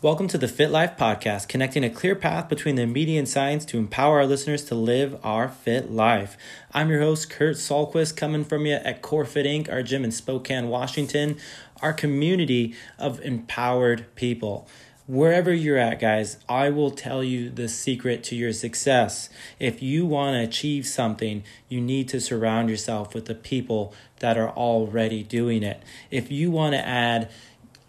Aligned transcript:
Welcome 0.00 0.28
to 0.28 0.38
the 0.38 0.46
Fit 0.46 0.70
Life 0.70 0.96
Podcast, 0.96 1.48
connecting 1.48 1.82
a 1.82 1.90
clear 1.90 2.14
path 2.14 2.48
between 2.48 2.76
the 2.76 2.86
media 2.86 3.18
and 3.18 3.28
science 3.28 3.64
to 3.64 3.78
empower 3.78 4.18
our 4.18 4.26
listeners 4.26 4.64
to 4.66 4.76
live 4.76 5.18
our 5.24 5.48
fit 5.48 5.90
life. 5.90 6.36
I'm 6.72 6.90
your 6.90 7.00
host, 7.00 7.28
Kurt 7.28 7.56
Solquist, 7.56 8.16
coming 8.16 8.44
from 8.44 8.64
you 8.66 8.74
at 8.74 9.02
CoreFit 9.02 9.44
Inc., 9.44 9.72
our 9.72 9.82
gym 9.82 10.04
in 10.04 10.12
Spokane, 10.12 10.68
Washington, 10.68 11.38
our 11.80 11.92
community 11.92 12.76
of 13.00 13.20
empowered 13.20 14.06
people. 14.14 14.68
Wherever 15.06 15.52
you're 15.52 15.78
at, 15.78 15.98
guys, 15.98 16.38
I 16.48 16.70
will 16.70 16.92
tell 16.92 17.24
you 17.24 17.50
the 17.50 17.68
secret 17.68 18.22
to 18.24 18.36
your 18.36 18.52
success. 18.52 19.28
If 19.58 19.82
you 19.82 20.06
want 20.06 20.34
to 20.34 20.42
achieve 20.42 20.86
something, 20.86 21.42
you 21.68 21.80
need 21.80 22.08
to 22.10 22.20
surround 22.20 22.70
yourself 22.70 23.12
with 23.12 23.24
the 23.24 23.34
people 23.34 23.92
that 24.20 24.38
are 24.38 24.50
already 24.50 25.24
doing 25.24 25.64
it. 25.64 25.82
If 26.12 26.30
you 26.30 26.52
want 26.52 26.74
to 26.74 26.86
add, 26.86 27.30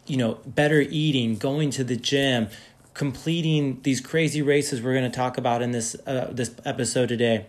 you 0.08 0.18
know, 0.18 0.40
better 0.48 0.82
eating, 0.82 1.38
going 1.38 1.70
to 1.72 1.84
the 1.84 1.96
gym, 1.96 2.50
completing 2.96 3.80
these 3.84 4.02
crazy 4.02 4.42
races 4.42 4.82
we're 4.82 4.94
going 4.94 5.10
to 5.10 5.16
talk 5.16 5.38
about 5.38 5.62
in 5.62 5.72
this 5.72 5.96
uh, 6.08 6.30
this 6.32 6.56
episode 6.66 7.10
today. 7.10 7.46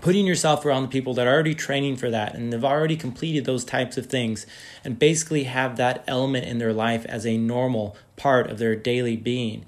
Putting 0.00 0.26
yourself 0.26 0.66
around 0.66 0.82
the 0.82 0.88
people 0.88 1.14
that 1.14 1.26
are 1.26 1.32
already 1.32 1.54
training 1.54 1.96
for 1.96 2.10
that 2.10 2.34
and 2.34 2.52
they've 2.52 2.64
already 2.64 2.96
completed 2.96 3.44
those 3.44 3.64
types 3.64 3.96
of 3.96 4.06
things 4.06 4.46
and 4.84 4.98
basically 4.98 5.44
have 5.44 5.76
that 5.76 6.04
element 6.06 6.44
in 6.44 6.58
their 6.58 6.72
life 6.72 7.06
as 7.06 7.26
a 7.26 7.38
normal 7.38 7.96
part 8.16 8.50
of 8.50 8.58
their 8.58 8.76
daily 8.76 9.16
being. 9.16 9.64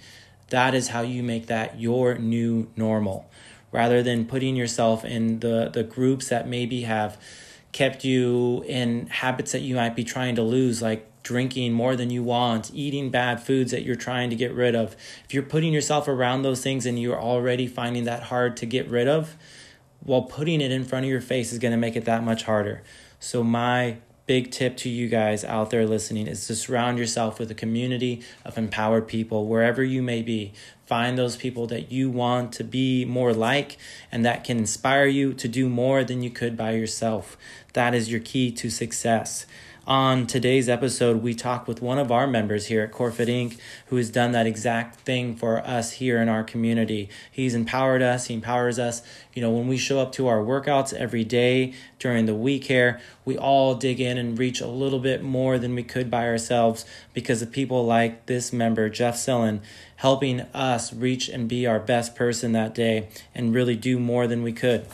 That 0.51 0.75
is 0.75 0.89
how 0.89 1.03
you 1.03 1.23
make 1.23 1.47
that 1.47 1.81
your 1.81 2.19
new 2.19 2.69
normal. 2.77 3.31
Rather 3.73 4.03
than 4.03 4.27
putting 4.27 4.57
yourself 4.57 5.05
in 5.05 5.41
the, 5.41 5.71
the 5.73 5.83
groups 5.83 6.29
that 6.29 6.47
maybe 6.47 6.83
have 6.83 7.19
kept 7.73 8.05
you 8.05 8.65
in 8.67 9.07
habits 9.09 9.53
that 9.53 9.61
you 9.61 9.75
might 9.75 9.97
be 9.97 10.05
trying 10.05 10.35
to 10.35 10.43
lose, 10.43 10.81
like 10.81 11.11
drinking 11.23 11.73
more 11.73 11.97
than 11.97 12.09
you 12.09 12.23
want, 12.23 12.71
eating 12.73 13.11
bad 13.11 13.43
foods 13.43 13.73
that 13.73 13.83
you're 13.83 13.97
trying 13.97 14.31
to 14.31 14.37
get 14.37 14.53
rid 14.55 14.75
of, 14.75 14.95
if 15.25 15.35
you're 15.35 15.43
putting 15.43 15.73
yourself 15.73 16.09
around 16.09 16.43
those 16.43 16.63
things 16.63 16.87
and 16.87 16.99
you're 16.99 17.21
already 17.21 17.67
finding 17.67 18.05
that 18.05 18.23
hard 18.25 18.57
to 18.57 18.65
get 18.65 18.89
rid 18.89 19.09
of, 19.09 19.37
well, 20.07 20.23
putting 20.23 20.61
it 20.61 20.71
in 20.71 20.85
front 20.85 21.05
of 21.05 21.11
your 21.11 21.21
face 21.21 21.53
is 21.53 21.59
going 21.59 21.73
to 21.73 21.79
make 21.79 21.97
it 21.97 22.05
that 22.05 22.23
much 22.23 22.45
harder. 22.45 22.83
So, 23.19 23.43
my 23.43 23.97
big 24.27 24.51
tip 24.51 24.77
to 24.77 24.89
you 24.89 25.09
guys 25.09 25.45
out 25.45 25.71
there 25.71 25.87
listening 25.87 26.27
is 26.27 26.47
to 26.47 26.55
surround 26.55 26.99
yourself 26.99 27.39
with 27.39 27.51
a 27.51 27.55
community 27.55 28.23
of 28.45 28.59
empowered 28.59 29.07
people 29.07 29.47
wherever 29.47 29.85
you 29.85 30.03
may 30.03 30.21
be. 30.23 30.53
Find 30.85 31.17
those 31.17 31.37
people 31.37 31.67
that 31.69 31.91
you 31.93 32.11
want 32.11 32.53
to 32.55 32.65
be 32.65 33.05
more 33.05 33.33
like 33.33 33.77
and 34.11 34.25
that 34.25 34.45
can 34.45 34.59
inspire 34.59 35.07
you 35.07 35.33
to 35.35 35.49
do 35.49 35.69
more 35.69 36.05
than 36.05 36.23
you 36.23 36.31
could 36.31 36.57
by 36.57 36.73
yourself. 36.73 37.37
That 37.73 37.95
is 37.95 38.11
your 38.11 38.21
key 38.21 38.51
to 38.53 38.71
success. 38.71 39.47
On 39.87 40.27
today's 40.27 40.69
episode, 40.69 41.23
we 41.23 41.33
talk 41.33 41.69
with 41.69 41.81
one 41.81 41.97
of 41.97 42.11
our 42.11 42.27
members 42.27 42.67
here 42.67 42.83
at 42.83 42.91
CoreFit 42.91 43.29
Inc., 43.29 43.57
who 43.87 43.95
has 43.95 44.11
done 44.11 44.33
that 44.33 44.45
exact 44.45 44.97
thing 44.97 45.37
for 45.37 45.65
us 45.65 45.93
here 45.93 46.21
in 46.21 46.29
our 46.29 46.43
community. 46.43 47.09
He's 47.31 47.55
empowered 47.55 48.03
us, 48.03 48.27
he 48.27 48.35
empowers 48.35 48.81
us. 48.81 49.03
You 49.33 49.43
know, 49.43 49.51
when 49.53 49.69
we 49.69 49.77
show 49.77 50.01
up 50.01 50.11
to 50.15 50.27
our 50.27 50.39
workouts 50.39 50.93
every 50.93 51.23
day 51.23 51.73
during 52.01 52.27
the 52.27 52.35
week 52.35 52.65
here, 52.65 53.01
we 53.25 53.39
all 53.39 53.77
dig 53.77 54.01
in 54.01 54.19
and 54.19 54.37
reach 54.37 54.61
a 54.61 54.67
little 54.67 54.99
bit 54.99 55.23
more 55.23 55.57
than 55.57 55.77
we 55.77 55.85
could 55.85 56.11
by 56.11 56.27
ourselves 56.27 56.85
because 57.15 57.41
of 57.41 57.53
people 57.53 57.87
like 57.87 58.27
this 58.27 58.53
member, 58.53 58.89
Jeff 58.89 59.15
Sillin, 59.15 59.61
helping 59.95 60.41
us 60.53 60.93
reach 60.93 61.29
and 61.29 61.49
be 61.49 61.65
our 61.65 61.79
best 61.79 62.17
person 62.17 62.51
that 62.51 62.75
day 62.75 63.07
and 63.37 63.55
really 63.55 63.77
do 63.77 64.01
more 64.01 64.27
than 64.27 64.43
we 64.43 64.53
could 64.53 64.85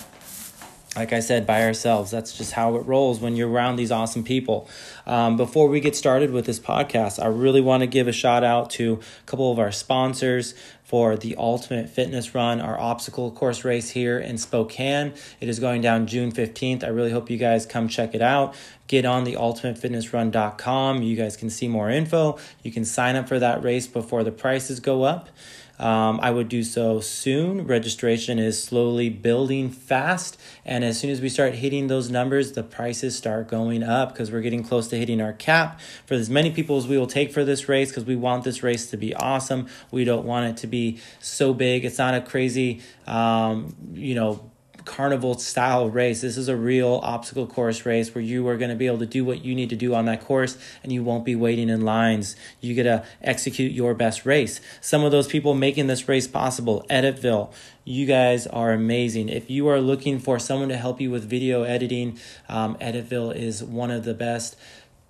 like 0.97 1.13
I 1.13 1.21
said, 1.21 1.47
by 1.47 1.65
ourselves. 1.65 2.11
That's 2.11 2.37
just 2.37 2.53
how 2.53 2.77
it 2.77 2.81
rolls 2.81 3.19
when 3.19 3.35
you're 3.35 3.49
around 3.49 3.77
these 3.77 3.91
awesome 3.91 4.25
people. 4.25 4.69
Um, 5.07 5.37
before 5.37 5.69
we 5.69 5.81
get 5.81 5.97
started 5.97 6.31
with 6.31 6.45
this 6.45 6.61
podcast, 6.61 7.23
I 7.23 7.29
really 7.29 7.63
want 7.63 7.81
to 7.83 7.87
give 7.87 8.09
a 8.09 8.13
shout 8.13 8.45
out 8.45 8.71
to 8.73 9.01
a 9.23 9.27
couple 9.27 9.51
of 9.51 9.59
our 9.59 9.73
sponsors 9.73 10.55
for 10.85 11.17
the 11.17 11.35
Ultimate 11.37 11.89
Fitness 11.89 12.35
Run, 12.35 12.61
our 12.61 12.79
obstacle 12.79 13.31
course 13.31 13.65
race 13.65 13.91
here 13.91 14.19
in 14.19 14.37
Spokane. 14.37 15.15
It 15.41 15.49
is 15.49 15.59
going 15.59 15.81
down 15.81 16.07
June 16.07 16.31
15th. 16.31 16.85
I 16.85 16.89
really 16.89 17.11
hope 17.11 17.31
you 17.31 17.39
guys 17.39 17.65
come 17.65 17.89
check 17.89 18.15
it 18.15 18.21
out. 18.21 18.55
Get 18.89 19.07
on 19.07 19.25
the 19.25 19.33
ultimatefitnessrun.com. 19.33 21.03
You 21.03 21.17
guys 21.17 21.39
can 21.39 21.49
see 21.49 21.69
more 21.69 21.89
info. 21.89 22.39
You 22.63 22.71
can 22.71 22.85
sign 22.85 23.17
up 23.17 23.27
for 23.27 23.39
that 23.39 23.63
race 23.63 23.87
before 23.87 24.23
the 24.23 24.33
prices 24.33 24.81
go 24.81 25.05
up. 25.05 25.31
Um, 25.79 26.21
I 26.23 26.31
would 26.31 26.49
do 26.49 26.63
so 26.63 27.01
soon. 27.01 27.67
Registration 27.67 28.39
is 28.39 28.63
slowly 28.63 29.09
building 29.09 29.71
fast. 29.71 30.39
And 30.65 30.85
as 30.85 31.01
soon 31.01 31.11
as 31.11 31.21
we 31.21 31.29
start 31.29 31.55
hitting 31.55 31.89
those 31.89 32.11
numbers, 32.11 32.53
the 32.53 32.63
prices 32.63 33.17
start 33.17 33.49
going 33.49 33.83
up 33.83 34.13
because 34.13 34.31
we're 34.31 34.43
getting 34.43 34.63
close 34.63 34.89
to 34.89 34.97
hitting 34.99 35.21
our 35.21 35.33
cap 35.33 35.81
for 36.07 36.15
as 36.15 36.31
many 36.31 36.51
people 36.51 36.77
as 36.77 36.87
we 36.87 36.97
will 36.97 37.07
take 37.07 37.33
for 37.33 37.45
this 37.45 37.69
race 37.69 37.91
because 37.91 38.05
we 38.05 38.17
want 38.17 38.45
this 38.45 38.63
race 38.63 38.91
to 38.91 38.97
be 38.97 39.15
awesome. 39.15 39.69
We 39.91 40.05
don't 40.05 40.25
want 40.25 40.51
it 40.51 40.57
to 40.59 40.67
be 40.67 41.01
so 41.21 41.53
big. 41.53 41.85
It's 41.85 41.99
not 41.99 42.15
a 42.15 42.21
crazy, 42.21 42.81
um, 43.07 43.75
you 43.93 44.15
know, 44.15 44.52
carnival 44.85 45.39
style 45.39 45.89
race. 45.89 46.21
This 46.21 46.37
is 46.37 46.49
a 46.49 46.57
real 46.57 47.01
obstacle 47.03 47.47
course 47.47 47.87
race 47.87 48.15
where 48.15 48.23
you 48.23 48.47
are 48.49 48.57
going 48.57 48.71
to 48.71 48.77
be 48.77 48.87
able 48.87 48.99
to 48.99 49.07
do 49.07 49.25
what 49.25 49.45
you 49.45 49.55
need 49.55 49.71
to 49.71 49.77
do 49.77 49.95
on 49.95 50.07
that 50.07 50.25
course 50.25 50.57
and 50.83 50.93
you 50.93 51.03
won't 51.03 51.25
be 51.25 51.35
waiting 51.35 51.69
in 51.69 51.83
lines. 51.83 52.37
You 52.61 52.75
get 52.75 52.85
to 52.85 53.05
execute 53.23 53.73
your 53.73 53.95
best 53.95 54.27
race. 54.27 54.61
Some 54.81 55.05
of 55.05 55.13
those 55.13 55.29
people 55.29 55.55
making 55.55 55.87
this 55.87 56.09
race 56.09 56.27
possible, 56.27 56.85
Editville, 56.91 57.53
you 57.85 58.07
guys 58.07 58.47
are 58.47 58.73
amazing. 58.73 59.29
If 59.29 59.51
you 59.51 59.69
are 59.69 59.81
looking 59.81 60.19
for 60.19 60.39
someone 60.39 60.69
to 60.69 60.77
help 60.77 61.01
you 61.01 61.11
with 61.11 61.29
video 61.29 61.63
editing, 61.65 62.19
um, 62.49 62.77
Editville 62.77 63.35
is 63.35 63.63
one 63.63 63.91
of 63.91 64.05
the 64.05 64.15
best 64.15 64.57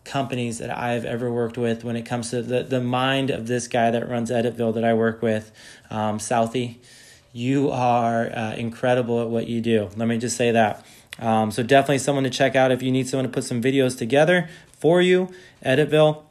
companies 0.05 0.59
that 0.59 0.77
I've 0.77 1.05
ever 1.05 1.31
worked 1.31 1.57
with 1.57 1.85
when 1.85 1.97
it 1.97 2.03
comes 2.03 2.31
to 2.31 2.43
the, 2.43 2.63
the 2.63 2.81
mind 2.81 3.31
of 3.31 3.47
this 3.47 3.69
guy 3.69 3.91
that 3.91 4.09
runs 4.09 4.31
Editville 4.31 4.75
that 4.75 4.85
I 4.85 4.95
work 4.95 5.23
with, 5.23 5.53
um, 5.91 6.19
Southie 6.19 6.79
you 7.33 7.71
are 7.71 8.31
uh, 8.31 8.55
incredible 8.55 9.23
at 9.23 9.29
what 9.29 9.47
you 9.47 9.61
do. 9.61 9.89
Let 9.97 10.09
me 10.09 10.19
just 10.19 10.37
say 10.37 10.51
that. 10.51 10.85
Um, 11.19 11.51
so 11.51 11.63
definitely 11.63 11.99
someone 11.99 12.25
to 12.25 12.31
check 12.31 12.57
out 12.57 12.73
if 12.73 12.83
you 12.83 12.91
need 12.91 13.09
someone 13.09 13.25
to 13.27 13.33
put 13.33 13.45
some 13.45 13.63
videos 13.63 13.97
together 13.97 14.49
for 14.73 15.01
you. 15.01 15.31
Editville, 15.65 16.23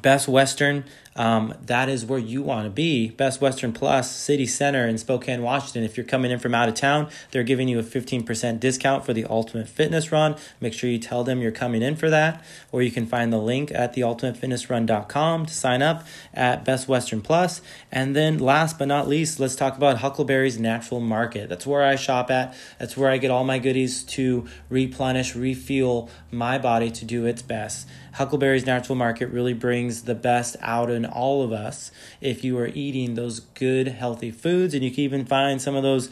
Best 0.00 0.28
Western 0.28 0.84
um, 1.14 1.54
that 1.66 1.88
is 1.88 2.06
where 2.06 2.18
you 2.18 2.42
want 2.42 2.64
to 2.64 2.70
be. 2.70 3.10
Best 3.10 3.40
Western 3.40 3.72
Plus 3.72 4.10
City 4.10 4.46
Center 4.46 4.86
in 4.86 4.96
Spokane, 4.96 5.42
Washington. 5.42 5.84
If 5.84 5.96
you're 5.96 6.06
coming 6.06 6.30
in 6.30 6.38
from 6.38 6.54
out 6.54 6.68
of 6.68 6.74
town, 6.74 7.08
they're 7.30 7.42
giving 7.42 7.68
you 7.68 7.78
a 7.78 7.82
15% 7.82 8.60
discount 8.60 9.04
for 9.04 9.12
the 9.12 9.24
Ultimate 9.26 9.68
Fitness 9.68 10.10
Run. 10.10 10.36
Make 10.60 10.72
sure 10.72 10.88
you 10.88 10.98
tell 10.98 11.22
them 11.24 11.40
you're 11.40 11.52
coming 11.52 11.82
in 11.82 11.96
for 11.96 12.08
that. 12.08 12.42
Or 12.70 12.82
you 12.82 12.90
can 12.90 13.06
find 13.06 13.32
the 13.32 13.38
link 13.38 13.70
at 13.72 13.94
theultimatefitnessrun.com 13.94 15.46
to 15.46 15.54
sign 15.54 15.82
up 15.82 16.06
at 16.32 16.64
Best 16.64 16.88
Western 16.88 17.20
Plus. 17.20 17.60
And 17.90 18.16
then 18.16 18.38
last 18.38 18.78
but 18.78 18.88
not 18.88 19.06
least, 19.06 19.38
let's 19.38 19.56
talk 19.56 19.76
about 19.76 19.98
Huckleberry's 19.98 20.58
Natural 20.58 21.00
Market. 21.00 21.48
That's 21.48 21.66
where 21.66 21.82
I 21.82 21.96
shop 21.96 22.30
at. 22.30 22.54
That's 22.78 22.96
where 22.96 23.10
I 23.10 23.18
get 23.18 23.30
all 23.30 23.44
my 23.44 23.58
goodies 23.58 24.02
to 24.04 24.46
replenish, 24.70 25.36
refuel 25.36 26.08
my 26.30 26.56
body 26.56 26.90
to 26.90 27.04
do 27.04 27.26
its 27.26 27.42
best. 27.42 27.86
Huckleberry's 28.14 28.66
Natural 28.66 28.96
Market 28.96 29.26
really 29.26 29.54
brings 29.54 30.02
the 30.02 30.14
best 30.14 30.56
out 30.60 30.90
in 30.90 31.04
all 31.04 31.42
of 31.42 31.52
us 31.52 31.90
if 32.20 32.44
you 32.44 32.58
are 32.58 32.68
eating 32.68 33.14
those 33.14 33.40
good, 33.40 33.88
healthy 33.88 34.30
foods. 34.30 34.74
And 34.74 34.84
you 34.84 34.90
can 34.90 35.00
even 35.00 35.24
find 35.24 35.60
some 35.60 35.74
of 35.74 35.82
those 35.82 36.10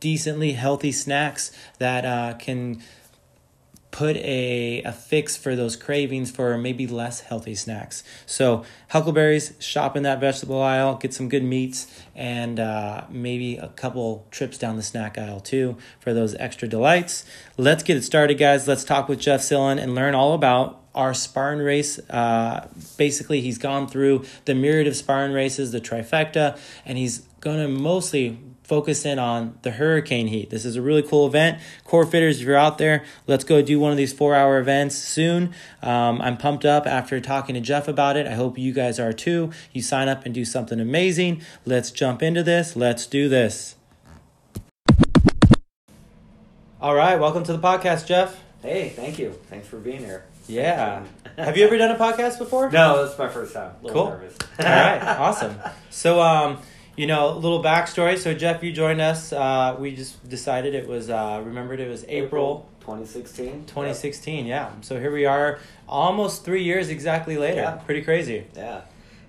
decently 0.00 0.52
healthy 0.52 0.92
snacks 0.92 1.52
that 1.78 2.04
uh, 2.04 2.34
can 2.38 2.82
put 3.90 4.16
a, 4.18 4.82
a 4.82 4.92
fix 4.92 5.36
for 5.36 5.56
those 5.56 5.76
cravings 5.76 6.30
for 6.30 6.56
maybe 6.56 6.86
less 6.86 7.20
healthy 7.20 7.54
snacks. 7.54 8.04
So, 8.24 8.64
Huckleberries, 8.90 9.54
shop 9.58 9.96
in 9.96 10.02
that 10.04 10.20
vegetable 10.20 10.62
aisle, 10.62 10.96
get 10.96 11.12
some 11.12 11.28
good 11.28 11.42
meats, 11.42 11.86
and 12.14 12.60
uh, 12.60 13.04
maybe 13.10 13.56
a 13.56 13.68
couple 13.68 14.26
trips 14.30 14.58
down 14.58 14.76
the 14.76 14.82
snack 14.82 15.18
aisle 15.18 15.40
too 15.40 15.76
for 15.98 16.14
those 16.14 16.34
extra 16.36 16.68
delights. 16.68 17.24
Let's 17.56 17.82
get 17.82 17.96
it 17.96 18.02
started, 18.02 18.38
guys. 18.38 18.68
Let's 18.68 18.84
talk 18.84 19.08
with 19.08 19.18
Jeff 19.18 19.40
Sillin 19.40 19.82
and 19.82 19.94
learn 19.94 20.14
all 20.14 20.34
about 20.34 20.79
our 20.94 21.14
Spartan 21.14 21.62
race. 21.64 21.98
Uh, 22.10 22.68
basically, 22.96 23.40
he's 23.40 23.58
gone 23.58 23.88
through 23.88 24.24
the 24.44 24.54
myriad 24.54 24.86
of 24.86 24.96
Spartan 24.96 25.32
races, 25.32 25.72
the 25.72 25.80
trifecta, 25.80 26.58
and 26.84 26.98
he's 26.98 27.20
going 27.40 27.58
to 27.58 27.68
mostly 27.68 28.38
focus 28.70 29.04
in 29.04 29.18
on 29.18 29.58
the 29.62 29.72
hurricane 29.72 30.28
heat. 30.28 30.48
This 30.50 30.64
is 30.64 30.76
a 30.76 30.82
really 30.82 31.02
cool 31.02 31.26
event. 31.26 31.58
Core 31.82 32.06
fitters, 32.06 32.40
if 32.40 32.46
you're 32.46 32.54
out 32.54 32.78
there, 32.78 33.04
let's 33.26 33.42
go 33.42 33.62
do 33.62 33.80
one 33.80 33.90
of 33.90 33.96
these 33.96 34.12
four 34.12 34.36
hour 34.36 34.60
events 34.60 34.94
soon. 34.94 35.52
Um, 35.82 36.20
I'm 36.22 36.36
pumped 36.36 36.64
up 36.64 36.86
after 36.86 37.20
talking 37.20 37.56
to 37.56 37.60
Jeff 37.60 37.88
about 37.88 38.16
it. 38.16 38.28
I 38.28 38.34
hope 38.34 38.56
you 38.58 38.72
guys 38.72 39.00
are 39.00 39.12
too. 39.12 39.50
You 39.72 39.82
sign 39.82 40.08
up 40.08 40.24
and 40.24 40.32
do 40.32 40.44
something 40.44 40.78
amazing. 40.78 41.42
Let's 41.66 41.90
jump 41.90 42.22
into 42.22 42.44
this. 42.44 42.76
Let's 42.76 43.06
do 43.06 43.28
this. 43.28 43.74
All 46.80 46.94
right, 46.94 47.18
welcome 47.18 47.42
to 47.42 47.52
the 47.52 47.58
podcast, 47.58 48.06
Jeff. 48.06 48.40
Hey, 48.62 48.90
thank 48.90 49.18
you. 49.18 49.32
Thanks 49.48 49.66
for 49.66 49.78
being 49.78 49.98
here. 49.98 50.29
Yeah. 50.50 51.04
Have 51.36 51.56
you 51.56 51.64
ever 51.64 51.78
done 51.78 51.90
a 51.90 51.98
podcast 51.98 52.38
before? 52.38 52.70
No, 52.70 53.04
that's 53.04 53.18
my 53.18 53.28
first 53.28 53.54
time. 53.54 53.72
A 53.80 53.86
little 53.86 54.04
cool. 54.04 54.10
nervous. 54.12 54.36
All 54.58 54.64
right, 54.66 55.02
awesome. 55.18 55.56
So, 55.90 56.20
um, 56.20 56.58
you 56.96 57.06
know, 57.06 57.32
a 57.32 57.36
little 57.38 57.62
backstory. 57.62 58.18
So 58.18 58.34
Jeff, 58.34 58.62
you 58.62 58.72
joined 58.72 59.00
us. 59.00 59.32
Uh, 59.32 59.76
we 59.78 59.94
just 59.94 60.28
decided 60.28 60.74
it 60.74 60.88
was 60.88 61.08
uh, 61.08 61.40
remembered 61.44 61.80
it 61.80 61.88
was 61.88 62.04
April, 62.08 62.68
2016. 62.80 63.66
2016. 63.66 64.46
Yeah. 64.46 64.72
So 64.80 64.98
here 64.98 65.12
we 65.12 65.24
are, 65.24 65.60
almost 65.88 66.44
three 66.44 66.64
years 66.64 66.88
exactly 66.88 67.38
later. 67.38 67.62
Yeah. 67.62 67.76
Pretty 67.76 68.02
crazy. 68.02 68.46
Yeah. 68.56 68.82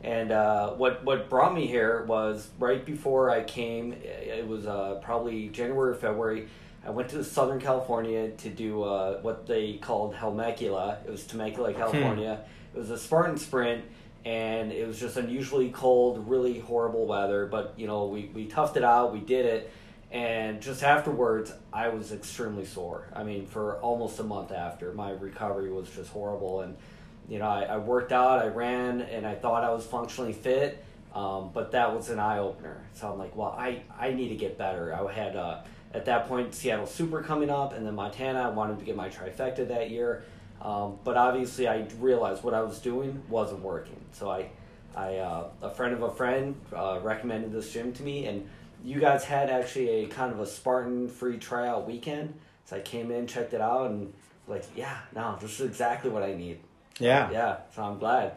And 0.03 0.31
uh, 0.31 0.71
what 0.71 1.05
what 1.05 1.29
brought 1.29 1.53
me 1.53 1.67
here 1.67 2.03
was 2.05 2.49
right 2.57 2.83
before 2.83 3.29
I 3.29 3.43
came. 3.43 3.93
It 3.93 4.47
was 4.47 4.65
uh, 4.65 4.99
probably 5.03 5.49
January 5.49 5.91
or 5.91 5.95
February. 5.95 6.47
I 6.85 6.89
went 6.89 7.09
to 7.09 7.23
Southern 7.23 7.59
California 7.59 8.31
to 8.31 8.49
do 8.49 8.83
uh, 8.83 9.19
what 9.21 9.45
they 9.45 9.73
called 9.73 10.15
Helmecula. 10.15 11.05
It 11.05 11.11
was 11.11 11.25
Temecula, 11.27 11.73
California. 11.73 12.43
It 12.73 12.77
was 12.77 12.89
a 12.89 12.97
Spartan 12.97 13.37
sprint, 13.37 13.85
and 14.25 14.71
it 14.71 14.87
was 14.87 14.99
just 14.99 15.17
unusually 15.17 15.69
cold, 15.69 16.27
really 16.27 16.59
horrible 16.59 17.05
weather. 17.05 17.45
But 17.45 17.75
you 17.77 17.85
know, 17.85 18.07
we 18.07 18.31
we 18.33 18.47
toughed 18.47 18.77
it 18.77 18.83
out. 18.83 19.13
We 19.13 19.19
did 19.19 19.45
it, 19.45 19.71
and 20.11 20.59
just 20.59 20.81
afterwards, 20.81 21.53
I 21.71 21.89
was 21.89 22.11
extremely 22.11 22.65
sore. 22.65 23.09
I 23.13 23.23
mean, 23.23 23.45
for 23.45 23.75
almost 23.77 24.19
a 24.19 24.23
month 24.23 24.51
after, 24.51 24.91
my 24.93 25.11
recovery 25.11 25.71
was 25.71 25.89
just 25.89 26.09
horrible, 26.09 26.61
and 26.61 26.75
you 27.29 27.37
know, 27.37 27.47
I, 27.47 27.63
I 27.63 27.77
worked 27.77 28.11
out, 28.11 28.39
I 28.39 28.47
ran, 28.47 29.01
and 29.01 29.25
I 29.25 29.35
thought 29.35 29.63
I 29.63 29.71
was 29.71 29.85
functionally 29.85 30.33
fit. 30.33 30.83
Um, 31.13 31.51
but 31.53 31.73
that 31.73 31.93
was 31.93 32.09
an 32.09 32.19
eye 32.19 32.37
opener. 32.37 32.81
So 32.93 33.11
I'm 33.11 33.19
like, 33.19 33.35
well, 33.35 33.53
I, 33.57 33.81
I 33.99 34.13
need 34.13 34.29
to 34.29 34.35
get 34.35 34.57
better. 34.57 34.95
I 34.95 35.11
had 35.11 35.35
uh, 35.35 35.61
at 35.93 36.05
that 36.05 36.27
point 36.27 36.53
Seattle 36.53 36.85
Super 36.85 37.21
coming 37.21 37.49
up, 37.49 37.73
and 37.73 37.85
then 37.85 37.95
Montana. 37.95 38.41
I 38.41 38.49
wanted 38.49 38.79
to 38.79 38.85
get 38.85 38.95
my 38.95 39.09
trifecta 39.09 39.67
that 39.67 39.89
year, 39.89 40.23
um, 40.61 40.99
but 41.03 41.17
obviously 41.17 41.67
I 41.67 41.87
realized 41.99 42.43
what 42.43 42.53
I 42.53 42.61
was 42.61 42.79
doing 42.79 43.21
wasn't 43.29 43.61
working. 43.61 43.99
So 44.11 44.29
I, 44.29 44.49
I 44.95 45.17
uh, 45.17 45.49
a 45.61 45.69
friend 45.69 45.93
of 45.93 46.03
a 46.03 46.11
friend 46.11 46.55
uh, 46.75 46.99
recommended 47.01 47.51
this 47.51 47.71
gym 47.71 47.93
to 47.93 48.03
me, 48.03 48.25
and 48.25 48.47
you 48.83 48.99
guys 48.99 49.23
had 49.23 49.49
actually 49.49 49.89
a 49.89 50.07
kind 50.07 50.31
of 50.31 50.39
a 50.39 50.45
Spartan 50.45 51.07
free 51.07 51.37
tryout 51.37 51.87
weekend. 51.87 52.33
So 52.65 52.77
I 52.77 52.81
came 52.81 53.11
in, 53.11 53.27
checked 53.27 53.53
it 53.53 53.61
out, 53.61 53.91
and 53.91 54.13
like, 54.47 54.65
yeah, 54.75 54.97
no, 55.15 55.37
this 55.41 55.59
is 55.59 55.67
exactly 55.67 56.09
what 56.09 56.23
I 56.23 56.33
need. 56.33 56.59
Yeah. 56.99 57.31
Yeah, 57.31 57.57
so 57.75 57.83
I'm 57.83 57.97
glad. 57.97 58.33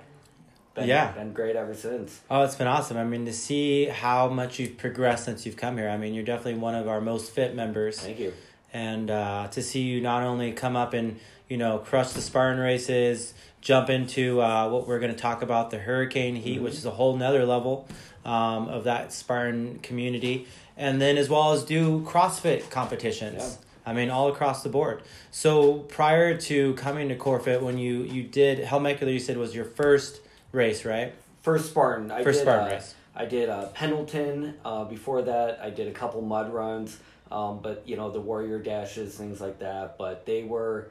Been, 0.74 0.88
Yeah. 0.88 1.12
been 1.12 1.32
great 1.32 1.54
ever 1.56 1.74
since. 1.74 2.20
Oh, 2.30 2.42
it's 2.42 2.56
been 2.56 2.66
awesome. 2.66 2.96
I 2.96 3.04
mean, 3.04 3.26
to 3.26 3.32
see 3.32 3.84
how 3.86 4.28
much 4.28 4.58
you've 4.58 4.76
progressed 4.76 5.24
since 5.24 5.46
you've 5.46 5.56
come 5.56 5.76
here. 5.78 5.88
I 5.88 5.96
mean, 5.96 6.14
you're 6.14 6.24
definitely 6.24 6.60
one 6.60 6.74
of 6.74 6.88
our 6.88 7.00
most 7.00 7.30
fit 7.30 7.54
members. 7.54 8.00
Thank 8.00 8.18
you. 8.18 8.32
and 8.72 9.08
uh, 9.10 9.46
to 9.52 9.62
see 9.62 9.82
you 9.82 10.00
not 10.00 10.22
only 10.24 10.50
come 10.52 10.74
up 10.74 10.92
and 10.94 11.20
you 11.48 11.56
know 11.56 11.78
crush 11.78 12.10
the 12.10 12.20
Spartan 12.20 12.58
races, 12.60 13.34
jump 13.60 13.88
into 13.88 14.40
uh, 14.42 14.68
what 14.68 14.88
we're 14.88 14.98
going 14.98 15.14
to 15.14 15.18
talk 15.18 15.42
about 15.42 15.70
the 15.70 15.78
Hurricane 15.78 16.34
Heat, 16.34 16.60
which 16.60 16.74
is 16.74 16.84
a 16.84 16.90
whole 16.90 17.16
nother 17.16 17.46
level 17.46 17.86
um, 18.24 18.66
of 18.68 18.82
that 18.84 19.12
Spartan 19.12 19.78
community, 19.78 20.48
and 20.76 21.00
then 21.00 21.16
as 21.18 21.28
well 21.28 21.52
as 21.52 21.64
do 21.64 22.00
CrossFit 22.02 22.68
competitions. 22.70 23.36
Yeah. 23.38 23.66
I 23.86 23.92
mean, 23.92 24.08
all 24.10 24.28
across 24.28 24.62
the 24.64 24.70
board. 24.70 25.02
So 25.30 25.74
prior 25.74 26.36
to 26.38 26.72
coming 26.74 27.10
to 27.10 27.16
CoreFit, 27.16 27.60
when 27.62 27.78
you 27.78 28.02
you 28.02 28.24
did 28.24 28.58
Helmecula, 28.66 29.12
you 29.12 29.20
said 29.20 29.36
was 29.36 29.54
your 29.54 29.66
first 29.66 30.20
race, 30.54 30.84
right? 30.84 31.14
First 31.42 31.70
Spartan. 31.70 32.10
I 32.10 32.22
First 32.22 32.38
did, 32.38 32.44
Spartan 32.44 32.68
uh, 32.68 32.74
race. 32.76 32.94
I 33.14 33.24
did 33.26 33.48
uh, 33.48 33.66
Pendleton. 33.68 34.54
Uh, 34.64 34.84
before 34.84 35.22
that, 35.22 35.60
I 35.62 35.70
did 35.70 35.88
a 35.88 35.92
couple 35.92 36.22
mud 36.22 36.52
runs. 36.52 36.98
Um, 37.30 37.60
but 37.60 37.82
you 37.86 37.96
know 37.96 38.10
the 38.10 38.20
warrior 38.20 38.58
dashes, 38.58 39.16
things 39.16 39.40
like 39.40 39.58
that. 39.58 39.98
But 39.98 40.24
they 40.26 40.44
were, 40.44 40.88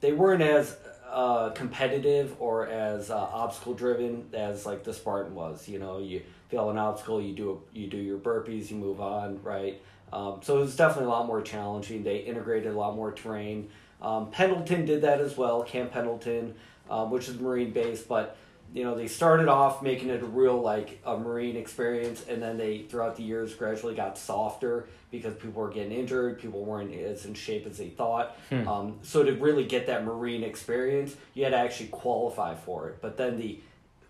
they 0.00 0.12
weren't 0.12 0.42
as 0.42 0.76
uh, 1.10 1.50
competitive 1.50 2.34
or 2.38 2.66
as 2.68 3.10
uh, 3.10 3.16
obstacle 3.16 3.74
driven 3.74 4.28
as 4.32 4.64
like 4.64 4.82
the 4.84 4.94
Spartan 4.94 5.34
was. 5.34 5.68
You 5.68 5.78
know, 5.78 5.98
you 5.98 6.22
fail 6.48 6.70
an 6.70 6.78
obstacle, 6.78 7.20
you 7.20 7.34
do 7.34 7.50
a, 7.52 7.78
you 7.78 7.86
do 7.86 7.98
your 7.98 8.18
burpees, 8.18 8.70
you 8.70 8.76
move 8.76 9.00
on, 9.00 9.42
right? 9.42 9.80
Um, 10.12 10.40
so 10.42 10.58
it 10.58 10.60
was 10.60 10.76
definitely 10.76 11.06
a 11.06 11.10
lot 11.10 11.26
more 11.26 11.40
challenging. 11.40 12.02
They 12.02 12.18
integrated 12.18 12.72
a 12.72 12.76
lot 12.76 12.94
more 12.96 13.12
terrain. 13.12 13.70
Um, 14.00 14.30
Pendleton 14.30 14.84
did 14.84 15.02
that 15.02 15.20
as 15.20 15.36
well, 15.36 15.62
Camp 15.62 15.92
Pendleton, 15.92 16.54
um, 16.90 17.10
which 17.10 17.28
is 17.28 17.38
marine 17.38 17.72
based, 17.72 18.08
but 18.08 18.36
you 18.72 18.84
know 18.84 18.94
they 18.94 19.06
started 19.06 19.48
off 19.48 19.82
making 19.82 20.08
it 20.08 20.22
a 20.22 20.26
real 20.26 20.60
like 20.60 21.00
a 21.04 21.16
marine 21.16 21.56
experience, 21.56 22.24
and 22.28 22.40
then 22.42 22.56
they 22.56 22.78
throughout 22.82 23.16
the 23.16 23.22
years 23.22 23.54
gradually 23.54 23.94
got 23.94 24.16
softer 24.16 24.88
because 25.10 25.34
people 25.34 25.60
were 25.62 25.68
getting 25.70 25.92
injured, 25.92 26.40
people 26.40 26.64
weren't 26.64 26.92
as 26.94 27.26
in 27.26 27.34
shape 27.34 27.66
as 27.66 27.76
they 27.78 27.88
thought. 27.90 28.36
Um, 28.50 28.98
so 29.02 29.22
to 29.22 29.32
really 29.32 29.64
get 29.64 29.86
that 29.88 30.04
marine 30.04 30.42
experience, 30.42 31.14
you 31.34 31.44
had 31.44 31.50
to 31.50 31.58
actually 31.58 31.88
qualify 31.88 32.54
for 32.54 32.88
it. 32.88 33.02
But 33.02 33.18
then 33.18 33.38
the 33.38 33.60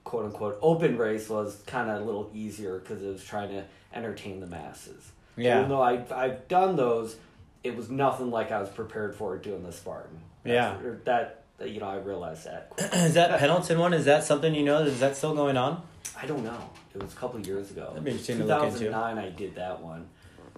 quote 0.04 0.26
unquote 0.26 0.58
open 0.62 0.96
race 0.96 1.28
was 1.28 1.60
kind 1.66 1.90
of 1.90 2.00
a 2.00 2.04
little 2.04 2.30
easier 2.32 2.78
because 2.78 3.02
it 3.02 3.08
was 3.08 3.24
trying 3.24 3.48
to 3.50 3.64
entertain 3.92 4.38
the 4.40 4.46
masses. 4.46 5.10
Yeah. 5.36 5.58
even 5.58 5.70
though 5.70 5.82
I've, 5.82 6.12
I've 6.12 6.46
done 6.46 6.76
those, 6.76 7.16
it 7.64 7.74
was 7.76 7.90
nothing 7.90 8.30
like 8.30 8.52
I 8.52 8.60
was 8.60 8.68
prepared 8.68 9.14
for 9.16 9.36
doing 9.38 9.62
the 9.64 9.72
Spartan. 9.72 10.20
Yeah. 10.44 10.52
That's- 10.52 10.82
that, 10.82 11.04
that, 11.04 11.41
you 11.64 11.80
know, 11.80 11.86
I 11.86 11.96
realized 11.96 12.46
that. 12.46 12.72
is 12.94 13.14
that 13.14 13.38
Pendleton 13.38 13.78
one? 13.78 13.92
Is 13.94 14.04
that 14.06 14.24
something 14.24 14.54
you 14.54 14.64
know? 14.64 14.78
Is 14.82 15.00
that 15.00 15.16
still 15.16 15.34
going 15.34 15.56
on? 15.56 15.82
I 16.20 16.26
don't 16.26 16.44
know. 16.44 16.70
It 16.94 17.02
was 17.02 17.12
a 17.12 17.16
couple 17.16 17.40
of 17.40 17.46
years 17.46 17.70
ago. 17.70 17.86
That'd 17.88 18.04
be 18.04 18.10
interesting 18.10 18.38
to 18.38 18.44
look 18.44 18.64
into. 18.64 18.78
2009, 18.80 19.18
I 19.18 19.30
did 19.30 19.54
that 19.56 19.80
one. 19.82 20.08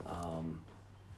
Um, 0.06 0.60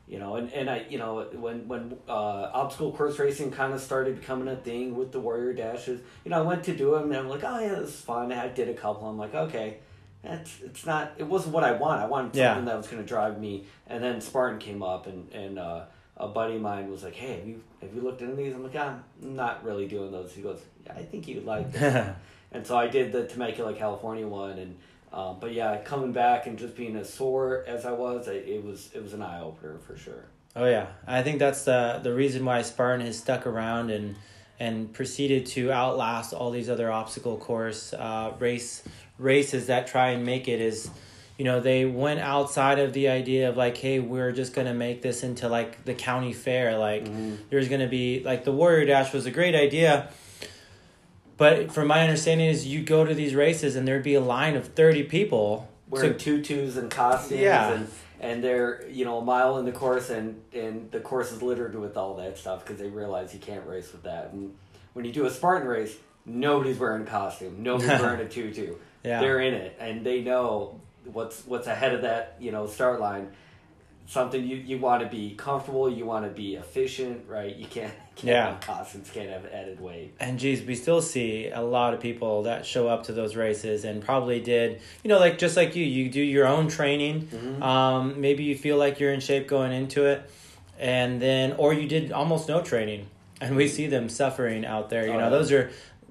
you 0.08 0.18
know, 0.20 0.36
and, 0.36 0.52
and 0.52 0.70
I, 0.70 0.86
you 0.88 0.98
know, 0.98 1.22
when 1.32 1.66
when 1.66 1.96
uh, 2.08 2.12
obstacle 2.12 2.92
course 2.92 3.18
racing 3.18 3.50
kind 3.50 3.72
of 3.72 3.80
started 3.80 4.20
becoming 4.20 4.46
a 4.48 4.54
thing 4.56 4.94
with 4.96 5.10
the 5.10 5.18
warrior 5.18 5.52
dashes, 5.52 6.00
you 6.24 6.30
know, 6.30 6.38
I 6.38 6.42
went 6.42 6.62
to 6.64 6.76
do 6.76 6.92
them 6.92 7.04
and 7.04 7.16
I'm 7.16 7.28
like, 7.28 7.42
oh 7.42 7.58
yeah, 7.58 7.74
this 7.80 7.88
is 7.90 8.00
fun. 8.00 8.30
I 8.32 8.46
did 8.48 8.68
a 8.68 8.74
couple. 8.74 9.08
I'm 9.08 9.18
like, 9.18 9.34
okay, 9.34 9.78
it's 10.22 10.60
it's 10.60 10.86
not. 10.86 11.14
It 11.18 11.24
wasn't 11.24 11.54
what 11.54 11.64
I 11.64 11.72
want. 11.72 12.00
I 12.02 12.06
wanted 12.06 12.36
Yeah. 12.36 12.50
something 12.54 12.66
that 12.66 12.76
was 12.76 12.86
going 12.86 13.02
to 13.02 13.08
drive 13.08 13.40
me. 13.40 13.64
And 13.88 14.02
then 14.04 14.20
Spartan 14.20 14.60
came 14.60 14.80
up 14.82 15.08
and 15.08 15.32
and 15.32 15.58
uh, 15.58 15.84
a 16.16 16.28
buddy 16.28 16.56
of 16.56 16.62
mine 16.62 16.90
was 16.90 17.02
like, 17.02 17.14
hey, 17.14 17.38
have 17.38 17.46
you 17.46 17.62
have 17.80 17.94
you 17.94 18.00
looked 18.00 18.22
into 18.22 18.36
these? 18.36 18.54
I'm 18.54 18.62
like, 18.62 18.76
I'm 18.76 19.04
not 19.20 19.64
really 19.64 19.86
doing 19.86 20.12
those. 20.12 20.32
He 20.32 20.42
goes, 20.42 20.60
yeah, 20.84 20.94
I 20.94 21.02
think 21.02 21.28
you'd 21.28 21.44
like. 21.44 21.66
And 22.52 22.66
so 22.66 22.76
I 22.76 22.86
did 22.86 23.12
the 23.12 23.26
Temecula, 23.26 23.74
California 23.74 24.26
one, 24.26 24.58
and 24.58 24.78
um, 25.12 25.38
but 25.40 25.52
yeah, 25.52 25.78
coming 25.78 26.12
back 26.12 26.46
and 26.46 26.58
just 26.58 26.76
being 26.76 26.96
as 26.96 27.12
sore 27.12 27.64
as 27.66 27.84
I 27.84 27.92
was, 27.92 28.28
it, 28.28 28.48
it 28.48 28.64
was 28.64 28.90
it 28.94 29.02
was 29.02 29.12
an 29.12 29.22
eye 29.22 29.40
opener 29.40 29.78
for 29.78 29.96
sure. 29.96 30.24
Oh 30.54 30.64
yeah, 30.64 30.86
I 31.06 31.22
think 31.22 31.38
that's 31.38 31.64
the 31.64 32.00
the 32.02 32.14
reason 32.14 32.44
why 32.44 32.62
Spartan 32.62 33.04
has 33.04 33.18
stuck 33.18 33.46
around 33.46 33.90
and 33.90 34.16
and 34.58 34.92
proceeded 34.92 35.44
to 35.46 35.70
outlast 35.70 36.32
all 36.32 36.50
these 36.50 36.70
other 36.70 36.90
obstacle 36.90 37.36
course 37.36 37.92
uh, 37.92 38.32
race 38.38 38.82
races 39.18 39.66
that 39.66 39.86
try 39.86 40.10
and 40.10 40.24
make 40.24 40.48
it 40.48 40.60
is, 40.60 40.90
you 41.38 41.44
know, 41.44 41.60
they 41.60 41.84
went 41.84 42.20
outside 42.20 42.78
of 42.78 42.92
the 42.92 43.08
idea 43.08 43.48
of 43.48 43.56
like, 43.56 43.76
hey, 43.76 44.00
we're 44.00 44.32
just 44.32 44.54
gonna 44.54 44.74
make 44.74 45.02
this 45.02 45.22
into 45.22 45.48
like 45.48 45.84
the 45.84 45.94
county 45.94 46.32
fair. 46.32 46.78
Like, 46.78 47.04
mm-hmm. 47.04 47.34
there's 47.50 47.68
gonna 47.68 47.88
be 47.88 48.22
like 48.24 48.44
the 48.44 48.52
Warrior 48.52 48.86
Dash 48.86 49.12
was 49.12 49.26
a 49.26 49.30
great 49.30 49.54
idea. 49.54 50.08
But 51.36 51.72
from 51.72 51.88
my 51.88 52.02
understanding 52.02 52.48
is 52.48 52.66
you 52.66 52.82
go 52.82 53.04
to 53.04 53.14
these 53.14 53.34
races 53.34 53.76
and 53.76 53.86
there'd 53.86 54.02
be 54.02 54.14
a 54.14 54.20
line 54.20 54.56
of 54.56 54.68
thirty 54.68 55.02
people. 55.02 55.68
Wearing 55.88 56.16
to- 56.16 56.42
tutus 56.42 56.76
and 56.76 56.90
costumes, 56.90 57.40
Yeah. 57.40 57.72
and 57.72 57.88
and 58.18 58.42
they're 58.42 58.88
you 58.88 59.04
know 59.04 59.18
a 59.18 59.24
mile 59.24 59.58
in 59.58 59.66
the 59.66 59.72
course, 59.72 60.08
and 60.08 60.40
and 60.54 60.90
the 60.90 61.00
course 61.00 61.32
is 61.32 61.42
littered 61.42 61.74
with 61.74 61.98
all 61.98 62.16
that 62.16 62.38
stuff 62.38 62.64
because 62.64 62.80
they 62.80 62.88
realize 62.88 63.34
you 63.34 63.40
can't 63.40 63.66
race 63.66 63.92
with 63.92 64.04
that. 64.04 64.32
And 64.32 64.54
when 64.94 65.04
you 65.04 65.12
do 65.12 65.26
a 65.26 65.30
Spartan 65.30 65.68
race, 65.68 65.94
nobody's 66.24 66.78
wearing 66.78 67.02
a 67.02 67.06
costume, 67.06 67.62
nobody's 67.62 68.00
wearing 68.00 68.20
a 68.20 68.28
tutu. 68.28 68.76
Yeah. 69.04 69.20
They're 69.20 69.40
in 69.40 69.54
it, 69.54 69.76
and 69.78 70.04
they 70.04 70.22
know 70.22 70.80
what's 71.12 71.44
what's 71.46 71.66
ahead 71.66 71.94
of 71.94 72.02
that 72.02 72.36
you 72.40 72.52
know 72.52 72.66
start 72.66 73.00
line. 73.00 73.28
Something 74.08 74.46
you, 74.46 74.54
you 74.58 74.78
want 74.78 75.02
to 75.02 75.08
be 75.08 75.34
comfortable, 75.36 75.90
you 75.90 76.04
want 76.06 76.24
to 76.26 76.30
be 76.30 76.54
efficient, 76.54 77.24
right? 77.28 77.56
You 77.56 77.66
can't 77.66 77.92
can't 78.14 78.28
Yeah. 78.28 78.50
have 78.52 78.60
costumes, 78.60 79.10
can't 79.10 79.28
have 79.30 79.46
added 79.46 79.80
weight. 79.80 80.14
And 80.20 80.38
geez, 80.38 80.62
we 80.62 80.76
still 80.76 81.02
see 81.02 81.48
a 81.48 81.60
lot 81.60 81.92
of 81.92 81.98
people 81.98 82.44
that 82.44 82.64
show 82.64 82.86
up 82.86 83.02
to 83.06 83.12
those 83.12 83.34
races 83.34 83.84
and 83.84 84.00
probably 84.00 84.38
did, 84.38 84.80
you 85.02 85.08
know, 85.08 85.18
like 85.18 85.38
just 85.38 85.56
like 85.56 85.74
you, 85.74 85.84
you 85.84 86.08
do 86.08 86.20
your 86.22 86.46
own 86.46 86.68
training. 86.68 87.28
Um, 87.60 88.20
maybe 88.20 88.44
you 88.44 88.56
feel 88.56 88.76
like 88.76 89.00
you're 89.00 89.12
in 89.12 89.18
shape 89.18 89.48
going 89.48 89.72
into 89.72 90.04
it, 90.04 90.30
and 90.78 91.20
then, 91.20 91.54
or 91.54 91.74
you 91.74 91.88
did 91.88 92.12
almost 92.12 92.46
no 92.48 92.62
training, 92.62 93.08
and 93.40 93.56
we 93.56 93.66
see 93.66 93.88
them 93.88 94.08
suffering 94.08 94.64
out 94.64 94.88
there. 94.88 95.04
You 95.04 95.14
Oh, 95.14 95.18
know, 95.18 95.24
yeah. 95.24 95.30
those 95.30 95.50
are 95.50 95.70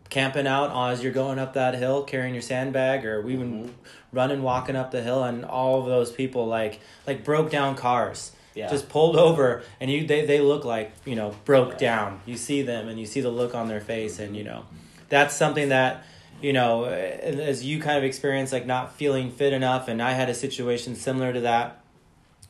camping 0.10 0.48
out 0.48 0.92
as 0.92 1.02
you're 1.02 1.14
going 1.14 1.40
up 1.40 1.54
that 1.54 1.76
hill, 1.76 2.04
carrying 2.04 2.34
your 2.36 2.42
sandbag, 2.44 3.06
or 3.06 3.22
we 3.22 3.34
even 3.34 3.74
running, 4.16 4.42
walking 4.42 4.76
up 4.76 4.90
the 4.92 5.02
hill, 5.04 5.24
and 5.24 5.46
all 5.46 5.80
of 5.82 5.86
those 5.86 6.12
people 6.12 6.48
like 6.48 6.80
like 7.06 7.24
broke 7.24 7.52
down 7.52 7.76
cars 7.76 8.32
Yeah. 8.56 8.70
just 8.70 8.88
pulled 8.90 9.16
over 9.18 9.62
and 9.80 9.92
you 9.92 10.08
they, 10.08 10.26
they 10.26 10.40
look 10.40 10.64
like 10.66 10.92
you 11.06 11.16
know 11.16 11.36
broke 11.46 11.78
down 11.78 12.22
you 12.26 12.38
see 12.38 12.62
them 12.64 12.88
and 12.88 12.98
you 13.00 13.06
see 13.06 13.22
the 13.22 13.30
look 13.30 13.54
on 13.54 13.68
their 13.68 13.82
face 13.82 14.18
and 14.20 14.36
you 14.36 14.44
know 14.46 14.66
that's 15.10 15.36
something 15.36 15.70
that 15.70 16.04
you 16.42 16.54
know 16.54 16.86
as 16.86 17.64
you 17.66 17.80
kind 17.82 17.98
of 17.98 18.04
experience 18.06 18.52
like 18.54 18.66
not 18.66 18.96
feeling 18.96 19.30
fit 19.32 19.52
enough 19.54 19.88
and 19.90 20.02
i 20.02 20.12
had 20.14 20.30
a 20.30 20.34
situation 20.34 20.96
similar 20.96 21.34
to 21.34 21.42
that 21.42 21.82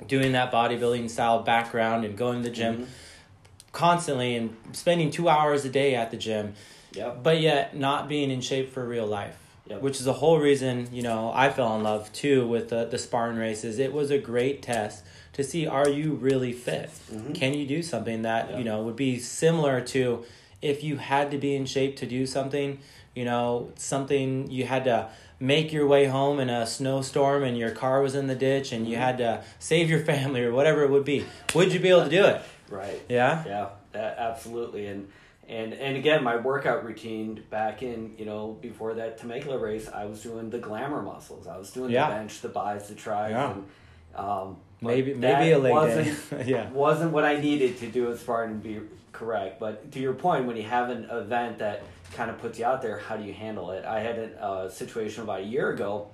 doing 0.08 0.32
that 0.34 0.52
bodybuilding 0.52 1.10
style 1.10 1.42
background 1.42 2.06
and 2.06 2.16
going 2.18 2.44
to 2.44 2.50
the 2.50 2.56
gym 2.56 2.76
Mhm. 2.78 2.86
constantly 3.72 4.36
and 4.36 4.56
spending 4.74 5.10
two 5.12 5.28
hours 5.30 5.66
a 5.66 5.70
day 5.70 5.96
at 5.96 6.12
the 6.12 6.18
gym 6.18 6.54
Yep. 6.94 7.24
but 7.24 7.42
yet 7.42 7.76
not 7.76 8.08
being 8.08 8.30
in 8.32 8.42
shape 8.42 8.72
for 8.72 8.86
real 8.86 9.06
life 9.08 9.38
Yep. 9.68 9.82
which 9.82 9.98
is 9.98 10.06
the 10.06 10.14
whole 10.14 10.38
reason 10.40 10.88
you 10.92 11.02
know 11.02 11.32
I 11.34 11.50
fell 11.50 11.76
in 11.76 11.82
love 11.82 12.12
too 12.14 12.48
with 12.48 12.70
the 12.70 12.86
the 12.86 13.00
Spartan 13.00 13.38
races. 13.40 13.80
It 13.80 13.92
was 13.94 14.12
a 14.12 14.20
great 14.20 14.62
test 14.62 15.04
to 15.34 15.44
see 15.44 15.66
are 15.66 15.90
you 15.90 16.14
really 16.14 16.54
fit? 16.54 16.92
Mhm. 17.12 17.34
Can 17.34 17.54
you 17.56 17.66
do 17.66 17.82
something 17.82 18.22
that 18.22 18.52
Yeah. 18.52 18.58
you 18.60 18.64
know 18.64 18.84
would 18.84 18.96
be 18.96 19.18
similar 19.18 19.82
to 19.82 20.24
if 20.62 20.84
you 20.84 20.98
had 20.98 21.32
to 21.32 21.38
be 21.40 21.56
in 21.56 21.66
shape 21.66 21.96
to 21.98 22.06
do 22.06 22.26
something, 22.28 22.78
you 23.16 23.26
know, 23.26 23.72
something 23.76 24.50
you 24.52 24.66
had 24.66 24.84
to 24.86 25.08
make 25.40 25.74
your 25.74 25.86
way 25.88 26.06
home 26.06 26.40
in 26.40 26.50
a 26.50 26.66
snowstorm 26.66 27.44
and 27.44 27.58
your 27.58 27.72
car 27.72 28.02
was 28.02 28.16
in 28.16 28.28
the 28.28 28.36
ditch 28.36 28.72
and 28.72 28.88
you 28.88 28.96
Mhm. 28.96 29.00
had 29.00 29.18
to 29.18 29.42
save 29.60 29.90
your 29.90 30.00
family 30.12 30.42
or 30.44 30.54
whatever 30.54 30.84
it 30.84 30.92
would 30.92 31.04
be. 31.06 31.26
Would 31.56 31.74
you 31.74 31.80
be 31.80 31.90
able 31.90 32.04
to 32.04 32.10
do 32.10 32.24
it? 32.26 32.42
Right. 32.70 33.02
Yeah? 33.10 33.44
Yeah, 33.46 33.68
absolutely. 34.18 34.88
And 34.88 35.08
and 35.48 35.74
and 35.74 35.96
again, 35.98 36.24
my 36.24 36.36
workout 36.38 36.84
routine 36.86 37.44
back 37.50 37.84
in 37.84 38.16
you 38.18 38.26
know 38.26 38.58
before 38.62 38.96
that 38.96 39.18
Temecula 39.18 39.58
race, 39.58 39.88
I 39.90 40.06
was 40.06 40.22
doing 40.22 40.50
the 40.50 40.60
glamour 40.60 41.02
muscles. 41.02 41.48
I 41.48 41.58
was 41.58 41.72
doing 41.72 41.92
Yeah. 41.92 42.10
the 42.10 42.16
bench, 42.16 42.42
the 42.42 42.50
buys, 42.50 42.88
the 42.90 42.96
tries, 42.96 43.32
Yeah. 43.32 43.52
and 43.54 43.66
um, 44.16 44.58
Maybe 44.82 45.14
maybe 45.14 45.52
a 45.52 45.58
leg 45.60 45.72
wasn't, 45.74 46.30
day. 46.30 46.44
yeah. 46.48 46.70
wasn't 46.72 47.12
what 47.12 47.24
I 47.26 47.40
needed 47.40 47.78
to 47.80 47.88
do 47.88 48.12
as 48.12 48.22
far 48.22 48.44
and 48.44 48.62
be 48.62 48.82
correct. 49.12 49.60
But 49.60 49.92
to 49.94 50.00
your 50.00 50.14
point, 50.14 50.46
when 50.46 50.58
you 50.58 50.64
have 50.64 50.90
an 50.90 51.06
event 51.10 51.60
that 51.60 51.84
kind 52.14 52.30
of 52.30 52.38
puts 52.40 52.60
you 52.60 52.66
out 52.66 52.82
there, 52.82 53.00
how 53.00 53.16
do 53.18 53.24
you 53.24 53.34
handle 53.34 53.72
it? 53.72 53.86
I 53.86 54.00
had 54.02 54.18
a 54.20 54.44
uh, 54.44 54.70
situation 54.70 55.24
about 55.24 55.40
a 55.42 55.44
year 55.44 55.72
ago. 55.72 56.08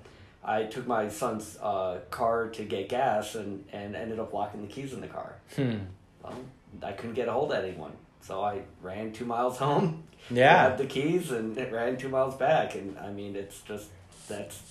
I 0.44 0.64
took 0.64 0.88
my 0.88 1.08
son's 1.10 1.58
uh, 1.62 2.00
car 2.10 2.48
to 2.50 2.64
get 2.64 2.90
gas 2.90 3.36
and, 3.36 3.64
and 3.72 3.96
ended 3.96 4.20
up 4.20 4.34
locking 4.34 4.62
the 4.62 4.68
keys 4.68 4.94
in 4.94 5.02
the 5.02 5.08
car. 5.08 5.36
Hmm. 5.56 5.76
Well, 6.24 6.34
I 6.82 6.94
couldn't 6.94 7.14
get 7.16 7.28
a 7.28 7.32
hold 7.32 7.52
of 7.52 7.64
anyone. 7.64 7.92
So 8.22 8.42
I 8.44 8.62
ran 8.82 9.12
two 9.12 9.26
miles 9.26 9.58
home, 9.58 10.04
Yeah. 10.30 10.68
grabbed 10.68 10.80
the 10.80 10.86
keys, 10.86 11.32
and 11.32 11.58
it 11.58 11.72
ran 11.74 11.98
two 11.98 12.10
miles 12.10 12.36
back. 12.36 12.76
And 12.76 12.98
I 13.00 13.12
mean, 13.12 13.36
it's 13.36 13.62
just, 13.62 13.90
that's. 14.28 14.62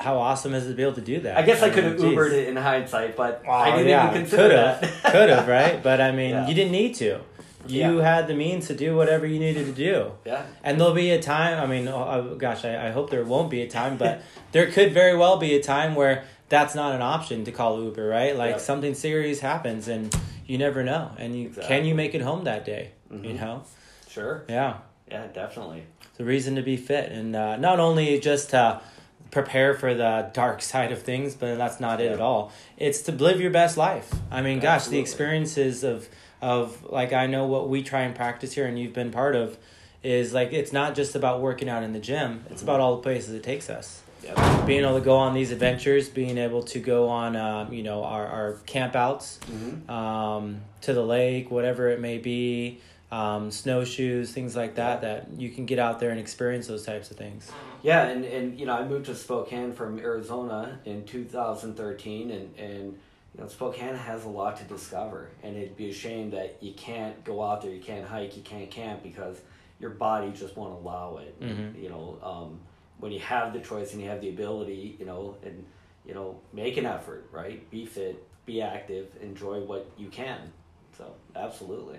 How 0.00 0.18
awesome 0.18 0.54
is 0.54 0.66
it 0.66 0.70
to 0.70 0.74
be 0.74 0.82
able 0.82 0.94
to 0.94 1.00
do 1.00 1.20
that? 1.20 1.36
I 1.36 1.42
guess 1.42 1.62
I 1.62 1.70
could 1.70 1.84
have 1.84 1.98
mean, 2.00 2.10
geez. 2.10 2.18
Ubered 2.18 2.32
it 2.32 2.48
in 2.48 2.56
hindsight, 2.56 3.16
but 3.16 3.42
Oh, 3.46 3.50
I 3.50 3.70
didn't 3.76 3.88
yeah, 3.88 4.08
even 4.10 4.22
consider 4.22 4.42
could 4.42 4.50
that. 4.52 4.84
have, 4.84 5.12
could 5.12 5.28
have, 5.28 5.46
right? 5.48 5.80
But 5.82 6.00
I 6.00 6.10
mean, 6.10 6.30
Yeah. 6.30 6.48
you 6.48 6.54
didn't 6.54 6.72
need 6.72 6.94
to. 6.96 7.20
You 7.66 7.98
Yeah. 7.98 8.02
had 8.16 8.26
the 8.26 8.34
means 8.34 8.66
to 8.66 8.74
do 8.74 8.96
whatever 8.96 9.24
you 9.24 9.38
needed 9.38 9.66
to 9.66 9.72
do. 9.72 10.10
Yeah. 10.24 10.42
And 10.64 10.80
there'll 10.80 10.94
be 10.94 11.10
a 11.12 11.22
time. 11.22 11.62
I 11.62 11.66
mean, 11.66 11.86
oh, 11.88 11.94
oh, 12.32 12.34
gosh, 12.34 12.64
I, 12.64 12.88
I 12.88 12.90
hope 12.90 13.08
there 13.10 13.24
won't 13.24 13.50
be 13.50 13.62
a 13.62 13.68
time, 13.68 13.96
but 13.96 14.20
there 14.52 14.66
could 14.70 14.92
very 14.92 15.16
well 15.16 15.38
be 15.38 15.54
a 15.54 15.62
time 15.62 15.94
where 15.94 16.24
that's 16.48 16.74
not 16.74 16.94
an 16.94 17.00
option 17.00 17.44
to 17.44 17.52
call 17.52 17.80
Uber, 17.82 18.06
right? 18.06 18.36
Like 18.36 18.50
Yep. 18.52 18.60
something 18.60 18.94
serious 18.94 19.40
happens, 19.40 19.86
and 19.88 20.14
you 20.46 20.58
never 20.58 20.82
know. 20.82 21.12
And 21.18 21.34
you 21.38 21.50
can 21.50 21.84
you 21.84 21.94
make 21.94 22.14
it 22.14 22.22
home 22.22 22.44
that 22.44 22.64
day? 22.64 22.92
You 23.10 23.18
Mhm. 23.18 23.40
know, 23.40 23.62
Sure. 24.08 24.44
yeah. 24.48 24.78
Yeah, 25.10 25.26
definitely. 25.32 25.84
It's 26.10 26.20
a 26.20 26.24
reason 26.24 26.56
to 26.56 26.62
be 26.62 26.76
fit, 26.76 27.10
and 27.12 27.34
uh, 27.36 27.56
not 27.56 27.78
only 27.80 28.18
just 28.20 28.50
to 28.50 28.80
prepare 29.30 29.74
for 29.74 29.94
the 29.94 30.30
dark 30.32 30.62
side 30.62 30.92
of 30.92 31.02
things, 31.02 31.34
but 31.34 31.56
that's 31.56 31.80
not 31.80 32.00
it 32.00 32.10
at 32.12 32.20
all. 32.20 32.52
It's 32.76 33.02
to 33.02 33.12
live 33.12 33.40
your 33.40 33.50
best 33.50 33.76
life. 33.76 34.12
I 34.30 34.40
mean, 34.42 34.60
gosh, 34.60 34.82
Absolutely. 34.82 34.96
the 34.98 35.00
experiences 35.02 35.84
of 35.84 36.08
of 36.40 36.84
like 36.84 37.12
I 37.12 37.26
know 37.26 37.46
what 37.46 37.68
we 37.68 37.82
try 37.82 38.02
and 38.02 38.14
practice 38.14 38.52
here, 38.52 38.66
and 38.66 38.78
you've 38.78 38.92
been 38.92 39.10
part 39.10 39.34
of, 39.34 39.58
is 40.02 40.32
like 40.32 40.52
it's 40.52 40.72
not 40.72 40.94
just 40.94 41.14
about 41.16 41.40
working 41.40 41.68
out 41.68 41.82
in 41.82 41.92
the 41.92 41.98
gym. 41.98 42.44
It's 42.50 42.60
Mhm. 42.62 42.66
about 42.66 42.80
all 42.80 42.96
the 42.96 43.02
places 43.02 43.34
it 43.34 43.42
takes 43.42 43.68
us. 43.68 44.02
Being 44.66 44.82
able 44.84 44.98
to 44.98 45.04
go 45.04 45.16
on 45.16 45.34
these 45.34 45.50
adventures, 45.50 46.08
being 46.08 46.38
able 46.38 46.62
to 46.64 46.78
go 46.78 47.08
on, 47.08 47.36
um, 47.36 47.72
you 47.72 47.82
know, 47.82 48.02
our 48.04 48.26
our 48.26 48.52
camp 48.66 48.96
outs 48.96 49.38
hmm 49.46 49.90
um, 49.90 50.60
to 50.82 50.94
the 50.94 51.04
lake, 51.04 51.50
whatever 51.50 51.88
it 51.88 52.00
may 52.00 52.18
be, 52.18 52.80
um, 53.10 53.50
snowshoes, 53.50 54.32
things 54.32 54.56
like 54.56 54.74
that, 54.76 55.02
that 55.02 55.28
you 55.38 55.50
can 55.50 55.66
get 55.66 55.78
out 55.78 56.00
there 56.00 56.10
and 56.10 56.18
experience 56.18 56.66
those 56.66 56.84
types 56.84 57.10
of 57.10 57.16
things. 57.16 57.50
Yeah, 57.82 58.06
and, 58.06 58.24
and 58.24 58.58
you 58.58 58.66
know, 58.66 58.74
I 58.74 58.86
moved 58.86 59.06
to 59.06 59.14
Spokane 59.14 59.72
from 59.72 59.98
Arizona 59.98 60.78
in 60.84 61.04
2013, 61.04 62.30
and, 62.30 62.54
and 62.58 62.98
you 63.34 63.40
know, 63.42 63.48
Spokane 63.48 63.94
has 63.94 64.24
a 64.24 64.28
lot 64.28 64.56
to 64.58 64.64
discover, 64.64 65.28
and 65.42 65.56
it'd 65.56 65.76
be 65.76 65.90
a 65.90 65.92
shame 65.92 66.30
that 66.30 66.56
you 66.60 66.72
can't 66.72 67.22
go 67.24 67.42
out 67.42 67.62
there, 67.62 67.70
you 67.70 67.82
can't 67.82 68.06
hike, 68.06 68.36
you 68.36 68.42
can't 68.42 68.70
camp 68.70 69.02
because 69.02 69.38
your 69.80 69.90
body 69.90 70.32
just 70.32 70.56
won't 70.56 70.72
allow 70.72 71.18
it. 71.18 71.38
Mhm. 71.40 71.82
You 71.82 71.88
know, 71.90 72.18
um, 72.22 72.60
when 72.98 73.12
you 73.12 73.20
have 73.20 73.52
the 73.52 73.60
choice 73.60 73.92
and 73.92 74.02
you 74.02 74.08
have 74.08 74.20
the 74.20 74.28
ability, 74.28 74.96
you 74.98 75.06
know, 75.06 75.36
and 75.44 75.64
you 76.06 76.12
know, 76.14 76.38
make 76.52 76.76
an 76.76 76.84
effort, 76.84 77.26
right? 77.32 77.68
Be 77.70 77.86
fit, 77.86 78.22
be 78.44 78.60
active, 78.60 79.06
enjoy 79.22 79.60
what 79.60 79.90
you 79.96 80.08
can. 80.08 80.52
So, 80.98 81.14
absolutely. 81.34 81.98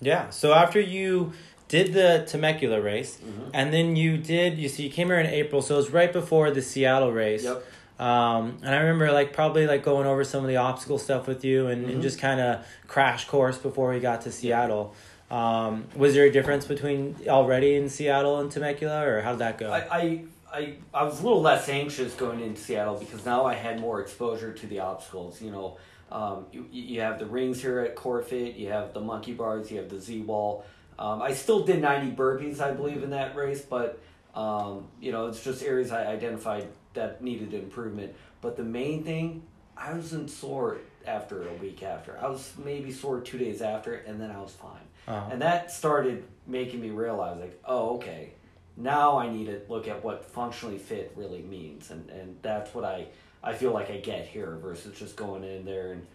Yeah. 0.00 0.30
So 0.30 0.52
after 0.52 0.80
you 0.80 1.32
did 1.68 1.92
the 1.92 2.24
Temecula 2.26 2.80
race, 2.80 3.18
Mhm. 3.24 3.50
and 3.54 3.72
then 3.72 3.94
you 3.94 4.18
did, 4.18 4.58
you 4.58 4.68
see, 4.68 4.82
you 4.84 4.90
came 4.90 5.06
here 5.08 5.20
in 5.20 5.26
April, 5.26 5.62
so 5.62 5.74
it 5.74 5.78
was 5.78 5.90
right 5.90 6.12
before 6.12 6.50
the 6.50 6.60
Seattle 6.60 7.12
race. 7.12 7.44
Yep. 7.44 7.62
Um, 8.00 8.58
and 8.62 8.74
I 8.74 8.78
remember 8.78 9.10
like 9.12 9.32
probably 9.32 9.66
like 9.66 9.82
going 9.84 10.06
over 10.08 10.22
some 10.24 10.42
of 10.42 10.48
the 10.48 10.56
obstacle 10.56 10.98
stuff 10.98 11.26
with 11.28 11.44
you 11.44 11.68
and, 11.68 11.86
and 11.86 11.98
Mhm. 11.98 12.02
just 12.02 12.18
kind 12.18 12.40
of 12.40 12.66
crash 12.88 13.26
course 13.26 13.56
before 13.58 13.90
we 13.92 14.00
got 14.00 14.20
to 14.22 14.32
Seattle. 14.32 14.92
Um, 15.30 15.86
was 15.96 16.14
there 16.14 16.24
a 16.24 16.30
difference 16.30 16.66
between 16.66 17.16
already 17.26 17.74
in 17.74 17.88
Seattle 17.88 18.40
and 18.40 18.50
Temecula, 18.50 19.06
or 19.06 19.20
how 19.22 19.32
did 19.32 19.40
that 19.40 19.58
go? 19.58 19.72
I, 19.72 19.78
I, 19.90 20.24
I, 20.52 20.74
I 20.94 21.04
was 21.04 21.20
a 21.20 21.22
little 21.22 21.42
less 21.42 21.68
anxious 21.68 22.14
going 22.14 22.40
into 22.40 22.60
Seattle 22.60 22.96
because 22.96 23.24
now 23.24 23.44
I 23.44 23.54
had 23.54 23.80
more 23.80 24.00
exposure 24.00 24.52
to 24.52 24.66
the 24.66 24.80
obstacles. 24.80 25.42
You 25.42 25.50
know, 25.50 25.78
um, 26.12 26.46
you, 26.52 26.66
you 26.70 27.00
have 27.00 27.18
the 27.18 27.26
rings 27.26 27.60
here 27.60 27.80
at 27.80 27.96
CoreFit, 27.96 28.56
you 28.56 28.68
have 28.68 28.94
the 28.94 29.00
monkey 29.00 29.32
bars, 29.32 29.70
you 29.70 29.78
have 29.78 29.88
the 29.88 30.00
Z 30.00 30.20
wall. 30.20 30.64
Um, 30.98 31.20
I 31.20 31.32
still 31.32 31.64
did 31.64 31.82
90 31.82 32.16
burpees, 32.16 32.60
I 32.60 32.72
believe, 32.72 33.02
in 33.02 33.10
that 33.10 33.36
race, 33.36 33.60
but, 33.60 34.00
um, 34.34 34.86
you 35.00 35.12
know, 35.12 35.26
it's 35.26 35.42
just 35.42 35.62
areas 35.62 35.92
I 35.92 36.06
identified 36.06 36.68
that 36.94 37.22
needed 37.22 37.52
improvement. 37.52 38.14
But 38.40 38.56
the 38.56 38.62
main 38.62 39.04
thing, 39.04 39.42
I 39.76 39.92
wasn't 39.92 40.30
sore 40.30 40.78
after 41.06 41.48
a 41.48 41.52
week 41.54 41.82
after. 41.82 42.18
I 42.18 42.28
was 42.28 42.52
maybe 42.64 42.92
sore 42.92 43.20
two 43.20 43.36
days 43.36 43.60
after, 43.60 43.94
and 43.94 44.20
then 44.20 44.30
I 44.30 44.40
was 44.40 44.52
fine. 44.52 44.85
Uh-huh. 45.06 45.28
And 45.30 45.40
that 45.42 45.70
started 45.70 46.24
making 46.46 46.80
me 46.80 46.90
realize, 46.90 47.38
like, 47.40 47.60
oh, 47.64 47.96
okay, 47.96 48.32
now 48.76 49.18
I 49.18 49.28
need 49.30 49.46
to 49.46 49.60
look 49.68 49.88
at 49.88 50.02
what 50.04 50.24
functionally 50.24 50.78
fit 50.78 51.12
really 51.16 51.42
means, 51.42 51.90
and 51.90 52.08
and 52.10 52.36
that's 52.42 52.74
what 52.74 52.84
I 52.84 53.06
I 53.42 53.52
feel 53.54 53.72
like 53.72 53.90
I 53.90 53.98
get 53.98 54.26
here 54.26 54.56
versus 54.60 54.98
just 54.98 55.16
going 55.16 55.44
in 55.44 55.64
there 55.64 55.92
and 55.92 56.06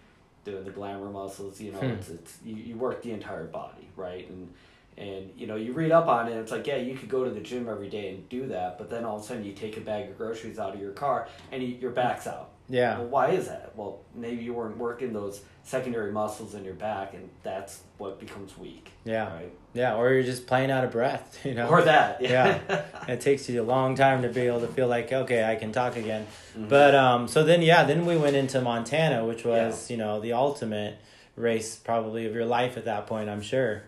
doing 0.46 0.64
the 0.66 0.72
glamour 0.72 1.10
muscles. 1.10 1.60
You 1.62 1.72
know, 1.72 1.80
Hmm. 1.80 1.92
it's 1.92 2.10
it's 2.10 2.38
you, 2.44 2.56
you 2.56 2.76
work 2.76 3.02
the 3.02 3.12
entire 3.12 3.46
body, 3.46 3.88
right? 3.96 4.30
And 4.30 4.54
and 4.98 5.32
you 5.38 5.48
know 5.48 5.56
you 5.56 5.72
read 5.74 5.92
up 5.92 6.08
on 6.08 6.28
it. 6.28 6.36
It's 6.36 6.52
like 6.52 6.68
yeah, 6.68 6.76
you 6.76 6.96
could 6.96 7.10
go 7.10 7.24
to 7.24 7.30
the 7.32 7.40
gym 7.40 7.68
every 7.70 7.90
day 7.90 8.10
and 8.10 8.28
do 8.30 8.48
that, 8.48 8.78
but 8.78 8.90
then 8.90 9.06
all 9.06 9.16
of 9.18 9.24
a 9.24 9.26
sudden 9.26 9.44
you 9.46 9.54
take 9.54 9.78
a 9.78 9.82
bag 9.82 10.10
of 10.10 10.18
groceries 10.18 10.60
out 10.60 10.76
of 10.76 10.82
your 10.82 10.92
car 10.92 11.28
and 11.52 11.64
you, 11.64 11.70
your 11.70 11.92
back's 11.92 12.28
out. 12.28 12.50
Yeah. 12.70 13.00
Well, 13.00 13.08
why 13.08 13.30
is 13.32 13.48
that? 13.48 13.74
Well, 13.76 14.00
maybe 14.16 14.44
you 14.44 14.54
weren't 14.54 14.78
working 14.78 15.14
those 15.14 15.42
secondary 15.64 16.12
muscles 16.12 16.56
in 16.56 16.64
your 16.66 16.74
back, 16.74 17.14
and 17.14 17.30
that's 17.44 17.82
what 17.98 18.20
becomes 18.20 18.58
weak. 18.58 18.92
Yeah. 19.06 19.34
Right. 19.34 19.52
Yeah. 19.74 19.96
Or 19.96 20.12
you're 20.14 20.24
just 20.24 20.48
playing 20.48 20.72
out 20.72 20.84
of 20.84 20.92
breath, 20.92 21.40
you 21.46 21.54
know? 21.54 21.68
Or 21.70 21.82
that. 21.84 22.22
Yeah. 22.22 22.60
it 23.08 23.22
takes 23.22 23.48
you 23.50 23.62
a 23.62 23.64
long 23.64 23.96
time 23.96 24.22
to 24.24 24.30
be 24.30 24.42
able 24.42 24.62
to 24.62 24.68
feel 24.68 24.88
like 24.88 25.12
okay 25.12 25.44
i 25.44 25.56
can 25.56 25.72
talk 25.72 25.96
again 25.96 26.26
Mhm. 26.58 26.70
but 26.70 26.94
um 26.96 27.28
so 27.28 27.44
then 27.44 27.62
yeah 27.62 27.84
then 27.84 28.06
we 28.06 28.16
went 28.18 28.36
into 28.36 28.62
montana 28.62 29.26
which 29.26 29.44
was 29.46 29.90
you 29.90 29.98
know 29.98 30.20
the 30.20 30.34
ultimate 30.34 30.98
race 31.36 31.76
probably 31.78 32.26
of 32.26 32.36
your 32.36 32.46
life 32.46 32.78
at 32.78 32.86
that 32.86 33.08
point 33.08 33.30
i'm 33.30 33.42
sure 33.42 33.84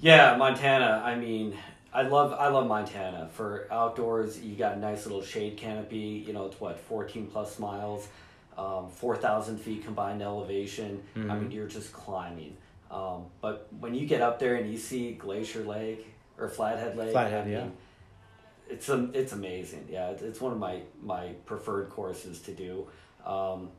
Yeah, 0.00 0.36
Montana. 0.36 1.02
I 1.04 1.14
mean, 1.16 1.56
I 1.98 2.02
love 2.02 2.32
I 2.32 2.46
love 2.46 2.68
Montana 2.68 3.28
for 3.32 3.66
outdoors. 3.72 4.40
You 4.40 4.54
got 4.54 4.76
a 4.76 4.78
nice 4.78 5.04
little 5.04 5.20
shade 5.20 5.56
canopy. 5.56 6.24
You 6.24 6.32
know, 6.32 6.46
it's 6.46 6.60
what 6.60 6.78
fourteen 6.78 7.26
plus 7.26 7.58
miles, 7.58 8.06
um, 8.56 8.88
four 8.88 9.16
thousand 9.16 9.58
feet 9.58 9.84
combined 9.84 10.22
elevation. 10.22 11.02
I 11.16 11.18
Mhm. 11.18 11.40
mean, 11.40 11.50
you're 11.50 11.66
just 11.66 11.92
climbing. 11.92 12.56
Um, 12.88 13.26
but 13.40 13.66
when 13.80 13.96
you 13.96 14.06
get 14.06 14.20
up 14.22 14.38
there 14.38 14.54
and 14.54 14.70
you 14.70 14.78
see 14.78 15.12
Glacier 15.14 15.64
Lake 15.64 16.06
or 16.38 16.48
Flathead 16.48 16.96
Lake, 16.96 17.10
Flathead, 17.10 17.48
I 17.48 17.50
yeah. 17.50 17.60
mean, 17.64 17.72
it's 18.70 18.88
um, 18.88 19.10
it's 19.12 19.32
amazing. 19.32 19.88
Yeah, 19.90 20.10
it's, 20.10 20.22
it's 20.22 20.40
one 20.40 20.52
of 20.52 20.58
my 20.58 20.82
my 21.02 21.30
preferred 21.46 21.90
courses 21.90 22.40
to 22.42 22.52
do. 22.52 22.86
Um, 23.26 23.70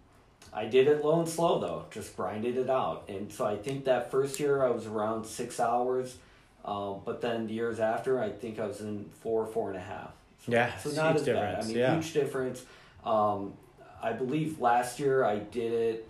I 0.51 0.65
did 0.65 0.87
it 0.89 1.05
low 1.05 1.19
and 1.21 1.29
slow 1.29 1.59
though, 1.59 1.85
just 1.89 2.17
grinded 2.17 2.57
it 2.57 2.69
out. 2.69 3.05
And 3.07 3.31
so 3.31 3.45
I 3.45 3.55
think 3.55 3.85
that 3.85 4.11
first 4.11 4.41
year 4.41 4.61
I 4.61 4.71
was 4.71 4.87
around 4.87 5.25
six 5.25 5.57
hours, 5.59 6.17
um, 6.65 7.01
but 7.05 7.21
then 7.21 7.47
the 7.47 7.53
years 7.53 7.79
after 7.79 8.19
I 8.21 8.29
think 8.29 8.59
I 8.59 8.65
was 8.67 8.81
in 8.81 9.09
four, 9.21 9.45
four 9.45 9.69
and 9.69 9.77
a 9.77 9.81
half. 9.81 10.11
So, 10.45 10.51
Yeah, 10.51 10.75
so 10.77 10.89
not 10.91 11.13
huge 11.13 11.21
as 11.21 11.25
bad. 11.27 11.35
I 11.35 11.45
difference, 11.47 11.67
mean, 11.67 11.77
yeah. 11.77 11.93
huge 11.95 12.13
difference. 12.13 12.63
Um, 13.05 13.53
I 14.01 14.13
believe 14.13 14.59
last 14.59 14.99
year 14.99 15.23
I 15.23 15.39
did 15.39 15.73
it. 15.73 16.07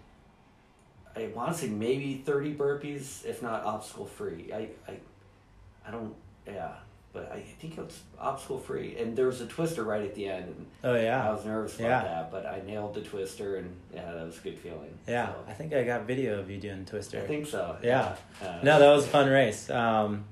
I 1.15 1.27
want 1.35 1.51
to 1.53 1.57
say 1.57 1.67
maybe 1.67 2.21
thirty 2.25 2.53
burpees, 2.53 3.25
if 3.25 3.41
not 3.41 3.63
obstacle 3.63 4.05
free. 4.05 4.51
I, 4.53 4.69
I, 4.89 4.97
I 5.87 5.91
don't. 5.91 6.13
Yeah, 6.47 6.71
but 7.13 7.31
I 7.31 7.39
think 7.41 7.77
it 7.77 7.83
was 7.83 7.99
obstacle 8.19 8.59
free, 8.59 8.95
and 8.97 9.15
there 9.17 9.25
was 9.25 9.41
a 9.41 9.47
twister 9.47 9.83
right 9.83 10.03
at 10.03 10.13
the 10.15 10.27
end, 10.29 10.45
and 10.45 10.65
oh 10.83 10.95
yeah, 10.95 11.27
I 11.27 11.33
was 11.33 11.45
nervous 11.45 11.75
about 11.79 11.87
Yeah. 11.87 12.01
that, 12.03 12.31
but 12.31 12.45
I 12.45 12.61
nailed 12.65 12.93
the 12.93 13.01
twister, 13.01 13.57
and 13.57 13.75
yeah, 13.93 14.11
that 14.13 14.25
was 14.25 14.37
a 14.37 14.41
good 14.41 14.59
feeling. 14.59 14.97
yeah 15.07 15.27
So, 15.27 15.35
i 15.47 15.53
think 15.53 15.73
i 15.73 15.83
got 15.83 16.03
video 16.03 16.39
of 16.39 16.49
you 16.49 16.57
doing 16.59 16.85
twister 16.85 17.17
I 17.19 17.21
think 17.21 17.47
so. 17.47 17.75
Yeah. 17.83 18.15
Uh, 18.41 18.59
no 18.63 18.79
that 18.79 18.89
was 18.95 19.05
a 19.05 19.09
fun 19.09 19.27
race 19.29 19.69
um 19.71 20.23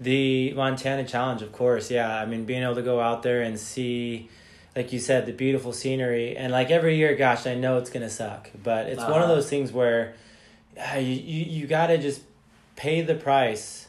The 0.00 0.52
Montana 0.54 1.04
Challenge, 1.04 1.42
of 1.42 1.52
course, 1.52 1.90
yeah. 1.90 2.20
I 2.20 2.26
mean, 2.26 2.44
being 2.44 2.62
able 2.62 2.74
to 2.74 2.82
go 2.82 3.00
out 3.00 3.22
there 3.22 3.40
and 3.42 3.58
see, 3.58 4.28
like 4.74 4.92
you 4.92 4.98
said, 4.98 5.24
the 5.26 5.32
beautiful 5.32 5.72
scenery, 5.72 6.36
and 6.36 6.52
like 6.52 6.70
every 6.70 6.96
year, 6.96 7.14
gosh, 7.16 7.46
I 7.46 7.54
know 7.54 7.78
it's 7.78 7.88
gonna 7.90 8.10
suck, 8.10 8.50
but 8.62 8.86
it's 8.86 9.00
one 9.02 9.12
of 9.12 9.16
Uh-huh. 9.22 9.34
those 9.36 9.48
things 9.48 9.72
where 9.72 10.14
uh, 10.78 10.98
you 10.98 11.14
you, 11.14 11.44
you 11.60 11.66
gotta 11.66 11.96
just 11.96 12.20
pay 12.76 13.00
the 13.00 13.14
price, 13.14 13.88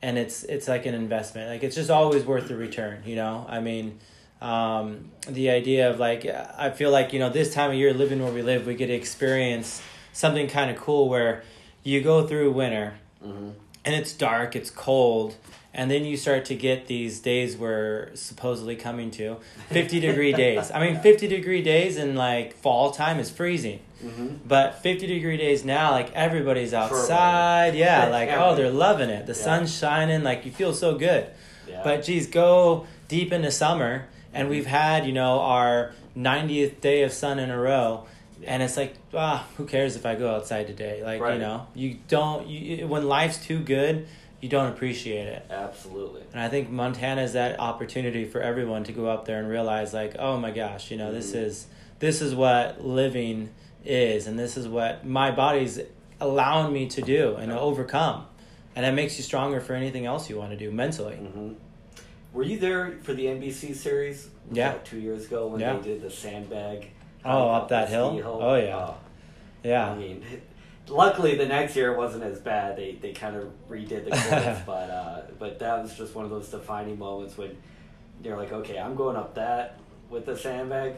and 0.00 0.16
it's 0.18 0.44
it's 0.44 0.68
like 0.68 0.86
an 0.86 0.94
investment. 0.94 1.50
Like 1.50 1.64
it's 1.64 1.74
just 1.74 1.90
always 1.90 2.24
worth 2.24 2.46
the 2.48 2.56
return. 2.56 3.02
You 3.04 3.16
know, 3.16 3.44
I 3.48 3.60
mean. 3.60 3.98
Um, 4.42 5.10
the 5.28 5.50
idea 5.50 5.90
of 5.90 5.98
like, 6.00 6.24
I 6.24 6.70
feel 6.70 6.90
like, 6.90 7.12
you 7.12 7.18
know, 7.18 7.28
this 7.28 7.52
time 7.52 7.72
of 7.72 7.76
year, 7.76 7.92
living 7.92 8.22
where 8.22 8.32
we 8.32 8.40
live, 8.40 8.66
we 8.66 8.74
get 8.74 8.86
to 8.86 8.94
experience 8.94 9.82
something 10.14 10.48
kind 10.48 10.70
of 10.70 10.78
cool 10.78 11.10
where 11.10 11.42
you 11.84 12.00
go 12.00 12.26
through 12.26 12.50
winter, 12.52 12.94
Mm-hmm. 13.22 13.50
And 13.84 13.94
it's 13.94 14.12
dark, 14.12 14.54
it's 14.56 14.70
cold, 14.70 15.36
and 15.72 15.90
then 15.90 16.04
you 16.04 16.16
start 16.16 16.44
to 16.46 16.54
get 16.54 16.86
these 16.86 17.20
days 17.20 17.56
we're 17.56 18.14
supposedly 18.14 18.76
coming 18.76 19.10
to 19.12 19.36
50 19.68 20.00
degree 20.00 20.32
days. 20.32 20.70
I 20.72 20.84
mean, 20.84 21.00
50 21.02 21.28
degree 21.28 21.62
days 21.62 21.96
in 21.96 22.14
like 22.16 22.54
fall 22.56 22.90
time 22.90 23.18
is 23.18 23.30
freezing. 23.30 23.80
Mm-hmm. 24.04 24.28
But 24.48 24.82
50 24.82 25.06
degree 25.06 25.36
days 25.36 25.64
now, 25.64 25.90
like 25.90 26.10
everybody's 26.14 26.72
outside. 26.74 27.74
Yeah, 27.74 28.06
like, 28.06 28.30
oh, 28.32 28.54
they're 28.56 28.70
loving 28.70 29.10
it. 29.10 29.26
The 29.26 29.32
Yeah. 29.34 29.44
sun's 29.44 29.76
shining, 29.76 30.22
like 30.22 30.44
you 30.46 30.50
feel 30.52 30.72
so 30.72 30.94
good. 30.96 31.26
Yeah. 31.68 31.82
But 31.84 32.02
geez, 32.04 32.26
go 32.26 32.86
deep 33.08 33.30
into 33.32 33.50
summer, 33.50 34.06
and 34.32 34.48
we've 34.48 34.66
had, 34.66 35.06
you 35.06 35.12
know, 35.12 35.40
our 35.40 35.92
90th 36.16 36.80
day 36.80 37.02
of 37.02 37.12
sun 37.12 37.38
in 37.38 37.50
a 37.50 37.58
row. 37.58 38.06
And 38.46 38.62
it's 38.62 38.76
like, 38.76 38.94
ah, 39.14 39.46
who 39.56 39.66
cares 39.66 39.96
if 39.96 40.06
I 40.06 40.14
go 40.14 40.34
outside 40.34 40.66
today? 40.66 41.02
Like, 41.04 41.20
you 41.34 41.38
know, 41.38 41.66
you 41.74 41.98
don't, 42.08 42.46
you, 42.48 42.86
when 42.86 43.06
life's 43.06 43.38
too 43.44 43.58
good, 43.60 44.06
you 44.40 44.48
don't 44.48 44.72
appreciate 44.72 45.26
it. 45.26 45.44
Absolutely. 45.50 46.22
And 46.32 46.40
I 46.40 46.48
think 46.48 46.70
Montana 46.70 47.22
is 47.22 47.34
that 47.34 47.60
opportunity 47.60 48.24
for 48.24 48.40
everyone 48.40 48.84
to 48.84 48.92
go 48.92 49.06
up 49.06 49.26
there 49.26 49.38
and 49.38 49.48
realize, 49.48 49.92
like, 49.92 50.16
oh 50.18 50.38
my 50.38 50.50
gosh, 50.50 50.90
you 50.90 50.96
know, 50.96 51.12
this 51.12 51.32
Mhm. 51.32 51.42
is 51.44 51.66
this 51.98 52.22
is 52.22 52.34
what 52.34 52.82
living 52.82 53.50
is, 53.84 54.26
and 54.26 54.38
this 54.38 54.56
is 54.56 54.66
what 54.66 55.04
my 55.04 55.30
body's 55.30 55.78
allowing 56.18 56.72
me 56.72 56.86
to 56.86 57.02
do 57.02 57.34
and 57.36 57.48
to 57.50 57.54
Yeah. 57.56 57.60
overcome, 57.60 58.26
and 58.74 58.86
that 58.86 58.94
makes 58.94 59.18
you 59.18 59.22
stronger 59.22 59.60
for 59.60 59.74
anything 59.74 60.06
else 60.06 60.30
you 60.30 60.38
want 60.38 60.50
to 60.52 60.56
do 60.56 60.70
mentally. 60.70 61.16
hmm 61.16 61.52
Were 62.32 62.42
you 62.44 62.58
there 62.58 62.92
for 63.02 63.12
the 63.12 63.26
NBC 63.26 63.74
series? 63.74 64.28
Yeah. 64.52 64.74
two 64.84 64.98
years 64.98 65.26
ago 65.26 65.46
when 65.48 65.60
Yeah. 65.60 65.74
they 65.76 65.82
did 65.90 66.00
the 66.02 66.10
sandbag. 66.10 66.90
Oh, 67.24 67.50
up 67.50 67.68
that 67.68 67.88
the 67.88 67.94
hill? 67.94 68.20
Oh, 68.24 68.54
yeah. 68.54 68.76
I 68.86 68.94
Yeah, 69.62 69.94
mean, 69.94 70.24
luckily 70.88 71.36
the 71.36 71.46
next 71.46 71.76
year 71.76 71.92
it 71.92 71.98
wasn't 71.98 72.24
as 72.24 72.40
bad. 72.40 72.76
They 72.76 72.92
they 73.00 73.12
kind 73.12 73.36
of 73.36 73.50
redid 73.68 74.04
the 74.04 74.10
course, 74.10 74.58
but 74.66 74.90
uh, 74.90 75.20
but 75.38 75.58
that 75.58 75.82
was 75.82 75.94
just 75.96 76.14
one 76.14 76.24
of 76.24 76.30
those 76.30 76.48
defining 76.48 76.98
moments 76.98 77.36
when 77.36 77.56
you're 78.24 78.36
like, 78.36 78.52
okay, 78.52 78.78
I'm 78.78 78.94
going 78.94 79.16
up 79.16 79.34
that 79.34 79.78
with 80.08 80.24
the 80.26 80.36
sandbag, 80.36 80.94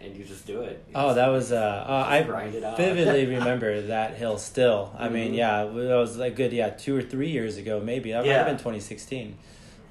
and 0.00 0.16
you 0.16 0.24
just 0.24 0.46
do 0.46 0.62
it. 0.62 0.84
You 0.88 0.92
Oh, 0.96 1.04
just- 1.06 1.16
that 1.16 1.28
was 1.28 1.52
uh, 1.52 1.84
uh 1.88 2.04
I 2.08 2.22
grind 2.22 2.54
it 2.56 2.64
vividly 2.76 3.26
remember 3.36 3.82
that 3.82 4.14
hill 4.14 4.38
still. 4.38 4.92
I 4.98 5.08
mean, 5.08 5.32
Mhm. 5.32 5.36
yeah, 5.36 5.64
that 5.64 5.96
was 5.96 6.16
like 6.16 6.34
good, 6.34 6.52
yeah, 6.52 6.70
two 6.70 6.96
or 6.96 7.02
three 7.02 7.30
years 7.30 7.56
ago, 7.56 7.80
maybe. 7.80 8.10
That 8.12 8.24
might 8.24 8.32
have 8.32 8.46
Yeah. 8.46 8.52
been 8.52 8.58
2016. 8.58 9.36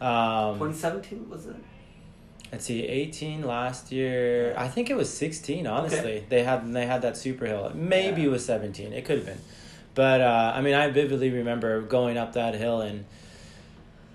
Um, 0.01 0.59
2017 0.59 1.29
was 1.29 1.45
it? 1.47 1.55
Let's 2.51 2.65
see, 2.65 2.83
18 2.85 3.43
last 3.43 3.91
year. 3.91 4.53
I 4.57 4.67
think 4.67 4.89
it 4.89 4.95
was 4.95 5.11
16. 5.11 5.67
Honestly, 5.67 5.97
Okay. 5.99 6.23
they 6.29 6.43
had 6.43 6.71
they 6.73 6.85
had 6.85 7.01
that 7.01 7.17
super 7.17 7.45
hill. 7.45 7.71
Maybe 7.73 8.21
Yeah. 8.21 8.27
it 8.27 8.31
was 8.31 8.45
17. 8.45 8.93
It 8.93 9.05
could 9.05 9.17
have 9.17 9.25
been, 9.25 9.39
but 9.93 10.21
uh, 10.21 10.53
I 10.55 10.61
mean, 10.61 10.73
I 10.73 10.89
vividly 10.89 11.29
remember 11.31 11.81
going 11.81 12.17
up 12.17 12.33
that 12.33 12.55
hill 12.55 12.81
and 12.81 13.05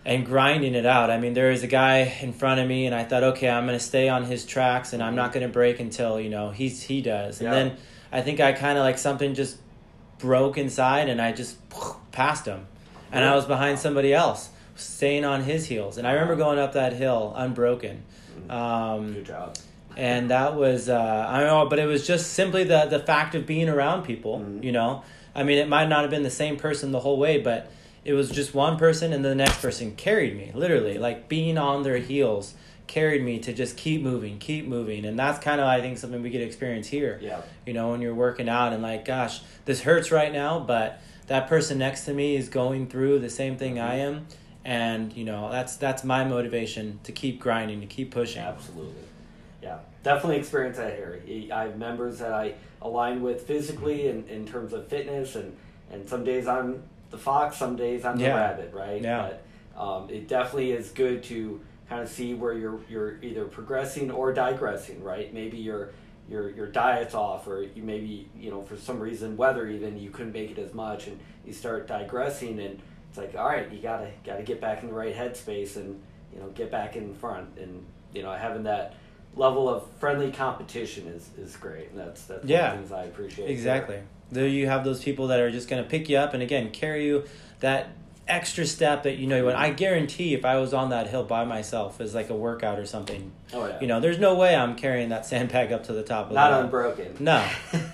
and 0.05 0.25
grinding 0.25 0.75
it 0.75 0.87
out. 0.87 1.11
I 1.11 1.19
mean, 1.19 1.35
there 1.35 1.51
was 1.51 1.63
a 1.63 1.67
guy 1.67 1.99
in 2.23 2.33
front 2.33 2.59
of 2.59 2.67
me, 2.67 2.87
and 2.87 2.95
I 2.95 3.05
thought, 3.05 3.23
okay, 3.23 3.51
I'm 3.51 3.67
gonna 3.67 3.79
stay 3.79 4.09
on 4.09 4.25
his 4.25 4.47
tracks, 4.47 4.93
and 4.95 5.03
I'm 5.03 5.15
not 5.15 5.33
gonna 5.33 5.49
break 5.49 5.79
until 5.79 6.19
you 6.21 6.31
know 6.31 6.51
he's 6.51 6.83
he 6.85 7.03
does. 7.03 7.41
And 7.41 7.49
Yeah. 7.51 7.55
then 7.55 7.77
I 8.13 8.23
think 8.23 8.41
I 8.41 8.53
kind 8.53 8.79
of 8.79 8.85
like 8.85 8.97
something 8.99 9.35
just 9.35 9.59
broke 10.19 10.57
inside, 10.57 11.09
and 11.09 11.21
I 11.21 11.33
just 11.33 11.57
passed 12.13 12.47
him, 12.47 12.67
and 13.13 13.25
I 13.25 13.35
was 13.35 13.45
behind 13.45 13.79
somebody 13.79 14.15
else, 14.15 14.49
staying 14.75 15.25
on 15.27 15.43
his 15.45 15.67
heels. 15.67 15.99
And 15.99 16.07
I 16.07 16.13
remember 16.13 16.37
going 16.37 16.59
up 16.59 16.73
that 16.73 16.95
hill 16.95 17.35
unbroken. 17.37 18.03
Um, 18.49 19.13
Good 19.15 19.27
job. 19.27 19.57
and 19.97 20.31
that 20.31 20.55
was 20.55 20.89
uh, 20.89 21.27
I 21.29 21.41
don't 21.41 21.49
know, 21.49 21.67
but 21.69 21.79
it 21.79 21.87
was 21.87 22.07
just 22.07 22.33
simply 22.33 22.65
the 22.65 22.87
the 22.87 23.01
fact 23.01 23.35
of 23.35 23.47
being 23.47 23.69
around 23.69 24.05
people. 24.05 24.39
Mhm. 24.41 24.63
You 24.65 24.73
know, 24.73 25.03
I 25.35 25.43
mean, 25.43 25.59
it 25.59 25.69
might 25.69 25.89
not 25.89 26.03
have 26.03 26.11
been 26.11 26.23
the 26.23 26.31
same 26.31 26.57
person 26.57 26.93
the 26.93 27.01
whole 27.01 27.19
way, 27.19 27.39
but 27.41 27.71
it 28.05 28.15
was 28.15 28.31
just 28.31 28.55
one 28.55 28.79
person, 28.79 29.13
and 29.13 29.25
the 29.25 29.35
next 29.35 29.61
person 29.61 29.95
carried 29.95 30.37
me 30.37 30.53
literally, 30.55 30.97
like 30.99 31.29
being 31.29 31.59
on 31.59 31.83
their 31.83 31.99
heels 31.99 32.55
carried 32.87 33.23
me 33.23 33.39
to 33.39 33.53
just 33.53 33.77
keep 33.77 34.03
moving, 34.03 34.37
keep 34.41 34.67
moving, 34.67 35.05
and 35.05 35.17
that's 35.17 35.39
kind 35.39 35.61
of 35.61 35.67
I 35.69 35.81
think 35.81 35.97
something 35.97 36.23
we 36.23 36.31
get 36.31 36.39
to 36.39 36.45
experience 36.45 36.89
here. 36.89 37.21
Yeah. 37.23 37.41
You 37.65 37.73
know, 37.73 37.91
when 37.93 38.01
you're 38.01 38.15
working 38.17 38.49
out 38.49 38.73
and 38.73 38.83
like, 38.83 39.05
gosh, 39.05 39.43
this 39.65 39.83
hurts 39.83 40.11
right 40.11 40.33
now, 40.33 40.59
but 40.59 41.01
that 41.29 41.49
person 41.49 41.79
next 41.79 42.05
to 42.07 42.13
me 42.13 42.35
is 42.35 42.49
going 42.49 42.89
through 42.89 43.21
the 43.21 43.31
same 43.31 43.57
thing 43.57 43.79
I 43.79 43.99
am. 43.99 44.27
And 44.65 45.13
you 45.15 45.25
know 45.25 45.51
that's 45.51 45.77
that's 45.77 46.05
my 46.05 46.25
motivation 46.25 47.01
to 47.05 47.13
keep 47.13 47.41
grinding, 47.41 47.81
to 47.81 47.87
keep 47.87 48.11
pushing. 48.11 48.43
Absolutely. 48.43 48.95
Yeah, 49.63 49.79
definitely 50.03 50.37
experience 50.39 50.77
that 50.79 50.93
harry 50.95 51.51
I 51.53 51.65
have 51.65 51.77
members 51.79 52.19
that 52.19 52.33
I 52.33 52.55
align 52.83 53.23
with 53.23 53.47
physically 53.47 54.09
in, 54.09 54.27
in 54.29 54.47
terms 54.47 54.73
of 54.73 54.89
fitness, 54.89 55.37
and, 55.37 55.57
and 55.91 56.09
some 56.09 56.25
days 56.25 56.47
I'm 56.47 56.83
the 57.11 57.19
fox, 57.19 57.57
some 57.57 57.77
days 57.77 58.05
I'm 58.05 58.17
the 58.17 58.25
Yeah. 58.25 58.37
rabbit, 58.37 58.73
right? 58.75 59.01
Yeah. 59.03 59.31
But 59.75 59.81
um, 59.81 60.11
it 60.11 60.29
definitely 60.29 60.73
is 60.73 60.91
good 60.91 61.23
to 61.25 61.61
kind 61.89 62.03
of 62.03 62.09
see 62.09 62.35
where 62.35 62.53
you're 62.53 62.81
you're 62.89 63.23
either 63.23 63.45
progressing 63.47 64.11
or 64.11 64.33
digressing, 64.33 65.03
right? 65.03 65.33
Maybe 65.33 65.57
your 65.59 65.91
your 66.29 66.51
your 66.51 66.67
diet's 66.67 67.15
off, 67.15 67.47
or 67.49 67.63
you 67.63 67.83
maybe 67.83 68.29
you 68.39 68.51
know 68.51 68.63
for 68.63 68.77
some 68.77 69.01
reason 69.01 69.37
weather 69.37 69.67
even 69.69 69.99
you 69.99 70.11
couldn't 70.11 70.33
make 70.33 70.51
it 70.51 70.59
as 70.59 70.75
much, 70.75 71.07
and 71.07 71.19
you 71.47 71.53
start 71.53 71.89
digressing, 71.89 72.61
and 72.61 72.81
it's 73.11 73.19
like 73.19 73.35
all 73.37 73.45
right, 73.47 73.71
you 73.71 73.81
gotta 73.83 74.09
gotta 74.25 74.43
get 74.43 74.61
back 74.61 74.83
in 74.83 74.89
the 74.89 74.95
right 74.95 75.15
headspace, 75.15 75.77
and 75.77 76.01
you 76.33 76.39
know 76.41 76.47
get 76.55 76.71
back 76.71 76.97
in 76.97 77.13
front, 77.15 77.59
and 77.59 77.85
you 78.15 78.23
know 78.23 78.33
having 78.33 78.63
that 78.65 78.95
level 79.37 79.69
of 79.69 79.85
friendly 79.99 80.31
competition 80.33 81.07
is 81.09 81.29
is 81.39 81.57
great, 81.57 81.91
and 81.91 81.99
that's 81.99 82.25
that's 82.25 82.41
one 82.43 82.49
Yeah. 82.49 82.73
of 82.73 82.73
the 82.73 82.79
things 82.89 82.93
I 82.93 83.05
appreciate. 83.05 83.51
Exactly. 83.51 83.99
There 84.33 84.47
you 84.47 84.67
have 84.69 84.85
those 84.85 85.03
people 85.03 85.27
that 85.29 85.41
are 85.41 85.51
just 85.51 85.69
going 85.69 85.83
to 85.83 85.89
pick 85.89 86.09
you 86.09 86.17
up 86.17 86.35
and 86.35 86.43
again 86.43 86.71
carry 86.71 87.05
you 87.05 87.25
that 87.59 87.89
extra 88.29 88.65
step 88.65 89.03
that 89.03 89.17
you 89.19 89.27
know. 89.27 89.45
When 89.47 89.57
I 89.57 89.71
guarantee, 89.73 90.35
if 90.35 90.45
I 90.45 90.59
was 90.59 90.73
on 90.73 90.91
that 90.91 91.09
hill 91.09 91.25
by 91.25 91.45
myself 91.45 92.01
as 92.01 92.15
like 92.15 92.31
a 92.31 92.35
workout 92.37 92.79
or 92.79 92.87
something, 92.87 93.33
Oh 93.53 93.67
yeah. 93.67 93.79
you 93.81 93.89
know, 93.89 93.99
there's 93.99 94.21
no 94.21 94.37
way 94.37 94.55
I'm 94.55 94.77
carrying 94.77 95.09
that 95.09 95.27
sandbag 95.27 95.73
up 95.73 95.83
to 95.87 95.93
the 95.93 96.05
top 96.05 96.29
of 96.29 96.35
not 96.35 96.51
the 96.51 96.55
hill. 96.57 96.65
unbroken. 96.67 97.17
No, 97.19 97.45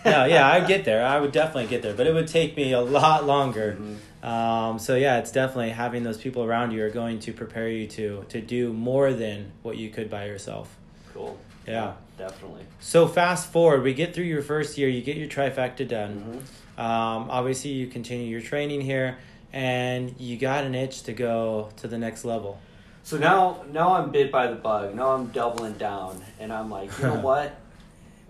no, 0.04 0.24
yeah, 0.26 0.46
I'd 0.46 0.66
get 0.68 0.84
there. 0.84 1.06
I 1.06 1.18
would 1.20 1.32
definitely 1.32 1.68
get 1.68 1.80
there, 1.80 1.94
but 1.94 2.06
it 2.06 2.12
would 2.12 2.28
take 2.28 2.54
me 2.54 2.72
a 2.72 2.82
lot 2.82 3.24
longer. 3.24 3.78
Mhm. 3.80 3.96
Um, 4.26 4.78
so 4.80 4.96
yeah, 4.96 5.18
it's 5.18 5.30
definitely 5.30 5.70
having 5.70 6.02
those 6.02 6.18
people 6.18 6.42
around 6.42 6.72
you 6.72 6.84
are 6.84 6.90
going 6.90 7.20
to 7.20 7.32
prepare 7.32 7.68
you 7.68 7.86
to 7.88 8.24
to 8.28 8.40
do 8.40 8.72
more 8.72 9.12
than 9.12 9.52
what 9.62 9.76
you 9.76 9.88
could 9.88 10.10
by 10.10 10.26
yourself. 10.26 10.76
Cool. 11.14 11.38
Yeah. 11.66 11.92
Definitely. 12.18 12.62
So 12.80 13.06
fast 13.06 13.52
forward, 13.52 13.82
we 13.82 13.92
get 13.92 14.14
through 14.14 14.24
your 14.24 14.42
first 14.42 14.78
year, 14.78 14.88
you 14.88 15.02
get 15.02 15.16
your 15.16 15.28
trifecta 15.28 15.86
done. 15.86 16.42
Mhm. 16.76 16.82
Um, 16.82 17.28
obviously, 17.30 17.70
you 17.72 17.86
continue 17.86 18.26
your 18.26 18.40
training 18.40 18.80
here, 18.80 19.18
and 19.52 20.14
you 20.18 20.36
got 20.38 20.64
an 20.64 20.74
itch 20.74 21.02
to 21.04 21.12
go 21.12 21.68
to 21.76 21.88
the 21.88 21.98
next 21.98 22.24
level. 22.24 22.58
So 23.02 23.18
now, 23.18 23.64
now 23.70 23.94
I'm 23.94 24.10
bit 24.10 24.32
by 24.32 24.46
the 24.48 24.56
bug. 24.56 24.94
Now 24.94 25.10
I'm 25.12 25.26
doubling 25.26 25.74
down, 25.74 26.22
and 26.40 26.52
I'm 26.52 26.70
like, 26.70 26.90
you 26.98 27.04
know 27.04 27.20
what? 27.20 27.56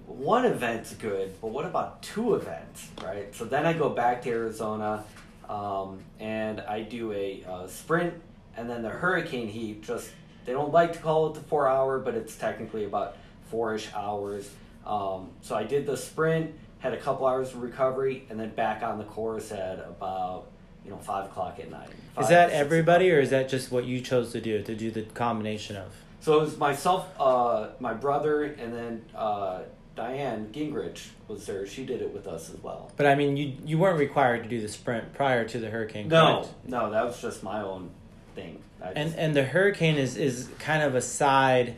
One 0.07 0.45
event's 0.45 0.95
good, 0.95 1.35
but 1.41 1.49
what 1.49 1.65
about 1.65 2.03
two 2.03 2.35
events, 2.35 2.89
right? 3.03 3.35
So 3.35 3.45
then 3.45 3.67
I 3.67 3.73
go 3.73 3.89
back 3.89 4.23
to 4.23 4.31
Arizona, 4.31 5.05
um, 5.49 6.01
and 6.19 6.61
I 6.61 6.83
do 6.83 7.13
a 7.13 7.45
uh, 7.49 7.67
sprint, 7.67 8.15
and 8.57 8.69
then 8.69 8.83
the 8.83 8.91
hurricane 8.91 9.49
heat. 9.49 9.83
Just 9.83 10.11
they 10.45 10.53
don't 10.53 10.73
like 10.73 10.93
to 10.95 10.99
call 10.99 11.29
it 11.29 11.35
the 11.35 11.41
four 11.41 11.69
hour, 11.69 11.99
but 11.99 12.15
it's 12.15 12.37
technically 12.37 12.85
about 12.85 13.17
four 13.51 13.75
ish 13.75 13.89
hours. 13.95 14.51
Um, 14.87 15.31
so 15.43 15.57
I 15.57 15.65
did 15.65 15.87
the 15.87 15.97
sprint, 15.97 16.55
had 16.79 16.95
a 16.95 16.97
couple 16.99 17.27
hours 17.27 17.49
of 17.49 17.63
recovery, 17.63 18.27
and 18.31 18.39
then 18.39 18.51
back 18.51 18.83
on 18.83 18.99
the 18.99 19.05
course 19.05 19.51
at 19.53 19.79
about 19.81 20.47
you 20.85 20.91
know 20.91 20.99
five 20.99 21.27
o'clock 21.27 21.59
at 21.59 21.71
night. 21.71 21.91
Is 22.19 22.29
that 22.29 22.51
everybody, 22.51 23.11
or 23.11 23.21
is 23.21 23.31
that 23.31 23.49
just 23.49 23.71
what 23.71 23.85
you 23.85 24.01
chose 24.01 24.33
to 24.33 24.41
do, 24.41 24.63
to 24.63 24.75
do 24.75 24.91
the 24.91 25.03
combination 25.03 25.77
of? 25.77 25.93
So 26.21 26.39
it 26.39 26.41
was 26.41 26.57
myself, 26.57 27.09
uh, 27.21 27.69
my 27.79 27.93
brother, 27.93 28.45
and 28.45 28.73
then 28.73 29.05
uh, 29.15 29.61
Diane 29.97 30.51
Gingrich 30.53 31.09
was 31.27 31.47
there. 31.47 31.67
She 31.67 31.85
did 31.85 32.03
it 32.03 32.13
with 32.13 32.27
us 32.29 32.51
as 32.51 32.63
well. 32.63 32.93
But 32.97 33.07
I 33.07 33.15
mean, 33.15 33.37
you 33.37 33.55
you 33.65 33.79
weren't 33.79 33.99
required 33.99 34.43
to 34.45 34.49
do 34.49 34.61
the 34.61 34.69
sprint 34.69 35.15
prior 35.15 35.45
to 35.49 35.59
the 35.59 35.71
hurricane. 35.71 36.09
No, 36.09 36.43
correct? 36.43 36.55
no, 36.69 36.91
that 36.91 37.05
was 37.05 37.21
just 37.21 37.43
my 37.43 37.63
own 37.63 37.91
thing. 38.35 38.63
I 38.83 38.89
And 38.91 39.09
just- 39.09 39.19
and 39.19 39.35
the 39.35 39.43
hurricane 39.45 39.97
is 39.97 40.17
is 40.17 40.49
kind 40.59 40.83
of 40.83 40.95
a 40.95 41.01
side 41.01 41.75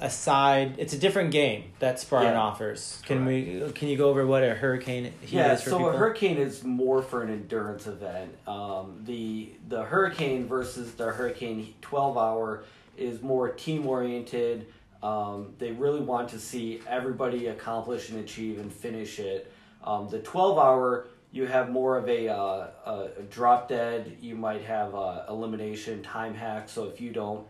aside, 0.00 0.74
it's 0.78 0.92
a 0.92 0.98
different 0.98 1.30
game 1.32 1.64
that 1.80 1.98
Spartan 1.98 2.32
Yeah. 2.34 2.40
offers. 2.40 3.02
Can 3.06 3.24
we? 3.24 3.68
Can 3.74 3.88
you 3.88 3.96
go 3.96 4.08
over 4.10 4.26
what 4.26 4.44
a 4.44 4.54
hurricane 4.54 5.12
yeah, 5.26 5.54
is 5.54 5.62
for 5.62 5.70
so 5.70 5.78
people? 5.78 5.90
a 5.92 5.96
hurricane 5.96 6.36
is 6.36 6.62
more 6.62 7.02
for 7.02 7.22
an 7.22 7.30
endurance 7.30 7.86
event. 7.86 8.36
Um, 8.46 9.02
the 9.06 9.50
the 9.68 9.82
hurricane 9.84 10.46
versus 10.46 10.92
the 10.94 11.06
hurricane 11.06 11.74
twelve 11.80 12.16
hour 12.16 12.64
is 12.96 13.22
more 13.22 13.48
team 13.48 13.86
oriented. 13.86 14.66
Um, 15.02 15.54
they 15.58 15.72
really 15.72 16.00
want 16.00 16.28
to 16.30 16.38
see 16.38 16.80
everybody 16.88 17.46
accomplish 17.46 18.10
and 18.10 18.18
achieve 18.20 18.58
and 18.58 18.72
finish 18.72 19.18
it. 19.18 19.52
Um, 19.84 20.08
the 20.08 20.18
twelve 20.18 20.58
hour 20.58 21.06
you 21.30 21.46
have 21.46 21.70
more 21.70 21.98
of 21.98 22.08
a, 22.08 22.28
uh, 22.28 22.68
a, 22.86 23.08
a 23.18 23.22
drop 23.28 23.68
dead. 23.68 24.16
You 24.20 24.34
might 24.34 24.62
have 24.62 24.94
uh 24.94 25.24
elimination 25.28 26.02
time 26.02 26.34
hack. 26.34 26.68
So 26.68 26.84
if 26.84 27.00
you 27.00 27.10
don't 27.10 27.46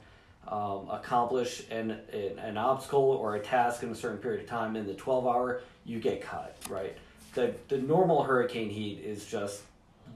um, 0.49 0.89
accomplish 0.91 1.65
an, 1.71 1.93
an, 2.13 2.39
an 2.39 2.57
obstacle 2.57 3.01
or 3.01 3.37
a 3.37 3.41
task 3.41 3.83
in 3.83 3.91
a 3.91 3.95
certain 3.95 4.19
period 4.19 4.43
of 4.43 4.49
time 4.49 4.77
in 4.77 4.87
the 4.87 4.95
12 4.95 5.27
hour, 5.27 5.61
you 5.85 6.01
get 6.01 6.23
cut, 6.23 6.57
right? 6.69 6.97
The, 7.35 7.55
the 7.69 7.79
normal 7.79 8.23
hurricane 8.23 8.71
heat 8.71 9.01
is 9.05 9.27
just 9.27 9.63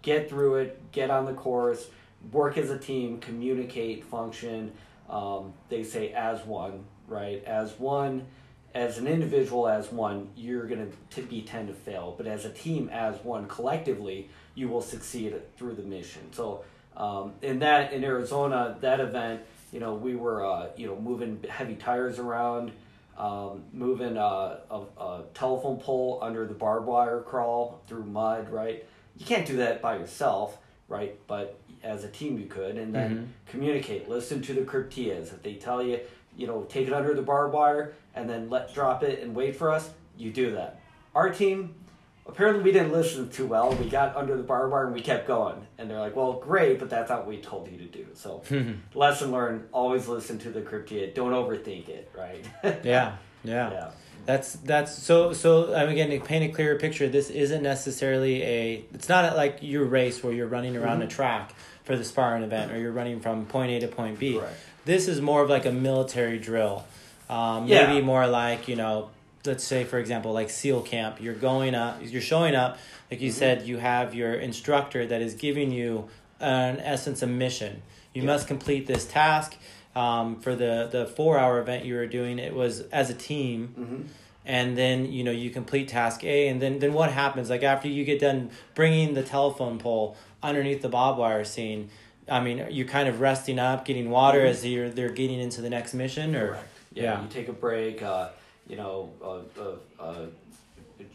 get 0.01 0.29
through 0.29 0.57
it, 0.57 0.93
get 0.93 1.11
on 1.11 1.27
the 1.27 1.35
course, 1.35 1.89
work 2.33 2.57
as 2.57 2.71
a 2.71 2.79
team, 2.79 3.19
communicate, 3.19 4.05
function. 4.05 4.73
Um, 5.09 5.53
they 5.69 5.85
say 5.85 6.13
as 6.13 6.45
one, 6.45 6.85
right? 7.13 7.45
As 7.45 7.79
one, 7.79 8.27
as 8.75 8.99
an 8.99 9.07
individual, 9.07 9.69
as 9.69 9.93
one, 9.93 10.31
you're 10.37 10.67
going 10.67 10.91
to 11.11 11.23
be 11.23 11.43
tend 11.43 11.69
to 11.69 11.75
fail. 11.75 12.15
But 12.17 12.27
as 12.27 12.45
a 12.45 12.51
team, 12.51 12.89
as 12.89 13.17
one, 13.23 13.47
collectively, 13.47 14.31
you 14.55 14.69
will 14.69 14.81
succeed 14.83 15.35
through 15.57 15.75
the 15.75 15.83
mission. 15.83 16.23
So 16.33 16.65
um, 16.97 17.35
in 17.43 17.59
that, 17.61 17.93
in 17.93 18.03
Arizona, 18.03 18.77
that 18.81 19.01
event, 19.01 19.43
you 19.73 19.81
know, 19.81 19.95
we 19.95 20.17
were, 20.17 20.45
uh, 20.45 20.69
you 20.77 20.87
know, 20.87 20.97
moving 20.99 21.43
heavy 21.49 21.75
tires 21.77 22.19
around, 22.19 22.73
um, 23.17 23.65
moving 23.73 24.17
uh, 24.17 24.59
a, 24.71 24.81
a 25.01 25.23
telephone 25.35 25.79
pole 25.79 26.19
under 26.23 26.47
the 26.47 26.55
barbed 26.55 26.87
wire 26.87 27.21
crawl 27.21 27.83
through 27.87 28.05
mud, 28.05 28.51
right? 28.51 28.85
You 29.19 29.27
can't 29.27 29.47
do 29.47 29.57
that 29.59 29.81
by 29.83 29.97
yourself, 29.99 30.59
right? 30.89 31.19
But 31.27 31.59
as 31.83 32.05
a 32.05 32.09
team, 32.09 32.39
you 32.39 32.47
could, 32.47 32.77
and 32.77 32.95
then 32.95 33.11
Mhm. 33.11 33.27
communicate. 33.51 34.09
Listen 34.09 34.41
to 34.43 34.55
the 34.55 34.63
Krypteias. 34.63 35.33
If 35.33 35.43
they 35.43 35.55
tell 35.55 35.83
you, 35.83 36.01
you 36.37 36.47
know, 36.47 36.63
take 36.69 36.87
it 36.87 36.93
under 36.93 37.15
the 37.15 37.23
barbed 37.23 37.55
wire 37.55 37.95
and 38.15 38.29
then 38.29 38.49
let 38.51 38.73
drop 38.75 39.03
it 39.03 39.23
and 39.23 39.35
wait 39.35 39.57
for 39.57 39.71
us, 39.71 39.91
you 40.17 40.31
do 40.31 40.53
that. 40.53 40.81
Our 41.15 41.31
team, 41.31 41.75
apparently, 42.27 42.63
we 42.63 42.73
didn't 42.73 42.93
listen 42.93 43.29
too 43.31 43.47
well. 43.47 43.73
We 43.75 43.89
got 43.89 44.17
under 44.17 44.37
the 44.37 44.43
barbed 44.43 44.73
wire 44.73 44.85
and 44.87 44.95
we 44.95 45.01
kept 45.01 45.27
going, 45.27 45.67
and 45.79 45.91
they're 45.91 46.01
like, 46.01 46.17
"Well, 46.17 46.35
great, 46.35 46.79
but 46.79 46.89
that's 46.91 47.11
not 47.11 47.21
what 47.21 47.29
we 47.29 47.39
told 47.39 47.71
you 47.71 47.79
to 47.79 47.85
do." 47.87 48.07
So, 48.15 48.43
lesson 48.95 49.31
learned: 49.33 49.69
always 49.73 50.09
listen 50.09 50.39
to 50.41 50.51
the 50.51 50.61
Krypteia. 50.63 51.15
Don't 51.15 51.33
overthink 51.33 51.89
it, 51.89 52.11
right? 52.17 52.45
yeah, 52.85 53.17
yeah. 53.45 53.71
yeah. 53.71 53.91
That's 54.25 54.53
that's 54.55 54.97
so 54.97 55.33
so. 55.33 55.75
I'm 55.75 55.89
again 55.89 56.11
to 56.11 56.21
paint 56.21 56.45
a 56.51 56.55
clearer 56.55 56.79
picture. 56.79 57.09
This 57.09 57.29
isn't 57.29 57.63
necessarily 57.63 58.43
a. 58.43 58.85
It's 58.95 59.09
not 59.09 59.37
like 59.37 59.59
your 59.63 59.85
race 59.85 60.23
where 60.23 60.33
you're 60.33 60.47
running 60.47 60.77
around 60.77 61.01
Mhm. 61.01 61.05
a 61.07 61.09
track 61.09 61.55
for 61.83 61.97
the 61.97 62.05
Spartan 62.05 62.45
event, 62.45 62.71
or 62.71 62.79
you're 62.79 62.93
running 62.93 63.19
from 63.21 63.47
point 63.47 63.73
A 63.73 63.81
to 63.81 63.89
point 63.89 64.19
B. 64.21 64.39
Correct. 64.39 64.55
This 64.85 65.09
is 65.09 65.21
more 65.21 65.43
of 65.43 65.51
like 65.51 65.67
a 65.67 65.73
military 65.73 66.39
drill. 66.39 66.85
Um, 67.31 67.67
Yeah. 67.67 67.87
Maybe 67.87 68.05
more 68.05 68.27
like 68.27 68.69
you 68.69 68.77
know, 68.77 69.11
let's 69.45 69.65
say 69.65 69.85
for 69.85 69.99
example, 69.99 70.33
like 70.33 70.51
SEAL 70.51 70.83
camp. 70.83 71.21
You're 71.21 71.35
going 71.35 71.75
up. 71.75 71.99
You're 72.03 72.21
showing 72.21 72.55
up. 72.55 72.79
Like 73.11 73.21
you 73.21 73.31
Mhm. 73.31 73.35
said, 73.35 73.67
you 73.67 73.79
have 73.79 74.15
your 74.15 74.35
instructor 74.35 75.07
that 75.07 75.21
is 75.21 75.35
giving 75.35 75.71
you, 75.71 76.09
an 76.41 76.81
essence, 76.81 77.23
a 77.23 77.27
mission. 77.27 77.83
You 78.15 78.23
Yeah. 78.23 78.27
must 78.33 78.49
complete 78.49 78.87
this 78.87 79.05
task. 79.07 79.57
Um, 79.95 80.41
for 80.41 80.55
the 80.55 80.89
the 80.91 81.05
four 81.07 81.39
hour 81.39 81.61
event 81.61 81.85
you 81.85 81.95
were 81.95 82.07
doing, 82.07 82.39
it 82.39 82.55
was 82.55 82.81
as 82.93 83.11
a 83.11 83.15
team 83.15 83.69
hmm 83.77 84.03
and 84.45 84.77
then 84.77 85.13
you 85.13 85.23
know 85.23 85.31
you 85.31 85.51
complete 85.51 85.87
task 85.87 86.25
A, 86.25 86.49
and 86.49 86.61
then 86.61 86.81
then 86.81 86.93
what 86.95 87.13
happens? 87.13 87.49
Like 87.49 87.63
after 87.63 87.87
you 87.87 88.05
get 88.05 88.19
done 88.19 88.51
bringing 88.75 89.15
the 89.15 89.23
telephone 89.23 89.79
pole 89.79 90.17
underneath 90.43 90.83
the 90.83 90.89
barbed 90.89 91.17
wire 91.21 91.45
scene, 91.45 91.91
I 92.31 92.41
mean, 92.41 92.67
you 92.71 92.85
kind 92.85 93.09
of 93.09 93.21
resting 93.21 93.59
up, 93.59 93.85
getting 93.85 94.11
water 94.11 94.41
Mhm. 94.41 94.49
as 94.51 94.65
you're 94.65 94.91
they're 94.91 95.11
getting 95.11 95.41
into 95.41 95.61
the 95.61 95.71
next 95.71 95.95
mission, 95.95 96.35
or 96.37 96.49
Correct. 96.49 96.69
Yeah, 96.95 97.03
Yeah. 97.05 97.23
you 97.23 97.29
take 97.29 97.49
a 97.49 97.53
break. 97.53 98.03
Uh, 98.03 98.29
you 98.69 98.77
know, 98.77 99.11
uh, 99.23 100.03
uh, 100.03 100.27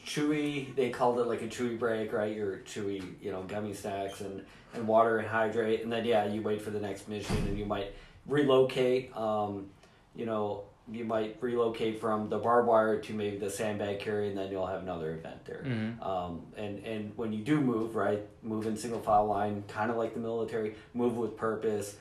chewy. 0.05 0.75
They 0.75 0.89
called 0.89 1.19
it 1.19 1.25
like 1.27 1.41
a 1.41 1.47
chewy 1.47 1.77
break, 1.77 2.11
right? 2.13 2.35
Your 2.35 2.57
chewy, 2.59 3.03
you 3.21 3.31
know, 3.31 3.43
gummy 3.43 3.73
snacks 3.73 4.21
and 4.21 4.45
and 4.73 4.87
water 4.87 5.17
and 5.17 5.27
hydrate, 5.27 5.81
and 5.83 5.91
then 5.91 6.03
yeah, 6.05 6.25
you 6.27 6.41
wait 6.41 6.61
for 6.61 6.71
the 6.71 6.79
next 6.79 7.07
mission, 7.07 7.37
and 7.47 7.57
you 7.57 7.65
might 7.65 7.93
relocate. 8.27 9.15
Um, 9.15 9.69
you 10.15 10.25
know, 10.25 10.63
you 10.91 11.03
might 11.03 11.37
relocate 11.41 11.99
from 11.99 12.29
the 12.29 12.37
barbed 12.37 12.67
wire 12.67 12.99
to 12.99 13.13
maybe 13.13 13.37
the 13.37 13.49
sandbag 13.49 13.99
carry, 13.99 14.29
and 14.29 14.37
then 14.37 14.49
you'll 14.51 14.65
have 14.67 14.81
another 14.81 15.11
event 15.15 15.43
there. 15.45 15.61
Mhm. 15.65 16.05
Um, 16.05 16.41
and 16.55 16.79
and 16.85 17.11
when 17.17 17.33
you 17.33 17.43
do 17.43 17.59
move, 17.59 17.95
right, 17.95 18.21
move 18.41 18.67
in 18.67 18.77
single 18.77 19.01
file 19.01 19.25
line, 19.27 19.63
kind 19.67 19.91
of 19.91 19.97
like 19.97 20.13
the 20.13 20.19
military, 20.19 20.75
move 20.93 21.17
with 21.17 21.35
purpose. 21.37 21.97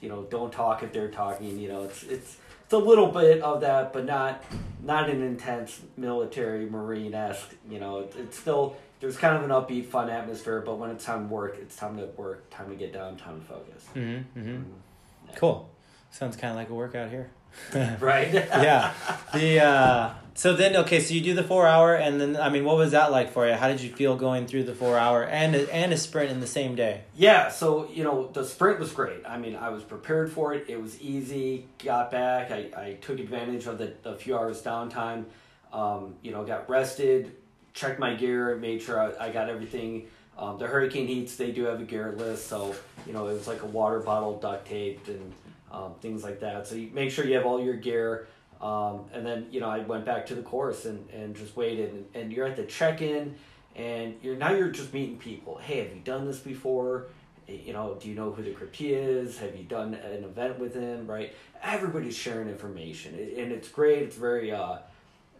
You 0.00 0.08
know, 0.08 0.22
don't 0.24 0.52
talk 0.52 0.82
if 0.82 0.92
they're 0.92 1.10
talking. 1.10 1.58
You 1.58 1.68
know, 1.68 1.82
it's 1.84 2.02
it's 2.04 2.38
it's 2.64 2.72
a 2.72 2.78
little 2.78 3.08
bit 3.08 3.42
of 3.42 3.60
that, 3.60 3.92
but 3.92 4.06
not 4.06 4.42
not 4.82 5.10
an 5.10 5.22
intense 5.22 5.80
military 5.98 6.64
marine 6.68 7.12
esque. 7.14 7.54
You 7.68 7.78
know, 7.80 8.00
it, 8.00 8.14
it's 8.18 8.38
still 8.38 8.76
there's 9.00 9.16
kind 9.18 9.36
of 9.36 9.42
an 9.42 9.50
upbeat, 9.50 9.86
fun 9.86 10.08
atmosphere. 10.08 10.62
But 10.64 10.76
when 10.78 10.90
it's 10.90 11.04
time 11.04 11.28
to 11.28 11.34
work, 11.34 11.58
it's 11.60 11.76
time 11.76 11.98
to 11.98 12.06
work, 12.16 12.48
time 12.50 12.70
to 12.70 12.76
get 12.76 12.92
down, 12.94 13.16
time 13.18 13.40
to 13.40 13.46
focus. 13.46 13.84
Mm-hmm, 13.94 14.38
mm-hmm. 14.40 14.50
Mhm. 14.50 15.36
Cool. 15.36 15.68
Sounds 16.10 16.36
kind 16.36 16.50
of 16.52 16.56
like 16.56 16.70
a 16.70 16.74
workout 16.74 17.10
here. 17.10 17.30
Right. 18.00 18.32
yeah. 18.34 18.92
The 19.32 19.60
uh, 19.60 20.14
so 20.34 20.54
then 20.54 20.74
okay, 20.76 21.00
so 21.00 21.12
you 21.12 21.20
do 21.20 21.34
the 21.34 21.42
four 21.42 21.66
hour, 21.66 21.94
and 21.94 22.20
then 22.20 22.36
I 22.36 22.48
mean, 22.48 22.64
what 22.64 22.76
was 22.76 22.92
that 22.92 23.10
like 23.10 23.32
for 23.32 23.46
you? 23.46 23.54
How 23.54 23.68
did 23.68 23.80
you 23.80 23.92
feel 23.92 24.16
going 24.16 24.46
through 24.46 24.64
the 24.64 24.74
four 24.74 24.98
hour 24.98 25.22
and 25.22 25.54
a, 25.54 25.70
and 25.70 25.92
a 25.92 25.96
sprint 25.96 26.30
in 26.30 26.40
the 26.40 26.46
same 26.46 26.74
day? 26.74 27.02
Yeah, 27.14 27.50
so 27.50 27.88
you 27.92 28.04
know 28.04 28.28
the 28.32 28.44
sprint 28.44 28.78
was 28.80 28.92
great. 28.92 29.20
I 29.26 29.38
mean, 29.38 29.54
I 29.54 29.68
was 29.68 29.82
prepared 29.82 30.32
for 30.32 30.54
it. 30.54 30.66
It 30.68 30.80
was 30.80 31.00
easy. 31.00 31.66
Got 31.84 32.10
back. 32.10 32.50
I, 32.50 32.70
I 32.76 32.98
took 33.00 33.18
advantage 33.18 33.66
of 33.66 33.78
the, 33.78 33.92
the 34.02 34.14
few 34.14 34.36
hours 34.36 34.62
downtime. 34.62 35.26
Um, 35.72 36.14
you 36.22 36.32
know, 36.32 36.42
got 36.44 36.68
rested, 36.68 37.32
checked 37.74 38.00
my 38.00 38.14
gear, 38.14 38.56
made 38.56 38.82
sure 38.82 38.98
I, 38.98 39.26
I 39.26 39.30
got 39.30 39.48
everything. 39.48 40.08
Um, 40.38 40.58
the 40.58 40.66
Hurricane 40.66 41.06
Heats 41.06 41.36
they 41.36 41.52
do 41.52 41.64
have 41.64 41.80
a 41.80 41.84
gear 41.84 42.14
list, 42.16 42.46
so 42.46 42.74
you 43.06 43.12
know 43.12 43.28
it 43.28 43.34
was 43.34 43.46
like 43.46 43.62
a 43.62 43.66
water 43.66 44.00
bottle 44.00 44.38
duct 44.38 44.66
taped 44.66 45.08
and 45.08 45.32
um, 45.70 45.94
things 46.00 46.22
like 46.24 46.40
that. 46.40 46.66
So 46.66 46.74
you 46.74 46.90
make 46.92 47.10
sure 47.10 47.24
you 47.24 47.34
have 47.36 47.46
all 47.46 47.62
your 47.62 47.76
gear. 47.76 48.26
Um, 48.60 49.06
and 49.14 49.24
then 49.24 49.46
you 49.50 49.60
know 49.60 49.70
I 49.70 49.78
went 49.78 50.04
back 50.04 50.26
to 50.26 50.34
the 50.34 50.42
course 50.42 50.84
and, 50.84 51.08
and 51.10 51.34
just 51.34 51.56
waited 51.56 51.92
and, 51.94 52.04
and 52.14 52.32
you're 52.32 52.46
at 52.46 52.56
the 52.56 52.64
check 52.64 53.00
in 53.00 53.34
and 53.74 54.14
you're 54.22 54.36
now 54.36 54.50
you're 54.52 54.68
just 54.70 54.92
meeting 54.92 55.16
people. 55.16 55.56
Hey, 55.58 55.78
have 55.78 55.94
you 55.94 56.02
done 56.04 56.26
this 56.26 56.38
before? 56.40 57.06
Eh, 57.48 57.54
You 57.64 57.72
know, 57.72 57.96
do 58.00 58.08
you 58.08 58.14
know 58.14 58.32
who 58.32 58.42
the 58.42 58.50
Krypteia 58.52 59.02
is? 59.22 59.38
Have 59.38 59.56
you 59.56 59.64
done 59.64 59.94
an 59.94 60.24
event 60.24 60.58
with 60.58 60.74
him? 60.74 61.06
Right? 61.06 61.34
Everybody's 61.62 62.16
sharing 62.16 62.48
information, 62.48 63.14
and 63.14 63.52
it's 63.52 63.68
great. 63.68 64.02
It's 64.02 64.16
very, 64.16 64.50
uh, 64.52 64.78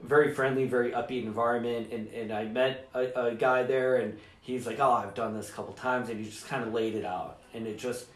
very 0.02 0.34
friendly, 0.34 0.64
very 0.66 0.92
upbeat 0.92 1.24
environment. 1.24 1.92
And 1.92 2.08
and 2.14 2.32
I 2.32 2.44
met 2.44 2.88
a, 2.94 3.28
a 3.28 3.34
guy 3.34 3.64
there, 3.64 3.96
and 3.96 4.18
he's 4.40 4.66
like, 4.66 4.78
"Oh, 4.80 4.92
I've 4.92 5.14
done 5.14 5.34
this 5.34 5.48
a 5.50 5.52
couple 5.52 5.74
times," 5.74 6.08
and 6.08 6.18
he 6.18 6.24
just 6.24 6.46
kind 6.46 6.62
of 6.64 6.72
laid 6.72 6.94
it 6.94 7.04
out, 7.04 7.38
and 7.52 7.66
it 7.66 7.78
just 7.78 8.06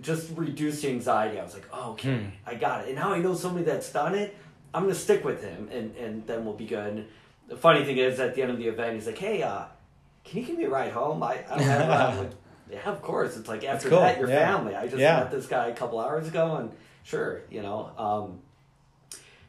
just 0.00 0.30
reduced 0.36 0.82
the 0.82 0.88
anxiety. 0.90 1.38
I 1.38 1.44
was 1.44 1.54
like, 1.54 1.66
"Oh, 1.72 1.92
okay, 1.92 2.16
Hmm. 2.18 2.26
I 2.46 2.54
got 2.54 2.82
it." 2.82 2.86
And 2.88 2.96
now 2.96 3.12
I 3.12 3.18
know 3.18 3.34
somebody 3.34 3.64
that's 3.64 3.90
done 3.92 4.14
it. 4.14 4.36
I'm 4.72 4.82
gonna 4.82 4.94
stick 4.94 5.24
with 5.24 5.42
him, 5.42 5.68
and 5.72 5.94
and 5.96 6.26
then 6.26 6.44
we'll 6.44 6.54
be 6.54 6.66
good. 6.66 6.86
And 6.94 7.06
the 7.48 7.56
funny 7.56 7.84
thing 7.84 7.98
is, 7.98 8.18
at 8.20 8.34
the 8.34 8.42
end 8.42 8.50
of 8.50 8.58
the 8.58 8.66
event, 8.68 8.94
he's 8.94 9.06
like, 9.06 9.18
"Hey, 9.18 9.42
uh, 9.42 9.64
can 10.24 10.40
you 10.40 10.46
give 10.46 10.58
me 10.58 10.64
a 10.64 10.70
ride 10.70 10.92
home? 10.92 11.22
I, 11.22 11.44
I 11.48 11.56
don't 11.56 11.60
have." 11.60 11.90
I'm 12.14 12.18
like, 12.24 12.30
yeah, 12.70 12.90
of 12.90 13.02
course. 13.02 13.36
It's 13.36 13.48
like 13.48 13.62
after 13.64 13.88
cool, 13.90 14.00
that, 14.00 14.18
your 14.18 14.28
yeah. 14.28 14.46
family. 14.52 14.74
I 14.74 14.86
just 14.86 14.96
Yeah. 14.98 15.18
met 15.20 15.30
this 15.30 15.46
guy 15.46 15.68
a 15.68 15.74
couple 15.74 16.00
hours 16.00 16.26
ago, 16.28 16.56
and 16.56 16.70
sure, 17.04 17.42
you 17.50 17.62
know. 17.62 17.90
Um, 17.98 18.40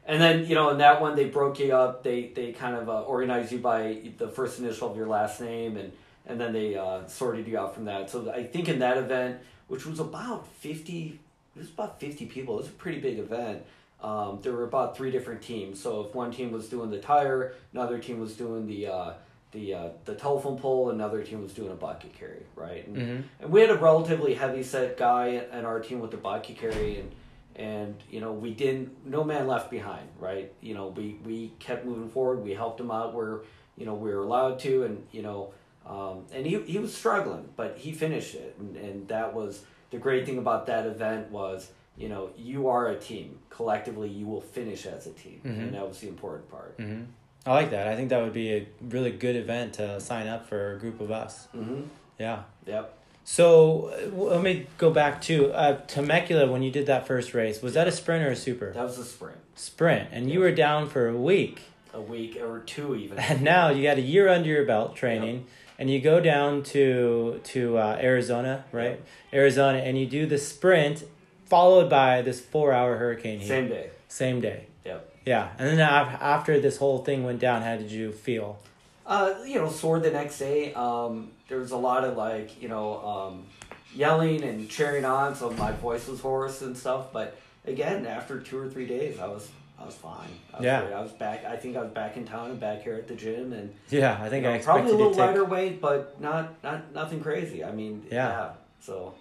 and 0.06 0.22
then 0.22 0.46
you 0.46 0.54
know, 0.54 0.70
in 0.70 0.78
that 0.78 1.02
one, 1.02 1.16
they 1.16 1.26
broke 1.26 1.60
you 1.60 1.74
up. 1.74 2.04
They 2.04 2.28
they 2.36 2.52
kind 2.52 2.76
of 2.76 2.88
uh, 2.90 3.02
organized 3.02 3.52
you 3.52 3.58
by 3.60 4.12
the 4.18 4.28
first 4.28 4.60
initial 4.60 4.92
of 4.92 4.98
your 4.98 5.08
last 5.08 5.42
name, 5.42 5.78
and 5.78 5.92
and 6.28 6.40
then 6.40 6.54
they 6.54 6.76
uh, 6.76 7.08
sorted 7.08 7.48
you 7.48 7.58
out 7.58 7.74
from 7.74 7.86
that. 7.86 8.10
So 8.10 8.32
I 8.32 8.44
think 8.44 8.70
in 8.70 8.80
that 8.80 8.98
event, 8.98 9.40
which 9.68 9.86
was 9.86 10.00
about 10.00 10.48
fifty, 10.48 11.20
it 11.56 11.60
was 11.60 11.70
about 11.70 12.00
fifty 12.00 12.26
people. 12.26 12.56
It 12.56 12.62
was 12.62 12.68
a 12.68 12.72
pretty 12.72 13.00
big 13.00 13.20
event. 13.20 13.64
Um, 14.02 14.40
there 14.42 14.54
were 14.54 14.66
about 14.66 14.96
three 14.96 15.10
different 15.10 15.42
teams. 15.42 15.82
So 15.82 16.02
if 16.02 16.14
one 16.14 16.32
team 16.32 16.52
was 16.52 16.68
doing 16.70 16.92
the 16.92 17.00
tire, 17.00 17.54
another 17.74 17.98
team 17.98 18.20
was 18.20 18.34
doing 18.36 18.68
the 18.68 18.88
uh, 18.88 19.14
the 19.52 19.74
uh, 19.74 19.90
the 20.04 20.16
telephone 20.16 20.58
pole, 20.60 20.90
another 20.90 21.24
team 21.24 21.42
was 21.42 21.54
doing 21.54 21.72
a 21.72 21.76
bucket 21.76 22.14
carry, 22.14 22.44
right? 22.56 22.86
And, 22.88 22.98
Mm-hmm. 22.98 23.22
and 23.42 23.52
we 23.52 23.62
had 23.62 23.70
a 23.70 23.78
relatively 23.78 24.34
heavy 24.34 24.64
set 24.64 24.98
guy 24.98 25.28
in 25.52 25.66
our 25.66 25.80
team 25.80 26.00
with 26.02 26.12
the 26.12 26.18
bucket 26.18 26.58
carry, 26.58 27.00
and 27.00 27.12
and 27.56 27.96
you 28.12 28.20
know 28.20 28.34
we 28.34 28.54
didn't 28.54 29.06
no 29.08 29.24
man 29.24 29.48
left 29.48 29.72
behind, 29.72 30.08
right? 30.20 30.52
You 30.62 30.74
know 30.76 30.88
we 30.88 31.18
we 31.26 31.54
kept 31.60 31.86
moving 31.86 32.10
forward. 32.10 32.44
We 32.44 32.54
helped 32.54 32.80
him 32.80 32.92
out 32.92 33.14
where 33.16 33.40
you 33.78 33.86
know 33.86 33.96
we 33.96 34.14
were 34.14 34.22
allowed 34.24 34.60
to, 34.60 34.84
and 34.84 35.08
you 35.14 35.22
know 35.24 35.54
um, 35.86 36.26
and 36.34 36.46
he 36.46 36.60
he 36.64 36.78
was 36.80 36.94
struggling, 36.96 37.50
but 37.56 37.78
he 37.78 37.92
finished 37.92 38.36
it, 38.36 38.56
and 38.60 38.76
and 38.78 39.08
that 39.08 39.34
was 39.34 39.64
the 39.92 39.98
great 39.98 40.26
thing 40.26 40.38
about 40.38 40.66
that 40.68 40.86
event 40.86 41.32
was 41.32 41.72
you 41.98 42.10
know, 42.10 42.30
you 42.38 42.68
are 42.68 42.90
a 42.90 43.00
team. 43.00 43.40
Collectively, 43.50 44.10
you 44.10 44.26
will 44.26 44.42
finish 44.42 44.86
as 44.86 45.08
a 45.08 45.12
team, 45.12 45.40
Mhm. 45.46 45.60
and 45.60 45.74
that 45.76 45.88
was 45.88 46.00
the 46.00 46.10
important 46.10 46.50
part. 46.52 46.74
hmm 46.78 47.04
I 47.48 47.54
like 47.54 47.70
that. 47.70 47.88
I 47.88 47.96
think 47.96 48.10
that 48.10 48.22
would 48.24 48.34
be 48.34 48.52
a 48.54 48.68
really 48.82 49.12
good 49.12 49.36
event 49.36 49.74
to 49.76 50.02
sign 50.02 50.28
up 50.28 50.50
for 50.50 50.74
a 50.74 50.80
group 50.80 51.00
of 51.00 51.12
us. 51.12 51.48
Mm-hmm. 51.56 51.82
Yeah. 52.20 52.42
Yep. 52.66 52.98
So 53.24 53.94
let 54.14 54.42
me 54.42 54.66
go 54.78 54.90
back 54.92 55.22
to 55.24 55.52
uh, 55.54 55.78
Temecula 55.88 56.52
when 56.52 56.64
you 56.64 56.72
did 56.72 56.88
that 56.88 57.06
first 57.08 57.34
race. 57.34 57.62
Was 57.62 57.74
that 57.76 57.88
a 57.88 57.92
sprint 57.92 58.26
or 58.26 58.32
a 58.32 58.36
super? 58.36 58.72
That 58.74 58.84
was 58.84 58.98
a 58.98 59.06
sprint. 59.06 59.38
Sprint, 59.56 60.10
and 60.12 60.30
you 60.30 60.40
were 60.40 60.52
down 60.52 60.90
for 60.90 61.08
a 61.08 61.16
week, 61.16 61.62
A 61.94 62.02
week 62.02 62.38
or 62.42 62.60
two 62.60 62.96
even. 62.96 63.20
and 63.20 63.42
now 63.42 63.70
you 63.70 63.84
got 63.84 63.98
a 63.98 64.02
year 64.02 64.28
under 64.28 64.50
your 64.50 64.66
belt 64.66 64.96
training, 64.96 65.46
and 65.78 65.90
you 65.90 66.00
go 66.02 66.20
down 66.20 66.64
to 66.64 67.42
to 67.44 67.78
uh, 67.78 68.00
Arizona, 68.02 68.66
right? 68.72 69.02
Arizona, 69.34 69.80
and 69.80 69.98
you 69.98 70.06
do 70.06 70.26
the 70.26 70.38
sprint, 70.38 71.04
followed 71.46 71.90
by 71.90 72.22
this 72.22 72.40
four 72.40 72.74
hour 72.74 72.98
hurricane 72.98 73.40
heat. 73.40 73.48
Same 73.48 73.68
day. 73.68 73.90
Same 74.08 74.42
day. 74.42 74.68
Yep. 74.86 75.14
Yeah, 75.26 75.50
and 75.58 75.68
then 75.68 75.80
after 75.80 76.60
this 76.60 76.78
whole 76.78 77.00
thing 77.00 77.24
went 77.24 77.40
down, 77.40 77.64
how 77.64 77.76
did 77.78 77.92
you 77.92 78.12
feel? 78.12 78.60
Uh, 79.06 79.36
you 79.46 79.56
know, 79.56 79.70
sore 79.70 80.00
the 80.00 80.12
next 80.12 80.40
day. 80.40 80.74
Um, 80.74 81.32
there 81.48 81.60
was 81.60 81.72
a 81.72 81.78
lot 81.78 82.04
of 82.04 82.18
like, 82.18 82.62
you 82.62 82.70
know, 82.70 83.06
um, 83.06 83.46
yelling 83.94 84.44
and 84.44 84.70
cheering 84.70 85.06
on, 85.06 85.36
so 85.36 85.52
my 85.52 85.72
voice 85.72 86.08
was 86.08 86.20
hoarse 86.22 86.62
and 86.62 86.76
stuff. 86.78 87.14
But 87.14 87.38
again, 87.66 88.06
after 88.06 88.40
two 88.40 88.58
or 88.58 88.70
three 88.70 88.88
days, 88.88 89.20
I 89.20 89.28
was 89.28 89.50
I 89.86 89.88
was 89.88 89.96
fine. 89.96 90.30
I 90.52 90.58
was 90.58 90.66
Yeah. 90.66 90.82
great. 90.82 90.94
I 90.96 91.02
was 91.02 91.12
back. 91.12 91.46
I 91.46 91.56
think 91.58 91.78
I 91.78 91.82
was 91.82 91.92
back 91.92 92.18
in 92.18 92.26
town 92.26 92.50
and 92.50 92.60
back 92.60 92.82
here 92.82 92.96
at 92.96 93.08
the 93.08 93.14
gym, 93.14 93.54
and 93.54 93.72
Yeah, 93.90 94.18
I 94.20 94.30
think 94.30 94.42
you 94.44 94.50
I 94.50 94.54
know, 94.54 94.58
expected 94.58 94.66
probably 94.82 94.92
a 94.92 94.96
little 94.96 95.12
take. 95.14 95.20
lighter 95.28 95.46
weight, 95.46 95.80
but 95.80 96.20
not 96.20 96.64
not 96.64 96.92
nothing 96.92 97.22
crazy. 97.22 97.64
I 97.64 97.72
mean, 97.72 98.04
Yeah. 98.10 98.28
yeah. 98.30 98.50
So 98.80 99.14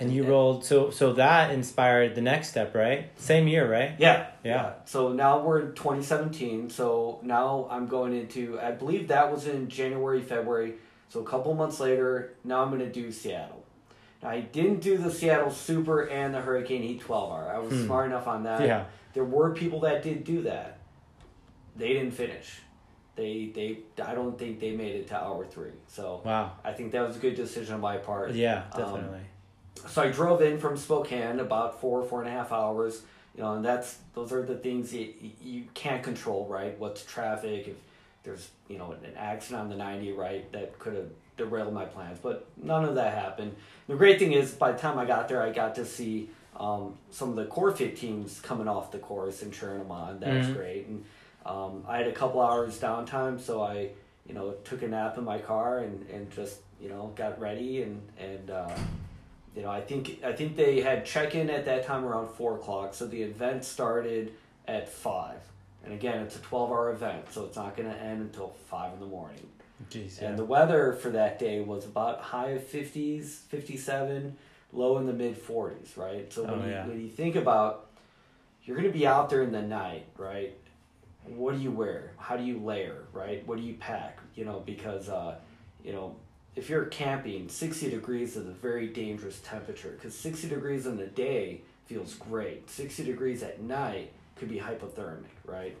And 0.00 0.10
you 0.10 0.24
rolled 0.24 0.64
so 0.64 0.88
so 0.90 1.12
that 1.12 1.50
inspired 1.50 2.14
the 2.14 2.22
next 2.22 2.48
step, 2.48 2.74
right? 2.74 3.10
Same 3.20 3.46
year, 3.48 3.70
right? 3.70 3.92
Yeah, 3.98 4.28
Yeah. 4.42 4.72
So 4.86 5.12
now 5.12 5.40
we're 5.40 5.60
in 5.60 5.74
2017. 5.74 6.70
So 6.70 7.18
now 7.22 7.68
I'm 7.70 7.86
going 7.86 8.14
into, 8.14 8.58
I 8.60 8.70
believe 8.72 9.08
that 9.08 9.30
was 9.30 9.46
in 9.46 9.68
January, 9.68 10.22
February. 10.22 10.74
So 11.10 11.20
a 11.20 11.24
couple 11.24 11.52
months 11.54 11.78
later, 11.80 12.32
now 12.44 12.62
I'm 12.62 12.68
going 12.70 12.80
to 12.80 12.90
do 12.90 13.12
Seattle. 13.12 13.62
Now 14.22 14.30
I 14.30 14.40
didn't 14.40 14.80
do 14.80 14.96
the 14.96 15.10
Seattle 15.10 15.50
Super 15.50 16.08
and 16.08 16.32
the 16.32 16.40
Hurricane 16.40 16.82
Heat 16.82 17.00
12 17.00 17.30
hour. 17.30 17.52
I 17.54 17.58
was 17.58 17.72
Hmm. 17.72 17.84
smart 17.84 18.06
enough 18.06 18.26
on 18.26 18.44
that. 18.44 18.62
Yeah. 18.66 18.84
There 19.12 19.24
were 19.24 19.50
people 19.52 19.80
that 19.80 20.02
did 20.02 20.24
do 20.24 20.42
that. 20.42 20.78
They 21.76 21.88
didn't 21.88 22.12
finish. 22.12 22.60
They 23.14 23.50
they 23.54 23.78
I 24.02 24.14
don't 24.14 24.38
think 24.38 24.60
they 24.60 24.72
made 24.72 24.94
it 24.96 25.08
to 25.08 25.16
hour 25.22 25.44
three. 25.46 25.70
So 25.88 26.22
Wow. 26.24 26.52
I 26.64 26.72
think 26.72 26.92
that 26.92 27.06
was 27.06 27.16
a 27.16 27.18
good 27.18 27.34
decision 27.34 27.74
on 27.74 27.80
my 27.80 27.98
part. 27.98 28.32
Yeah, 28.32 28.64
Um, 28.72 28.80
definitely. 28.82 29.20
so 29.88 30.02
I 30.02 30.10
drove 30.10 30.40
in 30.42 30.58
from 30.58 30.76
Spokane 30.76 31.40
about 31.40 31.80
four 31.80 32.02
four 32.04 32.20
and 32.20 32.28
a 32.28 32.32
half 32.32 32.52
hours. 32.52 33.02
You 33.34 33.42
know, 33.42 33.54
and 33.54 33.64
that's 33.64 33.98
those 34.14 34.32
are 34.32 34.42
the 34.42 34.56
things 34.56 34.92
you 34.94 35.12
you 35.42 35.64
can't 35.74 36.02
control, 36.02 36.46
right? 36.46 36.78
What's 36.78 37.04
traffic? 37.04 37.68
If 37.68 37.76
there's 38.24 38.48
you 38.68 38.78
know 38.78 38.92
an 38.92 39.14
accident 39.16 39.62
on 39.62 39.68
the 39.68 39.76
ninety, 39.76 40.12
right? 40.12 40.50
That 40.52 40.78
could 40.78 40.94
have 40.94 41.08
derailed 41.36 41.72
my 41.72 41.84
plans, 41.86 42.18
but 42.22 42.46
none 42.56 42.84
of 42.84 42.94
that 42.96 43.14
happened. 43.14 43.56
The 43.88 43.96
great 43.96 44.18
thing 44.18 44.32
is, 44.32 44.52
by 44.52 44.72
the 44.72 44.78
time 44.78 44.98
I 44.98 45.06
got 45.06 45.28
there, 45.28 45.42
I 45.42 45.50
got 45.50 45.74
to 45.76 45.84
see 45.86 46.28
um, 46.56 46.96
some 47.10 47.30
of 47.30 47.36
the 47.36 47.46
core 47.46 47.72
fit 47.72 47.96
teams 47.96 48.40
coming 48.40 48.68
off 48.68 48.90
the 48.92 48.98
course 48.98 49.42
and 49.42 49.52
cheering 49.52 49.78
them 49.78 49.90
on. 49.90 50.20
That 50.20 50.30
was 50.36 50.46
Mhm. 50.48 50.52
great, 50.54 50.86
and 50.86 51.04
um, 51.46 51.84
I 51.88 51.98
had 51.98 52.06
a 52.06 52.12
couple 52.12 52.40
hours 52.40 52.78
downtime, 52.78 53.40
so 53.40 53.62
I 53.62 53.90
you 54.26 54.34
know 54.34 54.52
took 54.64 54.82
a 54.82 54.88
nap 54.88 55.18
in 55.18 55.24
my 55.24 55.38
car 55.38 55.78
and 55.78 56.06
and 56.10 56.30
just 56.30 56.60
you 56.80 56.88
know 56.88 57.12
got 57.16 57.40
ready 57.40 57.82
and 57.82 58.00
and. 58.18 58.50
Uh, 58.50 58.70
you 59.54 59.60
know, 59.60 59.70
I 59.70 59.82
think 59.82 60.24
I 60.24 60.32
think 60.32 60.56
they 60.56 60.80
had 60.80 61.04
check 61.04 61.34
in 61.34 61.50
at 61.50 61.66
that 61.66 61.84
time 61.84 62.06
around 62.06 62.28
four 62.30 62.54
o'clock. 62.56 62.94
So 62.94 63.06
the 63.06 63.20
event 63.22 63.66
started 63.66 64.32
at 64.66 64.88
five, 64.88 65.40
and 65.84 65.92
again, 65.92 66.22
it's 66.22 66.36
a 66.36 66.38
twelve 66.38 66.70
hour 66.70 66.90
event, 66.90 67.26
so 67.30 67.44
it's 67.44 67.56
not 67.56 67.76
going 67.76 67.90
to 67.90 67.94
end 68.00 68.22
until 68.22 68.54
five 68.70 68.94
in 68.94 69.00
the 69.00 69.04
morning. 69.04 69.46
Jeez, 69.90 70.22
And 70.22 70.38
the 70.38 70.44
weather 70.46 70.94
for 70.94 71.10
that 71.10 71.38
day 71.38 71.60
was 71.60 71.84
about 71.84 72.20
high 72.20 72.50
of 72.52 72.64
fifties, 72.66 73.42
fifty 73.50 73.76
seven, 73.76 74.38
low 74.72 74.98
in 74.98 75.06
the 75.06 75.12
mid 75.12 75.36
forties, 75.36 75.96
right? 75.96 76.32
So 76.32 76.42
when 76.44 76.50
Oh, 76.60 76.64
you 76.64 76.70
yeah. 76.70 76.86
when 76.86 77.00
you 77.00 77.08
think 77.08 77.36
about, 77.36 77.86
you're 78.64 78.76
going 78.76 78.90
to 78.90 78.96
be 78.98 79.06
out 79.06 79.28
there 79.30 79.42
in 79.42 79.52
the 79.52 79.62
night, 79.62 80.06
right? 80.16 80.56
What 81.24 81.54
do 81.54 81.60
you 81.60 81.70
wear? 81.70 82.12
How 82.18 82.36
do 82.36 82.42
you 82.44 82.58
layer, 82.58 83.04
right? 83.12 83.46
What 83.46 83.58
do 83.58 83.64
you 83.64 83.74
pack? 83.74 84.18
You 84.34 84.44
know, 84.44 84.60
because 84.64 85.08
uh, 85.08 85.36
you 85.84 85.92
know 85.92 86.16
if 86.56 86.68
you're 86.68 86.84
camping, 86.86 87.48
60 87.48 87.90
degrees 87.90 88.36
is 88.36 88.46
a 88.46 88.52
very 88.52 88.86
dangerous 88.88 89.40
temperature 89.40 89.90
because 89.90 90.14
60 90.18 90.48
degrees 90.48 90.86
in 90.86 90.96
the 90.98 91.06
day 91.06 91.62
feels 91.86 92.14
great. 92.14 92.68
60 92.68 93.04
degrees 93.04 93.42
at 93.42 93.62
night 93.62 94.12
could 94.36 94.48
be 94.50 94.58
hypothermic, 94.58 95.24
right? 95.46 95.76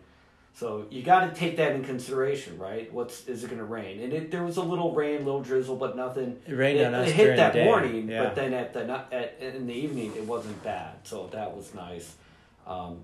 So 0.54 0.86
you 0.90 1.02
got 1.02 1.28
to 1.28 1.34
take 1.34 1.56
that 1.56 1.72
in 1.72 1.82
consideration, 1.84 2.58
right? 2.58 2.92
What's 2.92 3.26
is 3.26 3.42
it 3.42 3.46
going 3.48 3.58
to 3.58 3.64
rain? 3.64 4.00
And 4.02 4.12
it, 4.12 4.30
there 4.30 4.44
was 4.44 4.58
a 4.58 4.62
little 4.62 4.92
rain, 4.94 5.24
little 5.24 5.42
drizzle, 5.42 5.76
but 5.76 5.96
nothing. 5.96 6.38
It 6.46 6.52
rained 6.54 6.78
it, 6.80 6.86
on 6.86 6.94
us 6.94 7.08
it 7.08 7.14
hit 7.14 7.36
that 7.36 7.54
morning, 7.64 8.08
Yeah. 8.08 8.24
but 8.24 8.34
then 8.34 8.52
at 8.52 8.72
the 8.74 8.82
at 9.12 9.38
in 9.40 9.66
the 9.66 9.72
evening 9.74 10.12
it 10.16 10.26
wasn't 10.26 10.62
bad, 10.62 10.94
so 11.04 11.28
that 11.32 11.56
was 11.56 11.74
nice. 11.74 12.14
Um, 12.66 12.98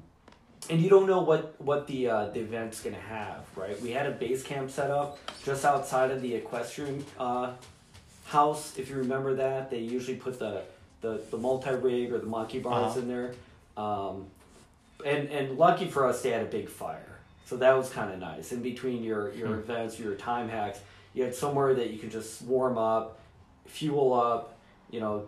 and 0.68 0.82
you 0.82 0.90
don't 0.90 1.06
know 1.06 1.22
what 1.22 1.54
what 1.60 1.86
the 1.86 2.10
uh, 2.10 2.26
the 2.28 2.40
event's 2.40 2.82
gonna 2.82 2.96
have, 2.96 3.44
right? 3.56 3.80
We 3.80 3.92
had 3.92 4.06
a 4.06 4.10
base 4.10 4.42
camp 4.42 4.70
set 4.70 4.90
up 4.90 5.18
just 5.44 5.64
outside 5.64 6.10
of 6.10 6.20
the 6.20 6.34
equestrian 6.34 7.04
uh, 7.18 7.52
house. 8.26 8.76
If 8.78 8.90
you 8.90 8.96
remember 8.96 9.34
that, 9.36 9.70
they 9.70 9.78
usually 9.78 10.16
put 10.18 10.38
the 10.38 10.62
the, 11.00 11.22
the 11.30 11.38
multi 11.38 11.70
rig 11.70 12.12
or 12.12 12.18
the 12.18 12.26
monkey 12.26 12.58
bars 12.58 12.90
Uh-huh. 12.90 13.00
in 13.00 13.08
there. 13.08 13.34
Um, 13.76 14.26
and 15.06 15.28
and 15.30 15.56
lucky 15.56 15.86
for 15.88 16.06
us, 16.06 16.20
they 16.22 16.30
had 16.30 16.42
a 16.42 16.50
big 16.50 16.68
fire, 16.68 17.07
so 17.48 17.56
that 17.56 17.74
was 17.74 17.88
kind 17.88 18.12
of 18.12 18.18
nice. 18.18 18.52
In 18.52 18.60
between 18.62 19.02
your 19.02 19.32
your 19.32 19.48
Hmm. 19.54 19.60
events, 19.60 19.98
your 19.98 20.14
time 20.14 20.48
hacks, 20.50 20.80
you 21.14 21.24
had 21.24 21.34
somewhere 21.34 21.72
that 21.74 21.88
you 21.90 21.98
could 21.98 22.10
just 22.10 22.42
warm 22.42 22.76
up, 22.76 23.18
fuel 23.66 24.12
up, 24.12 24.58
you 24.90 25.00
know, 25.00 25.24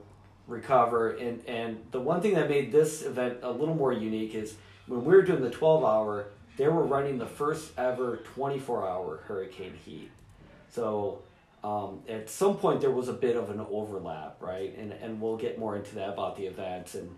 recover. 0.46 1.12
And 1.12 1.42
and 1.46 1.78
the 1.92 2.00
one 2.00 2.20
thing 2.20 2.34
that 2.34 2.48
made 2.48 2.72
this 2.72 3.02
event 3.02 3.38
a 3.42 3.50
little 3.50 3.74
more 3.74 3.92
unique 3.92 4.34
is 4.34 4.54
when 4.86 5.02
we 5.04 5.14
were 5.14 5.22
doing 5.22 5.40
the 5.42 5.50
twelve 5.50 5.82
hour, 5.84 6.26
they 6.58 6.68
were 6.68 6.84
running 6.84 7.16
the 7.18 7.26
first 7.40 7.72
ever 7.78 8.18
twenty 8.34 8.58
four 8.58 8.86
hour 8.86 9.20
hurricane 9.26 9.74
heat. 9.86 10.10
So 10.70 11.22
um, 11.64 12.00
at 12.08 12.28
some 12.28 12.56
point 12.56 12.80
there 12.82 12.90
was 12.90 13.08
a 13.08 13.12
bit 13.26 13.36
of 13.36 13.50
an 13.50 13.60
overlap, 13.70 14.36
right? 14.40 14.76
And 14.76 14.92
and 14.92 15.20
we'll 15.22 15.36
get 15.38 15.58
more 15.58 15.74
into 15.76 15.94
that 15.94 16.10
about 16.10 16.36
the 16.36 16.46
events 16.46 16.94
and 16.94 17.08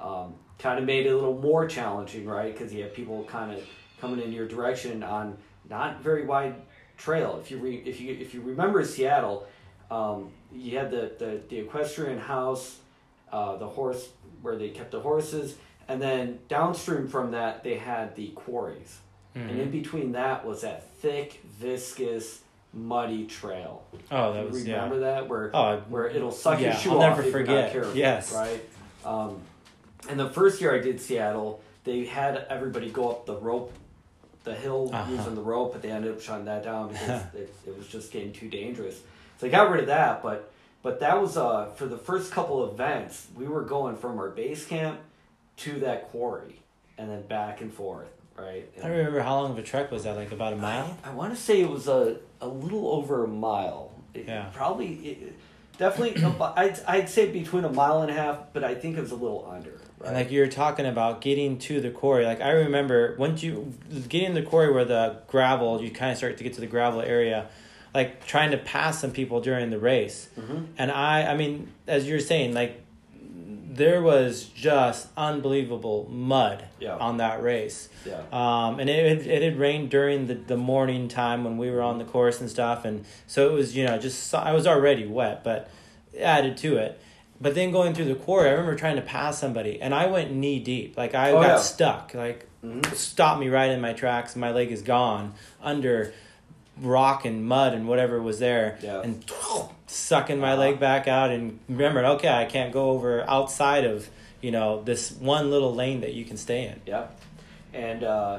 um, 0.00 0.34
kind 0.58 0.78
of 0.78 0.84
made 0.84 1.06
it 1.06 1.10
a 1.10 1.14
little 1.14 1.38
more 1.38 1.66
challenging, 1.66 2.26
right? 2.26 2.52
Because 2.52 2.72
you 2.74 2.82
have 2.82 2.92
people 2.94 3.24
kind 3.24 3.52
of 3.52 3.62
coming 4.00 4.20
in 4.20 4.32
your 4.32 4.46
direction 4.48 5.02
on 5.02 5.36
not 5.68 6.00
very 6.02 6.24
wide 6.24 6.54
trail. 6.96 7.38
If 7.40 7.50
you 7.50 7.58
re, 7.58 7.82
if 7.84 8.00
you 8.00 8.12
if 8.14 8.34
you 8.34 8.40
remember 8.40 8.84
Seattle, 8.84 9.46
um, 9.90 10.30
you 10.52 10.78
had 10.78 10.90
the, 10.90 11.12
the 11.18 11.40
the 11.48 11.58
equestrian 11.58 12.18
house, 12.18 12.78
uh, 13.32 13.56
the 13.56 13.66
horse 13.68 14.08
where 14.42 14.56
they 14.56 14.70
kept 14.70 14.90
the 14.92 15.00
horses, 15.00 15.56
and 15.88 16.00
then 16.00 16.38
downstream 16.48 17.06
from 17.08 17.32
that 17.32 17.62
they 17.62 17.76
had 17.76 18.16
the 18.16 18.28
quarries, 18.28 18.98
and 19.34 19.50
Mm-hmm. 19.50 19.60
in 19.60 19.70
between 19.70 20.12
that 20.12 20.44
was 20.46 20.62
that 20.62 20.88
thick, 20.94 21.40
viscous, 21.58 22.40
muddy 22.72 23.26
trail. 23.26 23.84
Oh, 24.10 24.32
that 24.32 24.48
was 24.50 24.66
yeah. 24.66 24.76
remember 24.76 25.00
that 25.00 25.28
where 25.28 25.50
Oh, 25.54 25.82
where 25.88 26.08
it'll 26.08 26.32
suck 26.32 26.58
your 26.60 26.70
yeah, 26.70 26.76
shoe 26.76 26.90
I'll 26.92 26.96
off 27.02 27.02
never 27.18 27.20
if 27.22 27.26
you're 27.32 27.40
forget. 27.40 27.64
not 27.66 27.72
careful. 27.72 27.96
Yes. 27.96 28.32
right. 28.34 28.64
Um, 29.04 29.40
and 30.08 30.18
the 30.18 30.28
first 30.30 30.60
year 30.60 30.74
I 30.74 30.78
did 30.80 31.00
Seattle, 31.00 31.62
they 31.84 32.04
had 32.06 32.46
everybody 32.48 32.90
go 32.90 33.10
up 33.10 33.26
the 33.26 33.36
rope, 33.36 33.72
the 34.44 34.54
hill 34.54 34.90
Uh-huh. 34.92 35.10
using 35.12 35.34
the 35.34 35.40
rope, 35.42 35.72
but 35.72 35.82
they 35.82 35.90
ended 35.90 36.12
up 36.12 36.20
shutting 36.20 36.46
that 36.46 36.64
down 36.64 36.88
because 36.88 37.22
it, 37.34 37.54
it 37.66 37.76
was 37.76 37.86
just 37.88 38.10
getting 38.12 38.32
too 38.32 38.48
dangerous. 38.48 38.96
So 38.96 39.46
they 39.46 39.50
got 39.50 39.70
rid 39.70 39.80
of 39.80 39.86
that, 39.88 40.22
but 40.22 40.50
but 40.82 41.00
that 41.00 41.20
was 41.20 41.36
uh 41.36 41.66
for 41.76 41.86
the 41.86 41.98
first 41.98 42.32
couple 42.32 42.62
of 42.64 42.72
events 42.72 43.26
we 43.36 43.46
were 43.46 43.62
going 43.62 43.96
from 43.96 44.18
our 44.18 44.30
base 44.30 44.64
camp 44.66 44.98
to 45.58 45.80
that 45.80 46.10
quarry 46.10 46.60
and 46.96 47.10
then 47.10 47.22
back 47.22 47.60
and 47.60 47.72
forth, 47.72 48.08
right? 48.36 48.66
I 48.82 48.86
remember 48.88 49.20
how 49.20 49.40
long 49.40 49.50
of 49.52 49.58
a 49.58 49.62
trek 49.62 49.90
was 49.90 50.04
that? 50.04 50.16
Like 50.16 50.32
about 50.32 50.52
a 50.54 50.56
mile? 50.56 50.96
I, 51.04 51.10
I 51.10 51.14
want 51.14 51.34
to 51.34 51.40
say 51.40 51.60
it 51.60 51.68
was 51.70 51.86
a, 51.88 52.16
a 52.40 52.48
little 52.48 52.88
over 52.88 53.24
a 53.24 53.28
mile. 53.28 53.92
It- 54.14 54.26
Yeah. 54.26 54.46
Probably, 54.54 54.94
it, 54.94 55.32
definitely, 55.78 56.22
I'd, 56.56 56.78
I'd 56.86 57.08
say 57.10 57.30
between 57.30 57.64
a 57.64 57.72
mile 57.72 58.02
and 58.02 58.10
a 58.10 58.14
half, 58.14 58.38
but 58.54 58.64
I 58.64 58.74
think 58.74 58.96
it 58.98 59.00
was 59.02 59.12
a 59.12 59.16
little 59.16 59.46
under. 59.50 59.80
Right? 60.00 60.08
And 60.08 60.16
like 60.16 60.30
you 60.30 60.40
were 60.40 60.48
talking 60.48 60.86
about 60.86 61.20
getting 61.20 61.58
to 61.60 61.80
the 61.80 61.90
quarry, 61.90 62.24
like 62.24 62.40
I 62.40 62.50
remember 62.52 63.14
once 63.18 63.42
you 63.42 63.74
getting 64.08 64.34
to 64.34 64.40
the 64.40 64.46
quarry 64.46 64.72
where 64.72 64.84
the 64.86 65.18
gravel, 65.28 65.82
you 65.82 65.90
kind 65.90 66.10
of 66.10 66.16
start 66.18 66.38
to 66.38 66.44
get 66.44 66.54
to 66.54 66.60
the 66.60 66.66
gravel 66.66 67.02
area, 67.02 67.48
like 67.94 68.26
trying 68.26 68.50
to 68.52 68.56
pass 68.58 68.98
some 69.00 69.10
people 69.12 69.40
during 69.40 69.68
the 69.70 69.78
race. 69.78 70.28
Mhm. 70.38 70.66
And 70.78 70.90
I, 70.90 71.32
I 71.32 71.36
mean, 71.36 71.68
as 71.86 72.08
you're 72.08 72.20
saying, 72.20 72.54
like 72.54 72.80
there 73.72 74.02
was 74.02 74.44
just 74.46 75.06
unbelievable 75.16 76.08
mud 76.10 76.64
Yeah. 76.80 76.96
on 76.96 77.18
that 77.18 77.42
race. 77.42 77.88
Yeah. 78.04 78.22
Um, 78.32 78.80
and 78.80 78.90
it, 78.90 79.26
it, 79.26 79.42
had 79.42 79.58
rained 79.58 79.90
during 79.90 80.26
the, 80.26 80.34
the 80.34 80.56
morning 80.56 81.08
time 81.08 81.44
when 81.44 81.56
we 81.56 81.70
were 81.70 81.80
on 81.80 81.98
the 81.98 82.04
course 82.04 82.40
and 82.40 82.50
stuff. 82.50 82.84
And 82.84 83.04
so 83.26 83.48
it 83.48 83.52
was, 83.52 83.76
you 83.76 83.84
know, 83.86 83.96
just, 83.96 84.34
I 84.34 84.52
was 84.52 84.66
already 84.66 85.06
wet, 85.06 85.44
but 85.44 85.70
added 86.18 86.56
to 86.58 86.76
it. 86.78 87.00
But 87.40 87.54
then 87.54 87.70
going 87.70 87.94
through 87.94 88.04
the 88.06 88.14
quarry, 88.14 88.48
I 88.48 88.52
remember 88.52 88.76
trying 88.76 88.96
to 88.96 89.02
pass 89.02 89.38
somebody, 89.38 89.80
and 89.80 89.94
I 89.94 90.06
went 90.06 90.32
knee 90.32 90.58
deep. 90.58 90.96
Like 90.96 91.14
I 91.14 91.30
Oh, 91.30 91.40
got 91.40 91.46
yeah. 91.48 91.56
stuck. 91.56 92.12
Like 92.14 92.46
Mhm. 92.64 92.94
stopped 92.94 93.40
me 93.40 93.48
right 93.48 93.70
in 93.70 93.80
my 93.80 93.92
tracks. 93.94 94.36
My 94.36 94.50
leg 94.52 94.70
is 94.70 94.82
gone 94.82 95.32
under 95.62 96.12
rock 96.80 97.24
and 97.24 97.44
mud 97.46 97.74
and 97.74 97.86
whatever 97.88 98.20
was 98.20 98.38
there, 98.38 98.78
Yeah. 98.82 99.00
and 99.02 99.24
sucking 99.86 100.38
my 100.38 100.52
Uh-huh. 100.52 100.60
leg 100.60 100.80
back 100.80 101.08
out. 101.08 101.30
And 101.30 101.58
remembered, 101.68 102.04
okay, 102.04 102.28
I 102.28 102.44
can't 102.44 102.72
go 102.72 102.90
over 102.90 103.24
outside 103.28 103.84
of 103.84 104.08
you 104.42 104.50
know 104.50 104.82
this 104.82 105.12
one 105.12 105.50
little 105.50 105.74
lane 105.74 106.00
that 106.02 106.14
you 106.14 106.24
can 106.24 106.36
stay 106.36 106.64
in. 106.64 106.80
Yeah, 106.86 107.06
and 107.74 108.02
uh, 108.04 108.38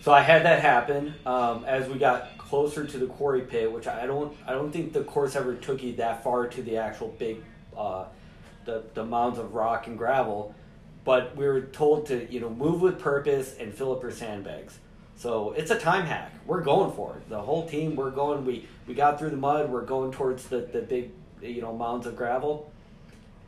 so 0.00 0.12
I 0.12 0.20
had 0.20 0.44
that 0.44 0.60
happen 0.60 1.14
um, 1.26 1.64
as 1.66 1.88
we 1.88 1.98
got 1.98 2.36
closer 2.38 2.84
to 2.84 2.98
the 2.98 3.06
quarry 3.06 3.40
pit, 3.42 3.72
which 3.72 3.86
I 3.88 4.06
don't 4.06 4.36
I 4.46 4.52
don't 4.52 4.70
think 4.72 4.92
the 4.92 5.02
course 5.02 5.34
ever 5.36 5.54
took 5.54 5.82
you 5.82 5.94
that 5.94 6.22
far 6.22 6.46
to 6.46 6.62
the 6.62 6.76
actual 6.76 7.08
big 7.18 7.38
uh, 7.76 8.04
the 8.64 8.84
the 8.94 9.04
mounds 9.04 9.38
of 9.38 9.54
rock 9.54 9.86
and 9.86 9.96
gravel, 9.98 10.54
but 11.04 11.36
we 11.36 11.46
were 11.46 11.62
told 11.62 12.06
to 12.06 12.30
you 12.32 12.40
know 12.40 12.50
move 12.50 12.80
with 12.80 12.98
purpose 12.98 13.56
and 13.58 13.72
fill 13.74 13.92
up 13.92 14.02
your 14.02 14.12
sandbags. 14.12 14.78
So 15.16 15.52
it's 15.52 15.70
a 15.70 15.78
time 15.78 16.06
hack. 16.06 16.32
We're 16.46 16.62
going 16.62 16.92
for 16.92 17.16
it. 17.16 17.28
The 17.28 17.40
whole 17.40 17.68
team, 17.68 17.96
we're 17.96 18.10
going. 18.10 18.44
We 18.44 18.66
we 18.86 18.94
got 18.94 19.18
through 19.18 19.30
the 19.30 19.36
mud. 19.36 19.70
We're 19.70 19.82
going 19.82 20.12
towards 20.12 20.48
the 20.48 20.60
the 20.60 20.80
big 20.80 21.10
you 21.40 21.62
know 21.62 21.74
mounds 21.74 22.06
of 22.06 22.16
gravel. 22.16 22.70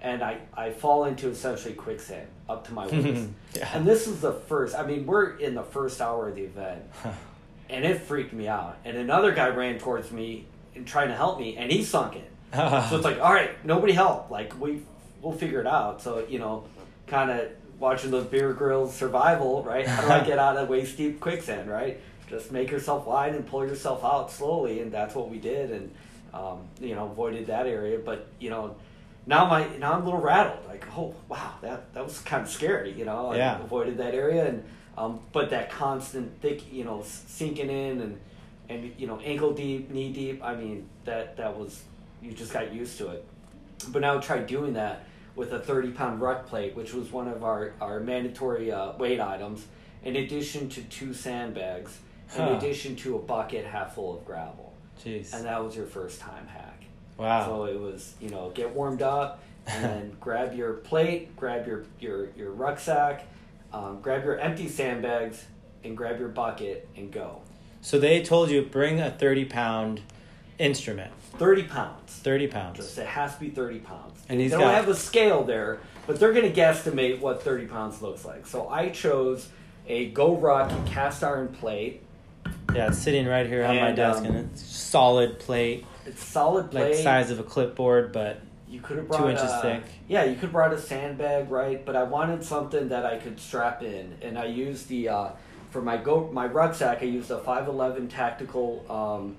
And 0.03 0.23
I, 0.23 0.39
I 0.55 0.71
fall 0.71 1.07
into 1.07 1.31
essentially 1.31 1.73
quicksand 1.73 2.29
up 2.49 2.67
to 2.67 2.75
my 2.75 2.87
waist. 2.93 3.29
Yeah. 3.55 3.69
And 3.73 3.87
this 3.87 4.07
is 4.07 4.21
the 4.21 4.33
first. 4.33 4.77
I 4.77 4.87
mean, 4.87 5.07
we're 5.07 5.37
in 5.37 5.55
the 5.55 5.63
first 5.63 6.01
hour 6.01 6.29
of 6.29 6.37
the 6.37 6.43
event, 6.43 6.83
and 7.71 7.85
it 7.85 8.03
freaked 8.03 8.33
me 8.33 8.47
out. 8.47 8.77
And 8.85 8.97
another 8.97 9.33
guy 9.33 9.49
ran 9.49 9.79
towards 9.79 10.13
me 10.13 10.47
and 10.75 10.87
trying 10.87 11.09
to 11.09 11.15
help 11.15 11.41
me, 11.41 11.57
and 11.57 11.73
he 11.73 11.83
sunk 11.83 12.17
it. 12.17 12.31
so 12.55 12.97
it's 12.97 13.05
like, 13.05 13.21
all 13.21 13.33
right, 13.33 13.65
nobody 13.65 13.93
help. 13.93 14.31
Like 14.31 14.59
we 14.61 14.83
we'll 15.27 15.37
figure 15.37 15.61
it 15.61 15.67
out. 15.67 16.01
So 16.01 16.25
you 16.29 16.39
know, 16.39 16.65
kind 17.07 17.31
of 17.31 17.49
watching 17.79 18.11
those 18.11 18.27
Bear 18.27 18.53
Grylls 18.53 18.95
survival, 18.95 19.63
right? 19.65 19.87
How 19.87 20.03
do 20.03 20.09
I 20.09 20.21
get 20.25 20.39
out 20.47 20.57
of 20.57 20.69
waist 20.69 20.97
deep 20.97 21.21
quicksand, 21.21 21.69
right? 21.71 22.01
Just 22.31 22.53
make 22.53 22.71
yourself 22.71 23.07
wide 23.07 23.35
and 23.35 23.47
pull 23.47 23.67
yourself 23.67 24.05
out 24.05 24.31
slowly, 24.31 24.81
and 24.81 24.91
that's 24.91 25.15
what 25.15 25.29
we 25.29 25.39
did, 25.39 25.71
and 25.71 25.95
um, 26.33 26.59
you 26.81 26.95
know, 26.95 27.07
avoided 27.07 27.47
that 27.49 27.67
area. 27.67 27.99
But 27.99 28.27
you 28.39 28.51
know, 28.51 28.77
now 29.27 29.47
my 29.47 29.67
now 29.79 29.93
I'm 29.95 30.03
a 30.03 30.05
little 30.05 30.21
rattled. 30.21 30.65
Like, 30.69 30.85
oh 30.97 31.15
wow, 31.29 31.55
that 31.63 31.93
that 31.95 32.05
was 32.05 32.19
kind 32.21 32.43
of 32.43 32.49
scary. 32.49 32.93
You 32.93 33.05
know, 33.05 33.31
I 33.33 33.37
Yeah. 33.37 33.61
avoided 33.61 33.99
that 33.99 34.15
area, 34.15 34.47
and 34.47 34.65
um, 34.97 35.21
but 35.33 35.51
that 35.51 35.71
constant 35.71 36.41
thick, 36.41 36.73
you 36.73 36.85
know, 36.85 37.03
sinking 37.05 37.69
in 37.71 38.01
and 38.01 38.21
and 38.69 38.93
you 38.99 39.07
know, 39.07 39.19
ankle 39.21 39.53
deep, 39.53 39.91
knee 39.91 40.13
deep. 40.13 40.43
I 40.43 40.55
mean, 40.57 40.89
that 41.05 41.37
that 41.37 41.57
was 41.57 41.83
you 42.23 42.33
just 42.33 42.53
got 42.53 42.73
used 42.73 42.99
to 42.99 43.11
it. 43.11 43.25
But 43.89 44.01
now 44.03 44.19
try 44.19 44.39
doing 44.39 44.73
that 44.73 45.05
with 45.37 45.53
a 45.53 45.61
30 45.61 45.93
pound 45.93 46.21
ruck 46.21 46.47
plate, 46.47 46.75
which 46.75 46.93
was 46.93 47.13
one 47.13 47.29
of 47.29 47.45
our, 47.45 47.75
our 47.81 48.01
mandatory 48.01 48.73
uh, 48.73 48.93
weight 48.97 49.21
items, 49.21 49.67
in 50.03 50.17
addition 50.17 50.69
to 50.71 50.83
two 50.85 51.13
sandbags, 51.15 51.99
in 52.37 52.43
addition 52.43 52.97
to 52.97 53.15
a 53.17 53.19
bucket 53.19 53.65
half 53.65 53.95
full 53.95 54.17
of 54.17 54.25
gravel. 54.25 54.73
Jeez. 55.05 55.33
And 55.33 55.45
that 55.45 55.63
was 55.63 55.77
your 55.77 55.87
first 55.87 56.21
time 56.21 56.47
hack. 56.49 56.85
wow. 57.19 57.45
So 57.47 57.65
it 57.67 57.79
was, 57.79 58.15
you 58.21 58.31
know, 58.31 58.51
get 58.51 58.75
warmed 58.75 59.03
up 59.03 59.43
and 59.67 59.85
then 59.85 60.17
grab 60.21 60.55
your 60.55 60.73
plate, 60.73 61.37
grab 61.37 61.67
your, 61.67 61.85
your, 62.01 62.31
your 62.37 62.51
rucksack, 62.51 63.27
um, 63.73 64.01
grab 64.01 64.25
your 64.25 64.39
empty 64.39 64.69
sandbags, 64.69 65.45
and 65.85 65.97
grab 65.97 66.19
your 66.19 66.29
bucket 66.29 66.89
and 66.97 67.13
go. 67.13 67.43
So 67.83 67.99
they 68.01 68.23
told 68.23 68.51
you 68.51 68.63
bring 68.63 69.01
a 69.01 69.11
thirty 69.11 69.45
pound 69.45 70.01
instrument. 70.59 71.13
30 71.39 71.65
pounds. 71.65 72.13
Thirty 72.13 72.47
pounds. 72.47 72.79
Just 72.79 72.99
it 72.99 73.07
has 73.07 73.35
to 73.35 73.41
be 73.41 73.51
30 73.51 73.81
pounds. 73.81 74.16
And 74.29 74.41
he's 74.41 74.51
they 74.51 74.57
don't 74.59 74.67
got- 74.67 74.75
have 74.75 74.89
a 74.89 74.95
scale 74.95 75.45
there, 75.45 75.79
but 76.07 76.19
they're 76.19 76.33
going 76.33 76.51
to 76.53 76.61
guesstimate 76.61 77.21
what 77.21 77.43
30 77.43 77.67
pounds 77.67 78.03
looks 78.03 78.25
like. 78.25 78.47
So 78.47 78.69
I 78.69 78.89
chose 78.91 79.49
a 79.89 80.11
GORUCK 80.11 80.87
cast 80.87 81.23
iron 81.23 81.49
plate. 81.49 82.03
Yeah, 82.75 82.89
it's 82.89 82.99
sitting 82.99 83.27
right 83.27 83.47
here 83.47 83.65
on 83.65 83.77
my 83.77 83.89
And, 83.89 83.97
desk, 83.97 84.21
um, 84.21 84.27
and 84.27 84.37
it's 84.51 84.63
solid 84.63 85.39
plate, 85.39 85.87
It's 86.05 86.23
solid 86.23 86.71
plate. 86.71 86.95
like 86.97 87.03
size 87.03 87.31
of 87.31 87.39
a 87.39 87.43
clipboard, 87.45 88.13
but 88.13 88.41
You 88.69 88.81
could 88.81 88.97
have 88.99 89.11
two 89.11 89.29
inches 89.29 89.51
a- 89.51 89.61
thick. 89.63 89.83
Yeah, 90.09 90.25
you 90.25 90.35
could 90.35 90.43
have 90.43 90.53
brought 90.53 90.73
a 90.73 90.79
sandbag, 90.81 91.51
right? 91.51 91.85
But 91.85 91.95
I 91.97 92.03
wanted 92.03 92.45
something 92.45 92.89
that 92.89 93.07
I 93.07 93.17
could 93.19 93.39
strap 93.41 93.83
in, 93.83 94.15
and 94.23 94.37
I 94.39 94.47
used 94.47 94.89
the 94.89 95.09
uh, 95.09 95.29
for 95.71 95.81
my 95.81 95.97
go 95.97 96.29
my 96.33 96.47
rucksack. 96.47 96.99
I 97.03 97.07
used 97.07 97.31
a 97.31 97.39
five 97.39 97.69
eleven 97.69 98.09
tactical. 98.09 98.85
Um, 98.91 99.37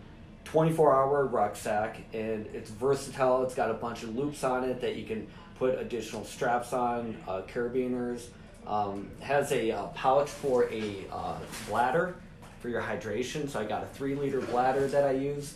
24 0.48 0.96
hour 0.96 1.26
rucksack 1.26 1.98
and 2.14 2.46
it's 2.54 2.70
versatile. 2.70 3.44
It's 3.44 3.54
got 3.54 3.70
a 3.70 3.74
bunch 3.74 4.04
of 4.04 4.16
loops 4.16 4.46
on 4.46 4.64
it 4.64 4.80
that 4.80 4.96
you 4.96 5.06
can 5.06 5.28
put 5.60 5.78
additional 5.78 6.24
straps 6.24 6.72
on, 6.72 7.18
uh, 7.28 7.42
carabiners. 7.54 8.28
Um, 8.66 9.10
has 9.22 9.52
a 9.52 9.72
uh, 9.72 9.88
pouch 9.88 10.30
for 10.30 10.70
a 10.72 11.06
uh, 11.12 11.38
bladder 11.68 12.16
for 12.60 12.70
your 12.70 12.82
hydration. 12.82 13.50
So 13.50 13.60
I 13.60 13.66
got 13.66 13.84
a 13.84 13.88
three 13.88 14.16
liter 14.16 14.40
bladder 14.40 14.88
that 14.88 15.04
I 15.04 15.12
use. 15.12 15.56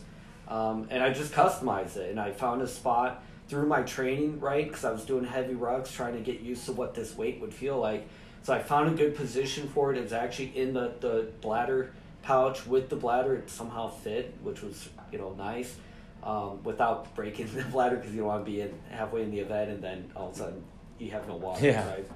Um, 0.49 0.88
and 0.89 1.01
I 1.01 1.13
just 1.13 1.32
customized 1.32 1.95
it 1.95 2.10
and 2.10 2.19
I 2.19 2.32
found 2.32 2.62
a 2.62 2.67
spot 2.67 3.23
through 3.47 3.67
my 3.67 3.84
training, 3.84 4.41
right? 4.41 4.67
Because 4.67 4.84
I 4.84 4.91
was 4.91 5.06
doing 5.06 5.23
heavy 5.23 5.54
rucks, 5.54 5.93
trying 5.93 6.15
to 6.15 6.21
get 6.21 6.41
used 6.41 6.65
to 6.65 6.73
what 6.73 6.95
this 6.95 7.15
weight 7.15 7.39
would 7.39 7.54
feel 7.54 7.80
like. 7.80 8.08
So 8.43 8.54
I 8.54 8.60
found 8.62 8.89
a 8.89 8.93
good 8.93 9.15
position 9.15 9.69
for 9.69 9.93
it. 9.93 9.97
It's 9.97 10.12
actually 10.12 10.58
in 10.58 10.73
the, 10.73 10.93
the 10.99 11.27
bladder 11.39 11.93
pouch 12.23 12.65
with 12.67 12.89
the 12.89 12.95
bladder. 12.95 13.36
It 13.36 13.49
somehow 13.49 13.89
fit, 13.89 14.36
which 14.43 14.62
was 14.62 14.89
you 15.12 15.17
know 15.17 15.34
nice, 15.38 15.75
um, 16.23 16.63
without 16.63 17.13
breaking 17.15 17.47
the 17.55 17.63
bladder 17.63 17.95
because 17.97 18.12
you 18.12 18.19
don't 18.19 18.27
want 18.27 18.45
to 18.45 18.51
be 18.51 18.62
in 18.62 18.73
halfway 18.89 19.23
in 19.23 19.31
the 19.31 19.39
event 19.39 19.71
and 19.71 19.84
then 19.84 20.12
all 20.15 20.29
of 20.29 20.36
a 20.36 20.38
sudden 20.38 20.63
you 20.99 21.12
have 21.12 21.27
no 21.27 21.36
water, 21.36 21.65
Yeah. 21.65 21.88
right? 21.89 22.07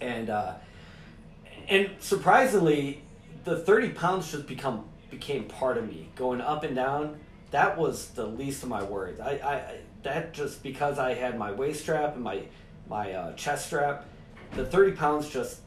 And 0.00 0.30
uh, 0.30 0.54
and 1.68 1.90
surprisingly, 2.00 3.02
the 3.44 3.58
thirty 3.58 3.90
pounds 3.90 4.30
just 4.30 4.46
become 4.46 4.84
became 5.10 5.44
part 5.44 5.76
of 5.76 5.88
me 5.88 6.08
going 6.16 6.40
up 6.40 6.64
and 6.64 6.74
down. 6.74 7.18
That 7.50 7.76
was 7.76 8.08
the 8.10 8.24
least 8.26 8.62
of 8.62 8.68
my 8.68 8.82
worries. 8.82 9.18
I, 9.18 9.30
I 9.32 9.78
that 10.04 10.32
just 10.32 10.62
because 10.62 10.98
I 10.98 11.14
had 11.14 11.36
my 11.38 11.50
waist 11.52 11.80
strap 11.82 12.14
and 12.14 12.22
my 12.24 12.42
my 12.88 13.12
uh, 13.12 13.32
chest 13.34 13.66
strap, 13.66 14.06
the 14.52 14.64
thirty 14.64 14.92
pounds 14.92 15.28
just 15.28 15.60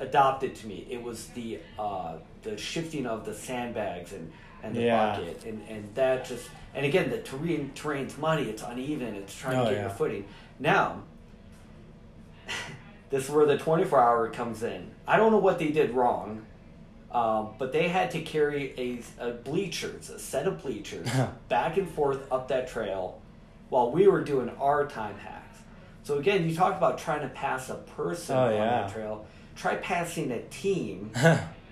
adopted 0.00 0.54
to 0.56 0.66
me. 0.66 0.86
It 0.90 1.02
was 1.02 1.28
the 1.28 1.60
uh, 1.78 2.16
the 2.44 2.56
shifting 2.56 3.06
of 3.06 3.24
the 3.24 3.34
sandbags 3.34 4.12
and 4.12 4.30
and 4.62 4.74
the 4.76 4.82
Yeah. 4.82 5.16
bucket 5.16 5.44
and 5.44 5.60
and 5.68 5.94
that 5.94 6.24
just 6.24 6.48
and 6.74 6.86
again 6.86 7.10
the 7.10 7.18
terrain 7.18 7.72
terrain's 7.74 8.16
muddy. 8.16 8.44
It's 8.44 8.62
uneven. 8.62 9.14
It's 9.16 9.34
trying 9.36 9.56
Oh, 9.58 9.64
to 9.64 9.70
get 9.70 9.76
yeah. 9.76 9.82
your 9.82 9.90
footing. 9.90 10.24
Now 10.58 11.02
this 13.10 13.24
is 13.24 13.30
where 13.30 13.46
the 13.46 13.58
24 13.58 13.98
hour 14.00 14.30
comes 14.30 14.62
in. 14.62 14.90
I 15.06 15.16
don't 15.16 15.32
know 15.32 15.38
what 15.38 15.58
they 15.58 15.68
did 15.68 15.90
wrong, 15.92 16.44
um, 17.12 17.50
but 17.58 17.72
they 17.72 17.88
had 17.88 18.10
to 18.12 18.20
carry 18.22 18.74
a, 19.20 19.24
a 19.28 19.30
bleachers, 19.32 20.10
a 20.10 20.18
set 20.18 20.46
of 20.46 20.62
bleachers, 20.62 21.08
back 21.48 21.76
and 21.76 21.88
forth 21.88 22.30
up 22.32 22.48
that 22.48 22.68
trail 22.68 23.20
while 23.68 23.90
we 23.90 24.06
were 24.08 24.22
doing 24.22 24.50
our 24.60 24.86
time 24.86 25.16
hacks. 25.18 25.58
So 26.02 26.18
again, 26.18 26.48
you 26.48 26.54
talk 26.54 26.76
about 26.76 26.98
trying 26.98 27.22
to 27.22 27.28
pass 27.28 27.70
a 27.70 27.74
person 27.76 28.36
Oh, 28.36 28.46
on 28.46 28.52
yeah. 28.54 28.64
that 28.82 28.92
trail. 28.92 29.26
Try 29.56 29.76
passing 29.76 30.30
a 30.32 30.42
team 30.42 31.12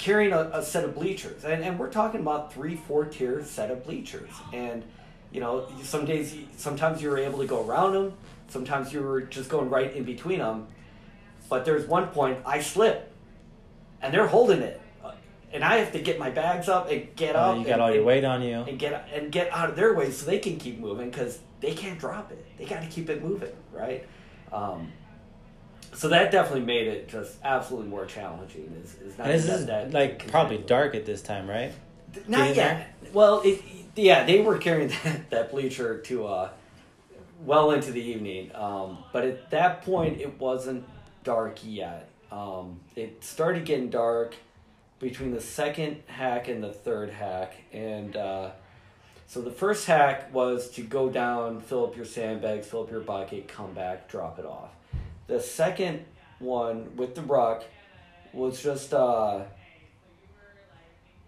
carrying 0.00 0.32
a, 0.32 0.50
a 0.54 0.62
set 0.62 0.82
of 0.82 0.94
bleachers, 0.94 1.44
and, 1.44 1.62
and 1.62 1.78
we're 1.78 1.90
talking 1.90 2.20
about 2.20 2.52
three, 2.52 2.74
four 2.74 3.04
tier 3.04 3.44
set 3.44 3.70
of 3.70 3.84
bleachers, 3.84 4.30
and 4.52 4.82
you 5.30 5.40
know, 5.40 5.68
some 5.82 6.06
days, 6.06 6.34
sometimes 6.56 7.02
you 7.02 7.10
were 7.10 7.18
able 7.18 7.38
to 7.38 7.46
go 7.46 7.64
around 7.64 7.92
them, 7.92 8.14
sometimes 8.48 8.92
you 8.92 9.02
were 9.02 9.20
just 9.20 9.50
going 9.50 9.68
right 9.68 9.94
in 9.94 10.04
between 10.04 10.38
them, 10.38 10.66
but 11.50 11.66
there's 11.66 11.86
one 11.86 12.08
point 12.08 12.38
I 12.46 12.60
slip, 12.60 13.12
and 14.00 14.12
they're 14.12 14.26
holding 14.26 14.62
it, 14.62 14.80
uh, 15.04 15.12
and 15.52 15.62
I 15.62 15.76
have 15.76 15.92
to 15.92 16.00
get 16.00 16.18
my 16.18 16.30
bags 16.30 16.66
up 16.70 16.90
and 16.90 17.14
get 17.14 17.36
uh, 17.36 17.50
up. 17.50 17.58
you 17.58 17.64
got 17.64 17.74
and, 17.74 17.82
all 17.82 17.88
your 17.90 17.98
and- 17.98 18.06
weight 18.06 18.24
on 18.24 18.40
you. 18.40 18.56
and 18.56 18.78
get 18.78 19.06
and 19.14 19.30
get 19.30 19.52
out 19.52 19.68
of 19.68 19.76
their 19.76 19.94
way 19.94 20.10
so 20.10 20.24
they 20.24 20.38
can 20.38 20.56
keep 20.56 20.78
moving 20.78 21.10
because 21.10 21.38
they 21.60 21.74
can't 21.74 21.98
drop 22.00 22.32
it. 22.32 22.42
They 22.56 22.64
got 22.64 22.80
to 22.80 22.88
keep 22.88 23.10
it 23.10 23.22
moving, 23.22 23.52
right? 23.70 24.06
Um, 24.50 24.90
so 25.92 26.08
that 26.08 26.30
definitely 26.30 26.64
made 26.64 26.86
it 26.86 27.08
just 27.08 27.36
absolutely 27.44 27.88
more 27.88 28.06
challenging. 28.06 28.72
Is, 28.82 28.94
is 28.96 29.18
not 29.18 29.26
And 29.26 29.34
this 29.34 29.46
that, 29.46 29.60
is 29.60 29.66
that 29.66 29.90
like 29.92 30.28
probably 30.28 30.58
dark 30.58 30.94
at 30.94 31.06
this 31.06 31.22
time, 31.22 31.48
right? 31.48 31.72
Not 32.26 32.54
getting 32.54 32.56
yet. 32.56 32.94
Well, 33.12 33.42
it, 33.44 33.62
yeah, 33.96 34.24
they 34.24 34.40
were 34.40 34.58
carrying 34.58 34.88
that, 35.04 35.30
that 35.30 35.50
bleacher 35.50 35.98
to 36.02 36.26
uh, 36.26 36.50
well 37.44 37.72
into 37.72 37.92
the 37.92 38.02
evening, 38.02 38.50
um, 38.54 38.98
but 39.12 39.24
at 39.24 39.50
that 39.50 39.82
point 39.82 40.20
it 40.20 40.38
wasn't 40.38 40.84
dark 41.24 41.58
yet. 41.62 42.08
Um, 42.30 42.80
it 42.94 43.24
started 43.24 43.64
getting 43.64 43.90
dark 43.90 44.34
between 45.00 45.32
the 45.32 45.40
second 45.40 46.02
hack 46.06 46.48
and 46.48 46.62
the 46.62 46.72
third 46.72 47.10
hack, 47.10 47.54
and 47.72 48.16
uh, 48.16 48.50
so 49.26 49.40
the 49.40 49.50
first 49.50 49.86
hack 49.86 50.32
was 50.32 50.70
to 50.72 50.82
go 50.82 51.08
down, 51.08 51.60
fill 51.60 51.84
up 51.84 51.96
your 51.96 52.04
sandbags, 52.04 52.66
fill 52.66 52.82
up 52.82 52.90
your 52.90 53.00
bucket, 53.00 53.48
come 53.48 53.72
back, 53.72 54.08
drop 54.08 54.38
it 54.38 54.44
off. 54.44 54.70
The 55.30 55.38
second 55.38 56.04
one 56.40 56.96
with 56.96 57.14
the 57.14 57.22
rock 57.22 57.62
was 58.32 58.60
just 58.60 58.92
uh, 58.92 59.44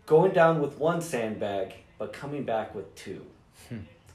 going 0.06 0.32
down 0.32 0.60
with 0.60 0.76
one 0.76 1.00
sandbag, 1.00 1.74
but 1.98 2.12
coming 2.12 2.42
back 2.42 2.74
with 2.74 2.92
two. 2.96 3.24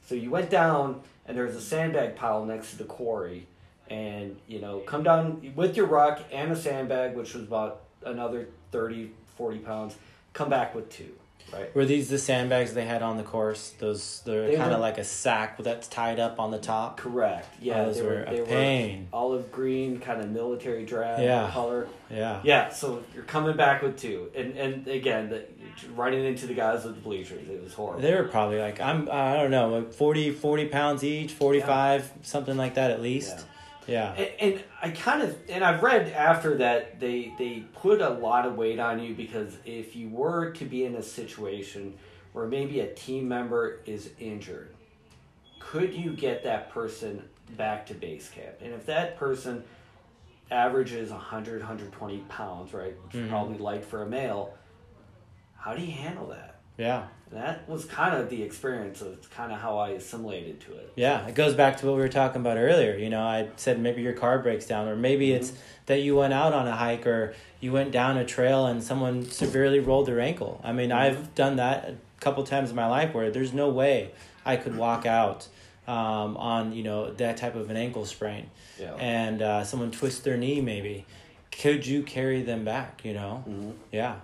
So 0.06 0.16
you 0.16 0.30
went 0.30 0.50
down 0.50 1.04
and 1.26 1.38
there's 1.38 1.56
a 1.56 1.62
sandbag 1.62 2.18
pile 2.18 2.44
next 2.44 2.72
to 2.72 2.80
the 2.80 2.84
quarry, 2.84 3.48
and 3.90 4.36
you 4.46 4.60
know, 4.60 4.80
come 4.80 5.04
down 5.04 5.54
with 5.56 5.78
your 5.78 5.86
rock 5.86 6.20
and 6.34 6.52
a 6.52 6.56
sandbag, 6.58 7.16
which 7.16 7.34
was 7.34 7.44
about 7.44 7.84
another 8.04 8.50
30, 8.74 9.12
40 9.38 9.60
pounds. 9.60 9.96
Come 10.34 10.50
back 10.50 10.76
with 10.76 10.90
two, 10.90 11.14
right? 11.54 11.74
Were 11.76 11.86
these 11.86 12.10
the 12.10 12.18
sandbags 12.18 12.74
they 12.74 12.86
had 12.86 13.02
on 13.02 13.18
the 13.18 13.24
course? 13.24 13.74
Those 13.80 14.22
they're 14.26 14.48
They 14.48 14.56
kind 14.56 14.74
of 14.74 14.80
like 14.80 14.98
a 14.98 15.04
sack 15.04 15.58
that's 15.64 15.88
tied 15.88 16.20
up 16.20 16.40
on 16.40 16.52
the 16.52 16.58
top. 16.60 16.98
Correct. 16.98 17.48
Yeah, 17.62 17.82
oh, 17.82 17.86
Those 17.86 17.98
they 17.98 18.02
were 18.04 18.10
were 18.10 18.24
a 18.24 18.32
they 18.36 18.42
pain. 18.42 19.08
were 19.12 19.18
olive 19.18 19.52
green, 19.52 20.00
kind 20.00 20.22
of 20.22 20.30
military 20.30 20.86
drab 20.86 21.20
Yeah. 21.22 21.50
color. 21.52 21.88
Yeah. 22.10 22.40
Yeah, 22.44 22.70
so 22.70 23.04
you're 23.14 23.24
coming 23.24 23.56
back 23.58 23.82
with 23.82 23.98
two, 24.00 24.32
and 24.36 24.58
and 24.58 24.88
again, 24.88 25.30
the, 25.30 25.44
running 25.96 26.24
into 26.26 26.48
the 26.48 26.54
guys 26.54 26.86
with 26.86 26.96
the 26.96 27.02
bleachers, 27.02 27.48
it 27.50 27.62
was 27.64 27.74
horrible. 27.74 28.02
They 28.02 28.14
were 28.16 28.24
probably 28.24 28.60
like 28.60 28.80
I'm 28.80 29.10
I 29.12 29.36
don't 29.36 29.52
know 29.52 29.70
like 29.70 29.94
40, 29.94 30.32
40 30.32 30.66
pounds 30.68 31.04
each, 31.04 31.34
forty 31.34 31.60
five, 31.62 32.12
something 32.24 32.58
like 32.58 32.76
that 32.76 32.92
at 32.92 33.02
least. 33.02 33.36
Yeah. 33.38 33.44
And, 34.18 34.30
and 34.40 34.64
I 34.82 34.90
kind 34.92 35.22
of 35.22 35.38
and 35.50 35.64
I've 35.64 35.82
read 35.82 36.10
after 36.12 36.58
that 36.58 37.00
they 37.00 37.34
they 37.38 37.64
put 37.74 38.02
a 38.02 38.10
lot 38.10 38.46
of 38.46 38.56
weight 38.56 38.80
on 38.80 39.02
you 39.02 39.14
because 39.16 39.58
if 39.66 39.96
you 39.96 40.10
were 40.10 40.52
to 40.52 40.66
be 40.66 40.84
in 40.86 40.96
a 40.96 41.04
situation 41.04 41.98
where 42.34 42.48
maybe 42.48 42.82
a 42.82 42.94
team 42.94 43.28
member 43.28 43.80
is 43.86 44.10
injured, 44.20 44.74
could 45.60 45.94
you 45.94 46.12
get 46.12 46.44
that 46.44 46.70
person 46.70 47.24
back 47.58 47.86
to 47.88 47.94
base 47.94 48.30
camp? 48.30 48.56
And 48.62 48.74
if 48.74 48.86
that 48.88 49.18
person 49.18 49.64
averages 50.52 51.10
100 51.12 51.62
120 51.62 52.18
pounds, 52.30 52.74
right, 52.74 52.96
which 53.04 53.16
is 53.16 53.22
Mhm. 53.22 53.30
probably 53.30 53.58
light 53.58 53.84
for 53.86 54.04
a 54.04 54.06
male, 54.08 54.54
how 55.58 55.74
do 55.76 55.82
you 55.82 55.92
handle 55.92 56.28
that? 56.28 56.57
Yeah. 56.78 57.08
That 57.32 57.68
was 57.68 57.84
kind 57.84 58.16
of 58.16 58.30
the 58.30 58.42
experience 58.42 59.02
of 59.02 59.30
kind 59.32 59.52
of 59.52 59.60
how 59.60 59.78
I 59.80 59.90
assimilated 59.90 60.62
to 60.62 60.76
it. 60.78 60.94
Yeah, 60.96 61.28
it 61.28 61.36
goes 61.36 61.56
back 61.56 61.76
to 61.78 61.86
what 61.86 61.96
we 61.96 62.02
were 62.02 62.08
talking 62.08 62.40
about 62.40 62.56
earlier. 62.58 62.96
You 62.96 63.10
know, 63.10 63.22
I 63.22 63.50
said 63.58 63.80
maybe 63.82 64.02
your 64.02 64.14
car 64.14 64.40
breaks 64.40 64.66
down, 64.66 64.88
or 64.88 64.96
maybe 64.96 65.34
it's 65.34 65.52
that 65.88 66.00
you 66.02 66.16
went 66.16 66.32
out 66.34 66.54
on 66.54 66.68
a 66.68 66.76
hike 66.76 67.06
or 67.06 67.34
you 67.60 67.74
went 67.74 67.92
down 67.92 68.18
a 68.18 68.24
trail 68.24 68.66
and 68.68 68.82
someone 68.82 69.26
severely 69.26 69.80
rolled 69.80 70.06
their 70.06 70.22
ankle. 70.22 70.62
I 70.64 70.72
mean, 70.72 70.94
I've 70.94 71.36
done 71.36 71.58
that 71.58 71.90
a 71.90 71.96
couple 72.22 72.44
times 72.46 72.70
in 72.70 72.78
my 72.78 72.88
life 72.88 73.14
where 73.14 73.30
there's 73.30 73.52
no 73.54 73.68
way 73.70 74.12
I 74.46 74.56
could 74.56 74.78
walk 74.78 75.06
out 75.06 75.50
um, 75.86 76.38
on 76.38 76.72
you 76.72 76.84
know 76.84 77.12
that 77.14 77.36
type 77.38 77.56
of 77.56 77.70
an 77.70 77.76
ankle 77.78 78.06
sprain, 78.06 78.50
Yeah. 78.80 78.94
and 78.96 79.42
uh, 79.42 79.64
someone 79.66 79.92
twists 79.92 80.22
their 80.22 80.38
knee. 80.38 80.62
Maybe 80.62 81.06
could 81.52 81.86
you 81.86 82.04
carry 82.04 82.42
them 82.42 82.64
back? 82.64 83.04
You 83.04 83.14
know, 83.16 83.44
Mhm. 83.48 83.74
yeah, 83.92 84.16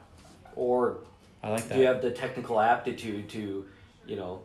Or 0.56 0.98
I 1.44 1.50
like 1.52 1.68
that. 1.68 1.76
do 1.76 1.82
you 1.82 1.88
have 1.88 2.02
the 2.02 2.12
technical 2.12 2.60
aptitude 2.60 3.30
to, 3.30 3.66
you 4.08 4.16
know, 4.16 4.42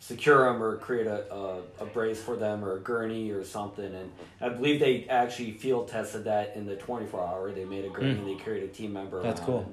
secure 0.00 0.50
them 0.50 0.62
or 0.62 0.76
create 0.78 1.06
a, 1.06 1.32
a, 1.32 1.58
a 1.80 1.84
brace 1.84 2.20
for 2.20 2.36
them 2.36 2.64
or 2.64 2.76
a 2.76 2.80
gurney 2.80 3.30
or 3.30 3.44
something? 3.44 3.84
And 3.94 4.10
I 4.40 4.48
believe 4.48 4.80
they 4.80 5.04
actually 5.08 5.52
field 5.52 5.88
tested 5.88 6.24
that 6.24 6.56
in 6.56 6.66
the 6.66 6.76
24 6.76 7.20
hour. 7.20 7.52
They 7.52 7.64
made 7.64 7.84
a 7.84 7.90
gurney 7.90 8.14
Mm. 8.14 8.18
and 8.20 8.28
they 8.28 8.42
carried 8.42 8.62
a 8.62 8.68
team 8.68 8.92
member 8.92 9.22
That's 9.22 9.40
cool. 9.40 9.72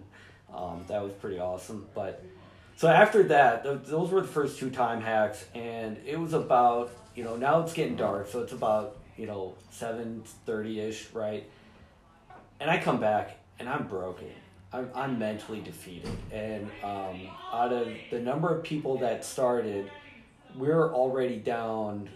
And, 0.49 0.55
um, 0.55 0.85
that 0.87 1.01
was 1.01 1.13
pretty 1.13 1.39
awesome. 1.39 1.87
But 1.95 2.23
so 2.75 2.87
after 2.89 3.23
that, 3.23 3.63
th- 3.63 3.79
those 3.85 4.09
were 4.11 4.21
the 4.21 4.27
first 4.27 4.59
two 4.59 4.69
time 4.69 4.99
hacks. 5.01 5.45
And 5.53 5.97
it 6.05 6.19
was 6.19 6.33
about, 6.33 6.91
you 7.15 7.23
know, 7.23 7.37
now 7.37 7.61
it's 7.61 7.71
getting 7.73 7.95
dark. 7.95 8.27
So 8.27 8.41
it's 8.41 8.51
about, 8.53 8.97
you 9.15 9.25
know, 9.27 9.53
7.30 9.71 10.79
ish, 10.89 11.07
right? 11.13 11.49
and 12.59 12.69
I 12.69 12.79
come 12.81 12.99
back 13.01 13.37
and 13.59 13.67
I'm 13.69 13.85
broken. 13.87 14.27
I'm, 14.73 14.89
I'm 14.93 15.19
mentally 15.19 15.61
defeated. 15.61 16.09
And 16.31 16.69
um, 16.83 17.27
out 17.53 17.71
of 17.71 17.87
the 18.11 18.19
number 18.19 18.53
of 18.53 18.63
people 18.63 18.97
that 18.99 19.23
started, 19.23 19.89
we're 20.55 20.93
already 20.93 21.37
down 21.37 22.09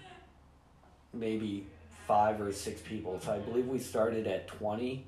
maybe 1.13 1.65
five 2.07 2.41
or 2.41 2.51
six 2.51 2.81
people. 2.81 3.19
So 3.21 3.33
I 3.33 3.39
believe 3.39 3.67
we 3.67 3.79
started 3.79 4.27
at 4.27 4.47
20, 4.47 5.05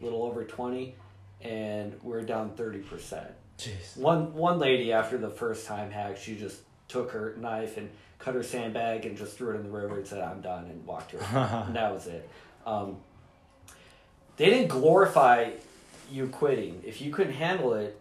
a 0.00 0.04
little 0.04 0.22
over 0.22 0.44
20, 0.44 0.94
and 1.40 1.98
we're 2.02 2.22
down 2.22 2.50
30%. 2.50 3.26
Jeez. 3.58 3.96
One, 3.96 4.34
one 4.34 4.58
lady, 4.58 4.92
after 4.92 5.18
the 5.18 5.30
first 5.30 5.66
time 5.66 5.90
hack, 5.90 6.16
she 6.16 6.36
just 6.36 6.60
took 6.88 7.12
her 7.12 7.34
knife 7.38 7.76
and 7.76 7.90
cut 8.18 8.34
her 8.34 8.42
sandbag 8.42 9.06
and 9.06 9.16
just 9.16 9.36
threw 9.36 9.54
it 9.54 9.56
in 9.56 9.64
the 9.64 9.70
river 9.70 9.96
and 9.96 10.06
said, 10.06 10.20
I'm 10.20 10.40
done, 10.40 10.64
and 10.64 10.84
walked 10.86 11.12
her. 11.12 11.18
and 11.66 11.76
that 11.76 11.92
was 11.92 12.06
it. 12.06 12.28
Um, 12.66 12.96
they 14.36 14.46
didn't 14.46 14.68
glorify 14.68 15.50
you 16.12 16.28
quitting. 16.28 16.82
If 16.86 17.00
you 17.00 17.10
couldn't 17.12 17.32
handle 17.34 17.74
it, 17.74 17.98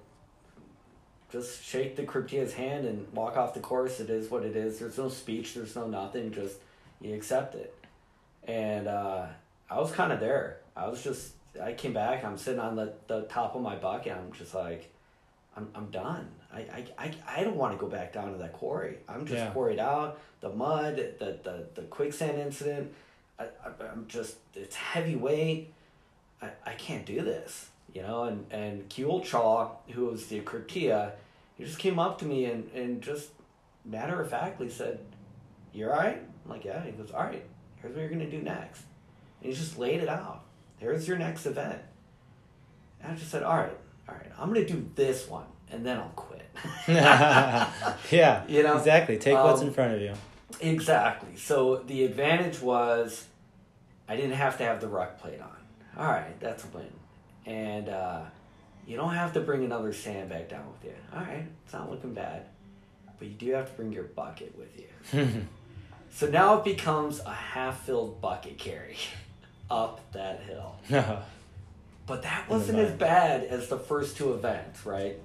just 1.32 1.64
shake 1.64 1.96
the 1.96 2.04
Krypteia's 2.04 2.54
hand 2.54 2.86
and 2.86 3.12
walk 3.14 3.38
off 3.38 3.54
the 3.54 3.60
course. 3.62 4.00
It 4.00 4.10
is 4.10 4.30
what 4.30 4.44
it 4.44 4.56
is. 4.56 4.80
There's 4.80 4.98
no 4.98 5.10
speech. 5.10 5.54
There's 5.54 5.76
no 5.76 5.88
nothing. 5.88 6.32
Just 6.32 6.58
you 7.00 7.14
accept 7.16 7.56
it. 7.56 7.74
And 8.44 8.88
uh, 8.88 9.28
I 9.70 9.80
was 9.80 9.92
kind 9.92 10.12
of 10.12 10.20
there. 10.20 10.58
I 10.76 10.88
was 10.88 11.04
just. 11.04 11.34
I 11.62 11.74
came 11.74 11.92
back. 11.94 12.24
I'm 12.24 12.38
sitting 12.38 12.62
on 12.62 12.76
the, 12.78 12.94
the 13.08 13.24
top 13.24 13.56
of 13.56 13.62
my 13.62 13.76
bucket. 13.76 14.14
I'm 14.14 14.32
just 14.32 14.54
like, 14.56 14.90
I'm 15.56 15.68
I'm 15.76 15.88
done. 15.92 16.28
I 16.54 16.60
I, 16.60 16.86
I, 16.98 17.12
I 17.28 17.44
don't 17.44 17.58
want 17.58 17.74
to 17.74 17.78
go 17.78 17.88
back 17.90 18.14
down 18.14 18.32
to 18.32 18.38
that 18.40 18.54
quarry. 18.54 18.98
I'm 19.08 19.26
just 19.26 19.38
Yeah. 19.38 19.50
quarried 19.52 19.80
out. 19.80 20.20
The 20.42 20.50
mud, 20.50 20.96
the 21.20 21.38
the, 21.44 21.66
the 21.76 21.82
quicksand 21.84 22.40
incident. 22.40 22.94
I, 23.40 23.46
I 23.66 23.86
I'm 23.92 24.06
just 24.08 24.36
it's 24.56 24.76
heavy 24.76 25.16
weight. 25.16 25.74
I, 26.42 26.50
I 26.66 26.74
can't 26.74 27.06
do 27.06 27.22
this, 27.22 27.70
you 27.94 28.02
know. 28.02 28.24
And 28.24 28.46
and 28.52 28.90
Kuel 28.90 29.24
Chaw, 29.24 29.72
who 29.90 30.06
was 30.06 30.28
the 30.28 30.42
Krypteia, 30.42 31.14
he 31.58 31.64
just 31.64 31.80
came 31.80 32.00
up 32.00 32.20
to 32.20 32.26
me 32.26 32.46
and 32.46 32.70
and 32.74 33.02
just 33.02 33.30
matter 33.86 34.22
of 34.22 34.30
factly 34.30 34.70
said, 34.70 35.00
"You're 35.74 35.94
all 35.94 36.00
right." 36.00 36.22
I'm 36.46 36.52
like, 36.52 36.66
"Yeah." 36.66 36.84
He 36.84 36.92
goes, 36.92 37.12
"All 37.12 37.24
right. 37.24 37.44
Here's 37.78 37.94
what 37.94 38.02
you're 38.02 38.10
gonna 38.10 38.30
do 38.30 38.42
next." 38.42 38.84
And 39.42 39.52
he 39.52 39.58
just 39.58 39.78
laid 39.78 40.02
it 40.02 40.10
out. 40.10 40.44
Here's 40.78 41.08
your 41.08 41.18
next 41.18 41.46
event. 41.46 41.82
And 43.02 43.12
I 43.12 43.16
just 43.16 43.32
said, 43.32 43.44
"All 43.44 43.58
right, 43.58 43.78
all 44.08 44.16
right. 44.16 44.32
I'm 44.38 44.48
gonna 44.54 44.66
do 44.66 44.90
this 44.96 45.28
one, 45.28 45.48
and 45.72 45.86
then 45.86 45.98
I'll 45.98 46.10
quit." 46.10 46.50
yeah, 46.88 48.44
You 48.48 48.64
know, 48.64 48.78
exactly. 48.78 49.18
Take 49.18 49.36
what's 49.36 49.62
um, 49.62 49.68
in 49.68 49.74
front 49.74 49.94
of 49.94 50.02
you. 50.02 50.14
Exactly. 50.60 51.36
So 51.38 51.78
the 51.78 52.04
advantage 52.04 52.62
was 52.62 53.26
I 54.08 54.16
didn't 54.16 54.34
have 54.34 54.58
to 54.58 54.64
have 54.64 54.82
the 54.82 54.88
ruck 54.88 55.20
plate 55.20 55.42
on. 55.42 55.56
All 55.98 56.12
right, 56.12 56.40
that's 56.40 56.64
a 56.64 56.68
win. 56.68 56.88
And 57.46 57.90
uh, 57.90 58.22
you 58.86 58.98
don't 58.98 59.14
have 59.14 59.34
to 59.34 59.42
bring 59.42 59.64
another 59.64 59.94
sandbag 59.94 60.50
down 60.50 60.66
with 60.72 60.92
you. 60.92 60.96
All 61.14 61.22
right, 61.22 61.46
it's 61.64 61.74
not 61.74 61.90
looking 61.90 62.14
bad. 62.14 62.46
But 63.18 63.28
you 63.28 63.34
do 63.36 63.52
have 63.52 63.70
to 63.70 63.74
bring 63.74 63.92
your 63.94 64.04
bucket 64.04 64.56
with 64.58 64.80
you. 64.80 65.46
So 66.14 66.28
now 66.28 66.58
it 66.60 66.66
becomes 66.66 67.20
a 67.22 67.32
half 67.34 67.86
filled 67.86 68.22
bucket 68.22 68.58
carry 68.58 68.98
up 69.72 70.12
that 70.14 70.42
hill. 70.42 70.76
But 72.08 72.24
that 72.24 72.50
wasn't 72.50 72.80
as 72.80 72.92
bad 72.92 73.46
as 73.46 73.70
the 73.70 73.78
first 73.78 74.18
two 74.18 74.34
events, 74.34 74.86
right? 74.86 75.18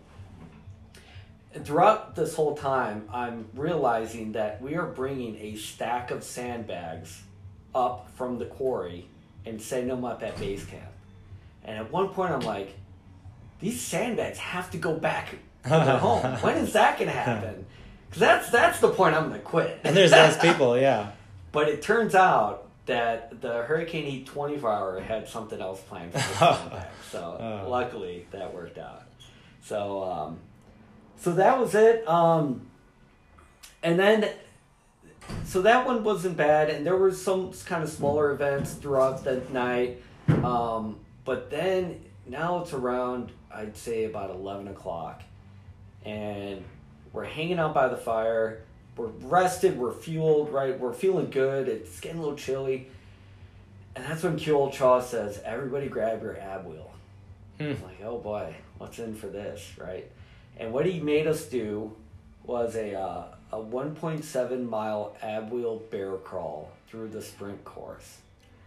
And 1.52 1.66
throughout 1.66 2.14
this 2.14 2.36
whole 2.36 2.54
time, 2.54 3.08
I'm 3.12 3.48
realizing 3.54 4.32
that 4.32 4.62
we 4.62 4.76
are 4.76 4.86
bringing 4.86 5.36
a 5.36 5.56
stack 5.56 6.12
of 6.12 6.22
sandbags 6.22 7.22
up 7.74 8.08
from 8.14 8.38
the 8.38 8.44
quarry 8.44 9.08
and 9.44 9.60
setting 9.60 9.88
them 9.88 10.04
up 10.04 10.22
at 10.22 10.38
base 10.38 10.64
camp. 10.66 10.84
And 11.66 11.76
at 11.78 11.90
one 11.92 12.08
point, 12.10 12.32
I'm 12.32 12.40
like, 12.40 12.74
these 13.60 13.80
sandbags 13.80 14.38
have 14.38 14.70
to 14.70 14.78
go 14.78 14.94
back 14.94 15.30
to 15.64 15.68
their 15.70 15.98
home. 15.98 16.22
When 16.40 16.56
is 16.58 16.72
that 16.72 16.98
going 16.98 17.10
to 17.10 17.16
happen? 17.16 17.66
Because 18.08 18.20
that's, 18.20 18.50
that's 18.50 18.78
the 18.80 18.88
point 18.90 19.16
I'm 19.16 19.28
going 19.28 19.40
to 19.40 19.44
quit. 19.44 19.80
and 19.82 19.94
there's 19.94 20.12
less 20.12 20.40
people. 20.40 20.78
Yeah. 20.78 21.10
But 21.50 21.68
it 21.68 21.82
turns 21.82 22.14
out 22.14 22.68
that 22.86 23.40
the 23.42 23.62
Hurricane 23.64 24.04
Heat 24.04 24.26
24 24.26 24.72
hour 24.72 25.00
had 25.00 25.28
something 25.28 25.60
else 25.60 25.80
planned 25.82 26.12
for 26.12 26.18
the 26.18 26.24
sandbag. 26.54 26.86
So 27.10 27.36
Oh. 27.64 27.68
luckily 27.68 28.26
that 28.30 28.54
worked 28.54 28.78
out. 28.78 29.02
So 29.60 30.04
um, 30.04 30.38
so 31.16 31.32
that 31.32 31.58
was 31.58 31.74
it. 31.74 32.06
Um, 32.08 32.68
and 33.82 33.98
then 33.98 34.30
so 35.44 35.60
that 35.62 35.84
one 35.84 36.04
wasn't 36.04 36.36
bad, 36.36 36.70
and 36.70 36.86
there 36.86 36.96
were 36.96 37.12
some 37.12 37.52
kind 37.66 37.82
of 37.82 37.90
smaller 37.90 38.30
events 38.30 38.74
throughout 38.74 39.24
the 39.24 39.42
night. 39.52 40.00
Um, 40.28 41.00
but 41.26 41.50
then 41.50 42.00
now 42.26 42.62
it's 42.62 42.72
around 42.72 43.32
I'd 43.52 43.76
say 43.76 44.04
about 44.04 44.30
eleven 44.30 44.68
o'clock, 44.68 45.22
and 46.04 46.64
we're 47.12 47.24
hanging 47.24 47.58
out 47.58 47.74
by 47.74 47.88
the 47.88 47.96
fire. 47.96 48.62
We're 48.96 49.06
rested. 49.06 49.78
We're 49.78 49.92
fueled. 49.92 50.50
Right. 50.50 50.78
We're 50.78 50.94
feeling 50.94 51.28
good. 51.28 51.68
It's 51.68 52.00
getting 52.00 52.18
a 52.18 52.22
little 52.22 52.38
chilly, 52.38 52.88
and 53.94 54.04
that's 54.04 54.22
when 54.22 54.38
Kuel 54.38 54.72
Chaw 54.72 55.00
says, 55.00 55.40
"Everybody, 55.44 55.88
grab 55.88 56.22
your 56.22 56.38
ab 56.38 56.64
wheel." 56.64 56.90
Hmm. 57.58 57.64
I'm 57.64 57.82
like, 57.82 58.02
oh 58.04 58.18
boy, 58.18 58.54
what's 58.78 58.98
in 58.98 59.14
for 59.14 59.28
this, 59.28 59.72
right? 59.78 60.10
And 60.58 60.72
what 60.72 60.86
he 60.86 61.00
made 61.00 61.26
us 61.26 61.44
do 61.46 61.94
was 62.44 62.76
a 62.76 62.94
uh, 62.94 63.24
a 63.52 63.56
1.7 63.56 64.68
mile 64.68 65.16
ab 65.22 65.50
wheel 65.50 65.82
bear 65.90 66.16
crawl 66.16 66.70
through 66.88 67.08
the 67.08 67.22
sprint 67.22 67.64
course. 67.64 68.18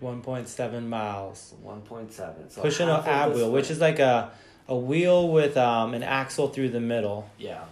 1.7 0.02 0.88
miles. 0.88 1.54
1.7. 1.66 2.52
So 2.52 2.62
Pushing 2.62 2.90
an 2.90 3.04
ab 3.06 3.34
wheel, 3.34 3.52
which 3.52 3.70
is 3.70 3.80
like 3.80 4.00
a 4.00 4.32
a 4.68 4.76
wheel 4.76 5.30
with 5.30 5.58
um, 5.58 5.94
an 5.96 6.04
axle 6.04 6.48
through 6.50 6.70
the 6.70 6.80
middle, 6.80 7.28
yeah, 7.40 7.64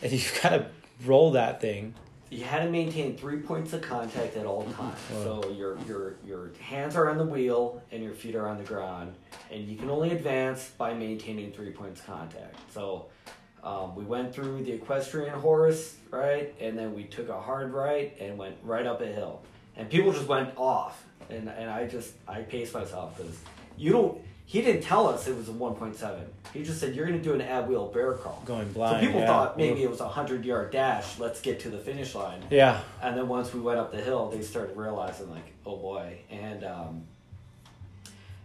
and 0.00 0.12
you've 0.16 0.38
gotta 0.42 0.66
roll 1.04 1.32
that 1.32 1.60
thing. 1.60 1.94
you 2.30 2.44
had 2.44 2.62
to 2.62 2.70
maintain 2.70 3.16
three 3.16 3.38
points 3.38 3.72
of 3.72 3.82
contact 3.82 4.36
at 4.36 4.46
all 4.46 4.62
times. 4.64 4.98
So 5.10 5.50
your 5.56 5.76
your 5.88 6.14
your 6.24 6.50
hands 6.60 6.94
are 6.96 7.10
on 7.10 7.18
the 7.18 7.24
wheel 7.24 7.82
and 7.90 8.02
your 8.02 8.12
feet 8.12 8.36
are 8.36 8.46
on 8.48 8.58
the 8.58 8.64
ground, 8.64 9.14
and 9.50 9.66
you 9.68 9.76
can 9.76 9.90
only 9.90 10.12
advance 10.12 10.70
by 10.78 10.94
maintaining 10.94 11.50
three 11.52 11.70
points 11.72 12.00
of 12.00 12.06
contact. 12.06 12.56
So 12.72 13.06
um, 13.64 13.96
we 13.96 14.04
went 14.04 14.32
through 14.32 14.62
the 14.62 14.72
equestrian 14.72 15.34
horse, 15.38 15.96
right, 16.10 16.54
and 16.60 16.78
then 16.78 16.94
we 16.94 17.04
took 17.04 17.28
a 17.28 17.40
hard 17.40 17.72
right 17.74 18.16
and 18.20 18.38
went 18.38 18.56
right 18.62 18.86
up 18.86 19.00
a 19.02 19.06
hill, 19.06 19.42
and 19.76 19.90
people 19.90 20.12
just 20.12 20.28
went 20.28 20.56
off, 20.56 21.04
and 21.32 21.48
and 21.48 21.70
I 21.70 21.86
just 21.86 22.12
I 22.28 22.42
paced 22.42 22.74
myself 22.74 23.16
because 23.16 23.36
you 23.76 23.92
don't. 23.92 24.20
He 24.46 24.62
didn't 24.62 24.82
tell 24.82 25.06
us 25.06 25.28
it 25.28 25.36
was 25.36 25.48
a 25.48 25.52
one 25.52 25.74
point 25.74 25.96
seven. 25.96 26.24
He 26.52 26.64
just 26.64 26.80
said 26.80 26.96
you're 26.96 27.06
going 27.06 27.18
to 27.18 27.22
do 27.22 27.34
an 27.34 27.40
ab 27.40 27.68
wheel 27.68 27.86
bear 27.86 28.14
crawl. 28.14 28.42
Going 28.44 28.72
blind. 28.72 28.96
So 28.96 29.06
people 29.06 29.20
yeah. 29.20 29.26
thought 29.26 29.56
maybe 29.56 29.84
it 29.84 29.90
was 29.90 30.00
a 30.00 30.08
hundred 30.08 30.44
yard 30.44 30.72
dash. 30.72 31.20
Let's 31.20 31.40
get 31.40 31.60
to 31.60 31.70
the 31.70 31.78
finish 31.78 32.16
line. 32.16 32.42
Yeah. 32.50 32.80
And 33.00 33.16
then 33.16 33.28
once 33.28 33.54
we 33.54 33.60
went 33.60 33.78
up 33.78 33.92
the 33.92 34.00
hill, 34.00 34.28
they 34.28 34.42
started 34.42 34.76
realizing 34.76 35.30
like, 35.30 35.52
oh 35.64 35.76
boy, 35.76 36.18
and 36.30 36.64
um, 36.64 37.04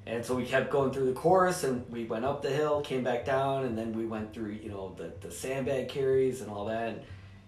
and 0.05 0.23
so 0.23 0.35
we 0.35 0.45
kept 0.45 0.69
going 0.69 0.91
through 0.91 1.07
the 1.07 1.13
course, 1.13 1.63
and 1.63 1.89
we 1.89 2.05
went 2.05 2.23
up 2.23 2.43
the 2.43 2.51
hill, 2.51 2.81
came 2.81 3.03
back 3.03 3.25
down, 3.25 3.65
and 3.65 3.75
then 3.75 3.93
we 3.93 4.05
went 4.05 4.31
through 4.31 4.51
you 4.51 4.69
know 4.69 4.93
the 4.95 5.11
the 5.25 5.33
sandbag 5.33 5.89
carries 5.89 6.41
and 6.41 6.51
all 6.51 6.65
that, 6.65 6.89
and 6.89 7.01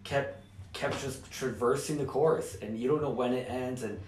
kept 0.03 0.43
kept 0.73 0.99
just 1.01 1.29
traversing 1.31 1.99
the 1.99 2.05
course, 2.05 2.55
and 2.61 2.79
you 2.79 2.87
don't 2.87 3.01
know 3.01 3.11
when 3.11 3.33
it 3.33 3.47
ends, 3.49 3.83
and 3.83 3.99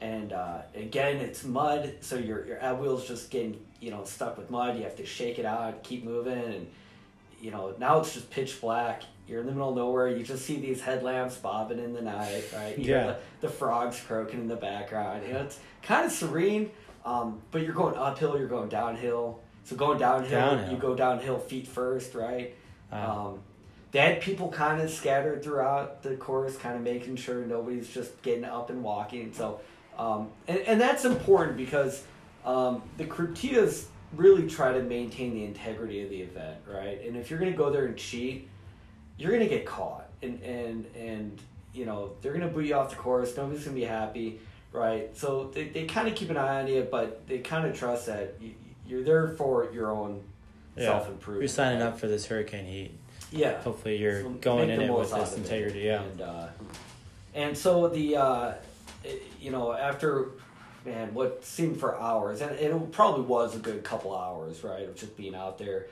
and 0.00 0.32
uh, 0.32 0.58
again 0.74 1.16
it's 1.16 1.44
mud, 1.44 1.94
so 2.00 2.16
your 2.16 2.46
your 2.46 2.62
ab 2.62 2.80
wheel's 2.80 3.06
just 3.06 3.30
getting 3.30 3.60
you 3.80 3.90
know 3.90 4.04
stuck 4.04 4.36
with 4.36 4.50
mud. 4.50 4.76
You 4.76 4.84
have 4.84 4.96
to 4.96 5.06
shake 5.06 5.38
it 5.38 5.46
out, 5.46 5.82
keep 5.82 6.04
moving, 6.04 6.38
and 6.38 6.66
you 7.40 7.50
know 7.50 7.74
now 7.78 8.00
it's 8.00 8.14
just 8.14 8.30
pitch 8.30 8.60
black. 8.60 9.02
You're 9.28 9.40
in 9.40 9.46
the 9.46 9.52
middle 9.52 9.70
of 9.70 9.76
nowhere. 9.76 10.08
You 10.08 10.22
just 10.22 10.44
see 10.46 10.56
these 10.60 10.80
headlamps 10.80 11.36
bobbing 11.36 11.80
in 11.80 11.92
the 11.94 12.02
night, 12.02 12.44
right? 12.54 12.78
You 12.78 12.92
Yeah. 12.94 13.06
The, 13.06 13.16
the 13.42 13.48
frogs 13.48 14.00
croaking 14.06 14.40
in 14.40 14.48
the 14.48 14.54
background. 14.56 15.26
You 15.26 15.32
know, 15.32 15.40
it's 15.40 15.58
kind 15.82 16.06
of 16.06 16.12
serene, 16.12 16.70
um, 17.04 17.40
but 17.50 17.62
you're 17.62 17.74
going 17.74 17.96
uphill. 17.96 18.38
You're 18.38 18.46
going 18.46 18.68
downhill. 18.68 19.40
So 19.64 19.74
going 19.74 19.98
downhill, 19.98 20.30
Downhill. 20.30 20.72
you 20.72 20.78
go 20.78 20.94
downhill 20.94 21.40
feet 21.40 21.66
first, 21.66 22.14
right? 22.14 22.54
Wow. 22.92 23.32
Um, 23.34 23.40
they 23.90 23.98
had 23.98 24.20
people 24.20 24.48
kind 24.48 24.80
of 24.80 24.90
scattered 24.90 25.42
throughout 25.42 26.04
the 26.04 26.14
course, 26.16 26.56
kind 26.56 26.76
of 26.76 26.82
making 26.82 27.16
sure 27.16 27.44
nobody's 27.44 27.88
just 27.88 28.22
getting 28.22 28.44
up 28.44 28.70
and 28.70 28.84
walking. 28.84 29.32
So, 29.32 29.60
um, 29.98 30.28
and, 30.48 30.58
and 30.60 30.80
that's 30.80 31.04
important 31.04 31.56
because 31.56 32.04
um, 32.44 32.82
the 32.96 33.04
Krypteias 33.04 33.86
really 34.14 34.48
try 34.48 34.72
to 34.72 34.82
maintain 34.82 35.34
the 35.34 35.44
integrity 35.44 36.02
of 36.02 36.10
the 36.10 36.20
event, 36.22 36.58
right? 36.66 37.00
And 37.06 37.16
if 37.16 37.30
you're 37.30 37.38
going 37.38 37.50
to 37.50 37.56
go 37.58 37.70
there 37.70 37.86
and 37.86 37.96
cheat, 37.96 38.48
you're 39.18 39.30
going 39.30 39.42
to 39.42 39.48
get 39.48 39.66
caught, 39.66 40.08
and 40.22 40.40
and 40.42 40.86
and 40.94 41.40
you 41.72 41.86
know 41.86 42.12
they're 42.20 42.32
going 42.32 42.46
to 42.46 42.52
boot 42.54 42.66
you 42.66 42.74
off 42.74 42.90
the 42.90 42.96
course. 42.96 43.36
Nobody's 43.36 43.64
going 43.64 43.74
to 43.74 43.80
be 43.80 43.86
happy, 43.86 44.40
right? 44.72 45.16
So 45.16 45.50
they, 45.52 45.68
they 45.68 45.84
kind 45.86 46.06
of 46.08 46.14
keep 46.14 46.30
an 46.30 46.36
eye 46.36 46.60
on 46.60 46.68
you, 46.68 46.86
but 46.90 47.26
they 47.26 47.38
kind 47.38 47.66
of 47.66 47.76
trust 47.76 48.06
that 48.06 48.34
you, 48.40 48.52
you're 48.86 49.02
there 49.02 49.28
for 49.28 49.70
your 49.72 49.90
own 49.90 50.22
yeah. 50.76 50.84
self 50.84 51.08
improvement. 51.08 51.42
You're 51.42 51.48
signing 51.48 51.82
up 51.82 51.98
for 51.98 52.08
this 52.08 52.26
hurricane 52.26 52.66
heat. 52.66 52.92
Yeah. 53.32 53.60
Hopefully, 53.62 53.96
you're 53.96 54.22
So 54.22 54.30
going 54.30 54.70
in 54.70 54.80
it 54.80 54.92
with 54.92 55.10
this 55.10 55.32
of 55.32 55.38
it. 55.38 55.42
integrity. 55.42 55.80
Yeah. 55.80 56.02
And 56.02 56.20
uh, 56.20 56.46
and 57.34 57.56
so 57.58 57.88
the 57.88 58.16
uh, 58.16 58.52
you 59.46 59.52
know 59.52 59.72
after 59.72 60.32
man 60.84 61.14
what 61.14 61.44
seemed 61.44 61.78
for 61.78 61.98
hours 61.98 62.40
and 62.40 62.50
it 62.56 62.92
probably 62.92 63.22
was 63.22 63.54
a 63.54 63.58
good 63.60 63.82
couple 63.84 64.14
hours 64.14 64.62
right 64.64 64.88
of 64.88 64.96
just 64.96 65.16
being 65.16 65.34
out 65.34 65.56
there. 65.56 65.86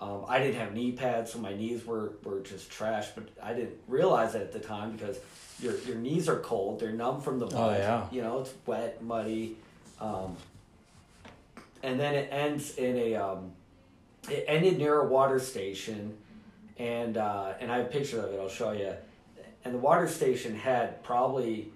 Um, 0.00 0.24
I 0.26 0.38
didn't 0.38 0.54
have 0.54 0.72
knee 0.72 0.92
pads, 0.92 1.32
so 1.32 1.38
my 1.40 1.52
knees 1.52 1.84
were, 1.84 2.12
were 2.24 2.40
just 2.40 2.70
trash. 2.70 3.08
But 3.14 3.24
I 3.42 3.52
didn't 3.52 3.76
realize 3.86 4.34
it 4.34 4.40
at 4.40 4.50
the 4.50 4.58
time 4.58 4.92
because 4.92 5.18
your 5.60 5.76
your 5.80 5.96
knees 5.96 6.26
are 6.26 6.38
cold; 6.38 6.80
they're 6.80 6.90
numb 6.90 7.20
from 7.20 7.38
the 7.38 7.44
mud. 7.44 7.54
Oh, 7.54 7.70
yeah. 7.70 8.06
You 8.10 8.22
know, 8.22 8.40
it's 8.40 8.54
wet, 8.64 9.02
muddy, 9.02 9.58
um, 10.00 10.38
and 11.82 12.00
then 12.00 12.14
it 12.14 12.28
ends 12.32 12.76
in 12.76 12.96
a 12.96 13.14
um, 13.16 13.52
it 14.30 14.46
ended 14.48 14.78
near 14.78 15.00
a 15.00 15.06
water 15.06 15.38
station, 15.38 16.16
and 16.78 17.18
uh, 17.18 17.52
and 17.60 17.70
I 17.70 17.76
have 17.76 17.86
a 17.86 17.90
picture 17.90 18.20
of 18.24 18.32
it. 18.32 18.40
I'll 18.40 18.48
show 18.48 18.72
you. 18.72 18.94
And 19.66 19.74
the 19.74 19.78
water 19.78 20.08
station 20.08 20.54
had 20.54 21.02
probably, 21.02 21.70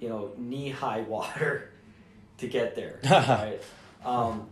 you 0.00 0.08
know, 0.08 0.32
knee 0.36 0.70
high 0.70 1.00
water 1.08 1.70
to 2.38 2.48
get 2.48 2.74
there. 2.74 3.00
right. 3.10 3.60
Um, 4.04 4.48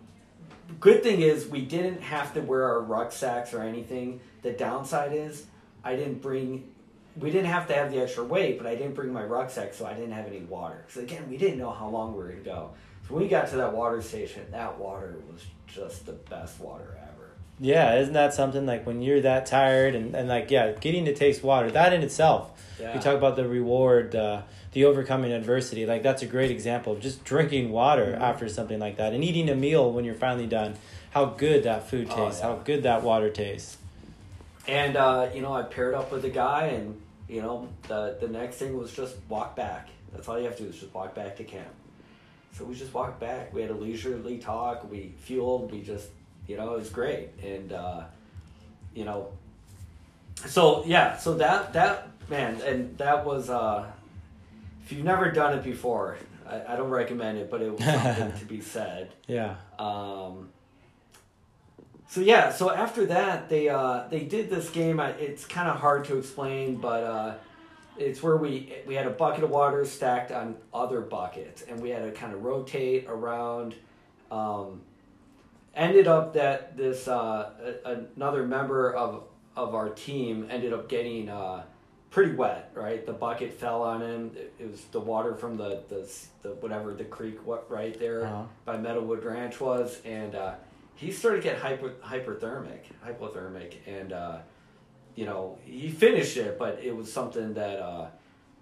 good 0.81 1.03
thing 1.03 1.21
is 1.21 1.47
we 1.47 1.63
didn't 1.63 2.03
have 2.03 2.35
to 2.35 2.41
wear 2.41 2.65
our 2.65 2.81
rucksacks 2.81 3.55
or 3.55 3.63
anything. 3.63 4.21
The 4.43 4.53
downside 4.53 5.13
is 5.13 5.47
I 5.85 5.97
didn't 5.97 6.21
bring. 6.21 6.73
We 7.19 7.31
didn't 7.31 7.47
have 7.47 7.67
to 7.69 7.75
have 7.75 7.91
the 7.91 8.03
extra 8.03 8.25
weight, 8.25 8.59
but 8.59 8.67
I 8.67 8.75
didn't 8.75 8.95
bring 8.95 9.11
my 9.11 9.25
rucksack, 9.25 9.73
so 9.73 9.87
I 9.87 9.95
didn't 9.95 10.13
have 10.13 10.27
any 10.27 10.41
water. 10.41 10.85
Because 10.87 11.03
again, 11.03 11.31
we 11.31 11.39
didn't 11.39 11.59
know 11.59 11.71
how 11.71 11.89
long 11.89 12.13
we 12.13 12.19
were 12.19 12.29
going 12.29 12.45
to 12.45 12.45
go. 12.45 12.71
So 13.09 13.15
when 13.15 13.23
we 13.23 13.29
got 13.29 13.49
to 13.49 13.57
that 13.57 13.73
water 13.73 14.03
station, 14.03 14.43
that 14.51 14.79
water 14.79 15.17
was 15.33 15.43
just 15.67 16.05
the 16.05 16.13
best 16.13 16.61
water 16.61 16.99
ever. 17.01 17.31
Yeah, 17.59 18.01
isn't 18.01 18.13
that 18.13 18.35
something 18.35 18.67
like 18.67 18.85
when 18.85 19.01
you're 19.01 19.23
that 19.23 19.47
tired 19.47 19.95
and, 19.95 20.15
and 20.15 20.29
like 20.29 20.51
yeah, 20.51 20.73
getting 20.73 21.07
to 21.07 21.15
taste 21.15 21.43
water 21.43 21.71
that 21.71 21.93
in 21.93 22.03
itself. 22.03 22.51
Yeah. 22.79 22.95
You 22.95 23.01
talk 23.01 23.17
about 23.17 23.37
the 23.37 23.49
reward, 23.49 24.15
uh, 24.15 24.43
the 24.77 24.85
overcoming 24.85 25.33
adversity. 25.33 25.87
Like 25.87 26.03
that's 26.03 26.21
a 26.21 26.27
great 26.27 26.51
example 26.51 26.93
of 26.93 27.01
just 27.01 27.25
drinking 27.25 27.71
water 27.73 28.13
Mm-hmm. 28.13 28.23
after 28.23 28.47
something 28.47 28.79
like 28.79 28.99
that 28.99 29.15
and 29.15 29.25
eating 29.25 29.49
a 29.49 29.55
meal 29.55 29.91
when 29.91 30.05
you're 30.05 30.15
finally 30.15 30.47
done. 30.47 30.75
How 31.13 31.25
good 31.25 31.63
that 31.65 31.89
food 31.89 32.09
Oh, 32.11 32.27
tastes. 32.27 32.41
yeah. 32.43 32.49
How 32.49 32.57
good 32.57 32.83
that 32.83 33.03
water 33.03 33.31
tastes. 33.31 33.79
And 34.69 34.99
uh, 34.99 35.31
you 35.35 35.41
know, 35.41 35.51
I 35.55 35.63
paired 35.63 35.95
up 35.95 36.13
with 36.13 36.27
a 36.27 36.29
guy, 36.29 36.67
and 36.67 37.01
you 37.27 37.41
know, 37.41 37.69
the 37.89 38.19
the 38.21 38.29
next 38.29 38.57
thing 38.57 38.77
was 38.77 38.93
just 38.93 39.17
walk 39.31 39.57
back. 39.57 39.89
That's 40.13 40.29
all 40.29 40.39
you 40.39 40.45
have 40.45 40.57
to 40.59 40.65
do 40.65 40.69
is 40.69 40.79
just 40.79 40.93
walk 40.93 41.15
back 41.15 41.37
to 41.37 41.45
camp. 41.45 41.73
So 42.53 42.65
we 42.67 42.75
just 42.75 42.93
walked 42.93 43.19
back. 43.19 43.55
We 43.55 43.63
had 43.63 43.71
a 43.71 43.75
leisurely 43.75 44.37
talk. 44.37 44.91
We 44.91 45.15
fueled. 45.21 45.73
We 45.73 45.81
just, 45.81 46.09
you 46.47 46.59
know, 46.59 46.75
it 46.75 46.79
was 46.81 46.91
great. 46.91 47.31
And 47.43 47.73
uh, 47.73 48.03
you 48.95 49.07
know, 49.07 49.29
so 50.47 50.85
yeah, 50.85 51.17
so 51.17 51.33
that 51.35 51.73
that 51.73 52.09
man, 52.29 52.61
and 52.61 52.99
that 52.99 53.25
was. 53.25 53.49
Uh, 53.49 53.87
if 54.87 54.93
you've 54.93 55.05
never 55.05 55.33
done 55.33 55.59
it 55.59 55.65
before, 55.65 56.17
I, 56.49 56.63
I 56.75 56.77
don't 56.77 56.91
recommend 56.91 57.39
it, 57.39 57.51
but 57.51 57.61
it 57.61 57.73
was 57.73 57.85
something 57.85 58.39
to 58.39 58.45
be 58.45 58.61
said. 58.61 59.11
Yeah. 59.27 59.57
Um, 59.81 60.51
so 62.07 62.21
yeah, 62.21 62.53
so 62.53 62.71
after 62.71 63.05
that, 63.07 63.49
they 63.49 63.69
uh, 63.69 64.07
they 64.09 64.21
did 64.21 64.49
this 64.49 64.71
game. 64.71 65.01
I, 65.01 65.11
it's 65.11 65.45
kind 65.45 65.69
of 65.69 65.79
hard 65.79 66.05
to 66.05 66.19
explain, 66.19 66.77
but 66.77 67.03
uh, 67.03 67.35
it's 67.99 68.23
where 68.23 68.37
we 68.37 68.75
we 68.87 68.95
had 68.95 69.09
a 69.09 69.11
bucket 69.11 69.43
of 69.43 69.51
water 69.51 69.85
stacked 69.85 70.31
on 70.31 70.55
other 70.73 71.01
buckets, 71.01 71.63
and 71.63 71.81
we 71.81 71.91
had 71.91 72.05
to 72.05 72.13
kind 72.13 72.33
of 72.33 72.45
rotate 72.45 73.07
around. 73.09 73.75
Um, 74.31 74.83
ended 75.75 76.07
up 76.07 76.35
that 76.35 76.77
this 76.77 77.09
uh, 77.09 77.51
a, 77.85 78.05
another 78.15 78.47
member 78.47 78.95
of 78.95 79.25
of 79.57 79.75
our 79.75 79.89
team 79.89 80.47
ended 80.49 80.73
up 80.73 80.89
getting 80.89 81.29
uh, 81.29 81.65
pretty 82.11 82.35
wet. 82.35 82.71
Right, 82.75 83.05
the 83.05 83.13
bucket 83.13 83.53
fell 83.55 83.83
on 83.83 84.01
him. 84.03 84.31
It, 84.37 84.55
it 84.59 84.71
was 84.71 84.83
the 84.93 85.01
water 85.01 85.35
from 85.35 85.57
the, 85.57 85.83
the 85.89 86.09
the 86.43 86.55
whatever 86.57 86.95
the 86.95 87.05
creek 87.05 87.45
what 87.47 87.71
right 87.71 87.99
there 87.99 88.25
Uh-huh. 88.27 88.43
by 88.65 88.77
Meadowwood 88.77 89.25
Ranch 89.25 89.61
was, 89.61 90.01
and 90.05 90.35
uh, 90.35 90.55
he 90.95 91.11
started 91.13 91.39
to 91.39 91.43
get 91.43 91.59
hyper, 91.59 91.91
hyperthermic, 92.03 92.81
hypothermic, 93.07 93.75
and 93.87 94.13
uh, 94.13 94.39
you 95.15 95.25
know 95.27 95.59
he 95.65 95.89
finished 95.91 96.37
it, 96.37 96.59
but 96.59 96.79
it 96.83 96.95
was 96.97 97.13
something 97.13 97.55
that 97.55 97.79
uh, 97.81 98.07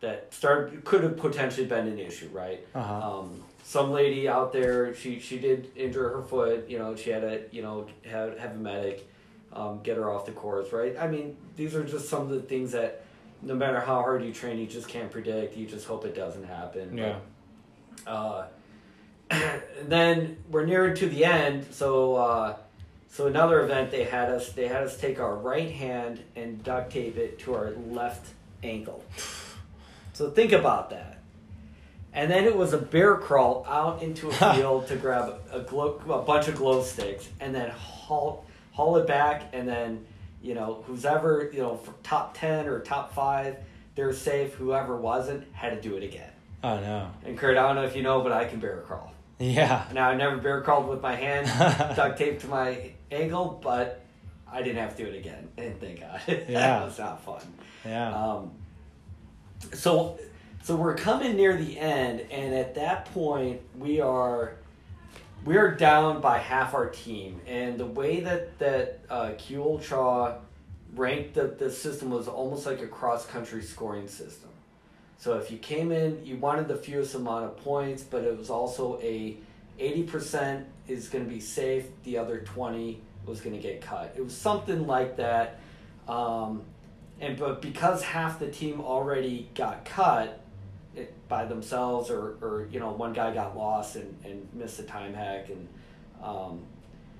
that 0.00 0.32
started 0.34 0.84
could 0.84 1.02
have 1.02 1.16
potentially 1.16 1.66
been 1.66 1.86
an 1.86 1.98
issue, 1.98 2.28
right? 2.32 2.66
Uh-huh. 2.74 3.18
Um, 3.20 3.42
some 3.62 3.92
lady 3.92 4.28
out 4.28 4.52
there, 4.52 4.94
she 4.94 5.18
she 5.20 5.38
did 5.38 5.70
injure 5.76 6.08
her 6.10 6.22
foot. 6.22 6.68
You 6.68 6.78
know, 6.78 6.96
she 6.96 7.10
had 7.10 7.22
to 7.22 7.42
you 7.52 7.62
know 7.62 7.86
have 8.04 8.38
have 8.38 8.52
a 8.52 8.56
medic 8.58 9.08
um, 9.52 9.80
get 9.82 9.96
her 9.96 10.10
off 10.10 10.26
the 10.26 10.32
course, 10.32 10.72
right? 10.72 10.96
I 10.98 11.06
mean, 11.08 11.36
these 11.56 11.74
are 11.74 11.84
just 11.84 12.08
some 12.08 12.22
of 12.22 12.28
the 12.30 12.42
things 12.42 12.72
that 12.72 13.03
no 13.44 13.54
matter 13.54 13.80
how 13.80 13.96
hard 13.96 14.24
you 14.24 14.32
train, 14.32 14.58
you 14.58 14.66
just 14.66 14.88
can't 14.88 15.10
predict. 15.10 15.56
You 15.56 15.66
just 15.66 15.86
hope 15.86 16.04
it 16.04 16.14
doesn't 16.14 16.44
happen. 16.44 16.96
Yeah. 16.96 17.18
Uh, 18.06 18.46
and 19.30 19.62
then 19.86 20.36
we're 20.50 20.66
nearing 20.66 20.94
to 20.96 21.08
the 21.08 21.24
end, 21.24 21.66
so 21.70 22.16
uh, 22.16 22.56
so 23.08 23.26
another 23.26 23.60
event 23.60 23.90
they 23.90 24.04
had 24.04 24.28
us 24.30 24.52
they 24.52 24.68
had 24.68 24.82
us 24.82 24.96
take 24.96 25.20
our 25.20 25.34
right 25.36 25.70
hand 25.70 26.20
and 26.36 26.62
duct 26.64 26.92
tape 26.92 27.16
it 27.16 27.38
to 27.40 27.54
our 27.54 27.70
left 27.72 28.32
ankle. 28.62 29.04
So 30.12 30.30
think 30.30 30.52
about 30.52 30.90
that. 30.90 31.18
And 32.12 32.30
then 32.30 32.44
it 32.44 32.56
was 32.56 32.72
a 32.72 32.78
bear 32.78 33.16
crawl 33.16 33.66
out 33.68 34.02
into 34.02 34.28
a 34.28 34.32
field 34.54 34.86
to 34.88 34.96
grab 34.96 35.34
a, 35.52 35.60
glow, 35.60 36.00
a 36.08 36.22
bunch 36.22 36.46
of 36.46 36.54
glow 36.54 36.82
sticks 36.82 37.28
and 37.40 37.54
then 37.54 37.70
haul 37.70 38.44
haul 38.72 38.96
it 38.96 39.06
back 39.06 39.50
and 39.52 39.68
then 39.68 40.04
you 40.44 40.54
know 40.54 40.84
who's 40.86 41.04
ever 41.04 41.50
you 41.52 41.60
know 41.60 41.76
for 41.76 41.92
top 42.04 42.36
ten 42.38 42.68
or 42.68 42.78
top 42.80 43.14
five 43.14 43.56
they're 43.96 44.12
safe. 44.12 44.54
Whoever 44.54 44.96
wasn't 44.96 45.46
had 45.52 45.70
to 45.70 45.80
do 45.80 45.96
it 45.96 46.02
again. 46.02 46.30
Oh 46.62 46.78
no. 46.80 47.10
And 47.24 47.36
Kurt, 47.38 47.56
I 47.56 47.62
don't 47.62 47.76
know 47.76 47.84
if 47.84 47.94
you 47.96 48.02
know, 48.02 48.20
but 48.22 48.32
I 48.32 48.44
can 48.44 48.58
bear 48.60 48.78
crawl. 48.86 49.12
Yeah. 49.38 49.84
Now 49.92 50.08
I 50.10 50.14
never 50.16 50.36
bear 50.38 50.60
crawled 50.62 50.88
with 50.88 51.00
my 51.00 51.14
hand 51.14 51.46
duct 51.96 52.18
taped 52.18 52.40
to 52.42 52.48
my 52.48 52.92
ankle, 53.10 53.60
but 53.62 54.00
I 54.50 54.62
didn't 54.62 54.78
have 54.78 54.96
to 54.96 55.04
do 55.04 55.10
it 55.10 55.16
again. 55.18 55.48
And 55.56 55.78
thank 55.80 56.00
God, 56.00 56.20
Yeah. 56.28 56.44
that 56.48 56.84
was 56.84 56.98
not 56.98 57.22
fun. 57.24 57.42
Yeah. 57.84 58.12
Um, 58.14 58.50
so 59.72 60.18
so 60.62 60.76
we're 60.76 60.96
coming 60.96 61.36
near 61.36 61.56
the 61.56 61.78
end, 61.78 62.20
and 62.30 62.54
at 62.54 62.74
that 62.76 63.04
point 63.12 63.60
we 63.78 64.00
are 64.00 64.56
we 65.44 65.56
are 65.56 65.70
down 65.70 66.20
by 66.20 66.38
half 66.38 66.74
our 66.74 66.88
team, 66.88 67.40
and 67.46 67.78
the 67.78 67.86
way 67.86 68.20
that 68.20 68.58
that 68.58 69.00
uh, 69.10 69.32
ranked 70.94 71.34
the, 71.34 71.54
the 71.58 71.70
system 71.70 72.10
was 72.10 72.28
almost 72.28 72.66
like 72.66 72.80
a 72.80 72.86
cross 72.86 73.26
country 73.26 73.62
scoring 73.62 74.08
system. 74.08 74.50
So 75.18 75.38
if 75.38 75.50
you 75.50 75.58
came 75.58 75.92
in, 75.92 76.24
you 76.24 76.36
wanted 76.36 76.68
the 76.68 76.76
fewest 76.76 77.14
amount 77.14 77.44
of 77.44 77.56
points, 77.58 78.02
but 78.02 78.24
it 78.24 78.36
was 78.36 78.50
also 78.50 79.00
a 79.00 79.36
80% 79.78 80.64
is 80.86 81.08
going 81.08 81.24
to 81.24 81.30
be 81.30 81.40
safe, 81.40 81.86
the 82.04 82.18
other 82.18 82.40
20 82.40 83.00
was 83.26 83.40
going 83.40 83.56
to 83.56 83.62
get 83.62 83.80
cut. 83.80 84.14
It 84.16 84.22
was 84.22 84.36
something 84.36 84.86
like 84.86 85.16
that. 85.16 85.60
Um, 86.06 86.62
and 87.20 87.38
but 87.38 87.62
because 87.62 88.02
half 88.02 88.38
the 88.38 88.50
team 88.50 88.80
already 88.80 89.48
got 89.54 89.84
cut 89.84 90.43
by 91.28 91.44
themselves 91.44 92.10
or, 92.10 92.36
or 92.40 92.68
you 92.70 92.80
know 92.80 92.92
one 92.92 93.12
guy 93.12 93.32
got 93.32 93.56
lost 93.56 93.96
and, 93.96 94.16
and 94.24 94.48
missed 94.52 94.78
a 94.78 94.82
time 94.82 95.14
hack. 95.14 95.48
And 95.48 95.68
um, 96.22 96.60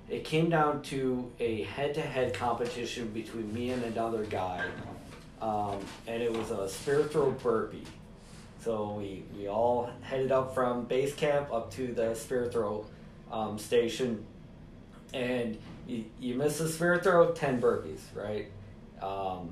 it 0.09 0.25
came 0.25 0.51
down 0.51 0.83
to 0.83 1.31
a 1.41 1.63
head-to-head 1.63 2.35
competition 2.35 3.09
between 3.09 3.53
me 3.53 3.71
and 3.71 3.83
another 3.85 4.25
guy. 4.25 4.65
Um, 5.41 5.79
and 6.07 6.23
it 6.23 6.33
was 6.33 6.51
a 6.51 6.69
spear 6.69 7.05
throw 7.05 7.31
burpee. 7.31 7.85
So 8.61 8.95
we, 8.95 9.25
we 9.37 9.49
all 9.49 9.91
headed 10.03 10.33
up 10.33 10.55
from 10.55 10.85
base 10.85 11.15
camp 11.15 11.53
up 11.53 11.71
to 11.73 11.93
the 11.93 12.15
spear 12.15 12.51
throw 12.51 12.87
um, 13.31 13.59
station. 13.59 14.25
And 15.13 15.59
you, 15.87 16.05
you 16.19 16.35
miss 16.35 16.59
the 16.59 16.69
spear 16.69 16.99
throw 16.99 17.33
10 17.33 17.61
burpees 17.61 18.01
right? 18.15 18.51
Um, 19.03 19.51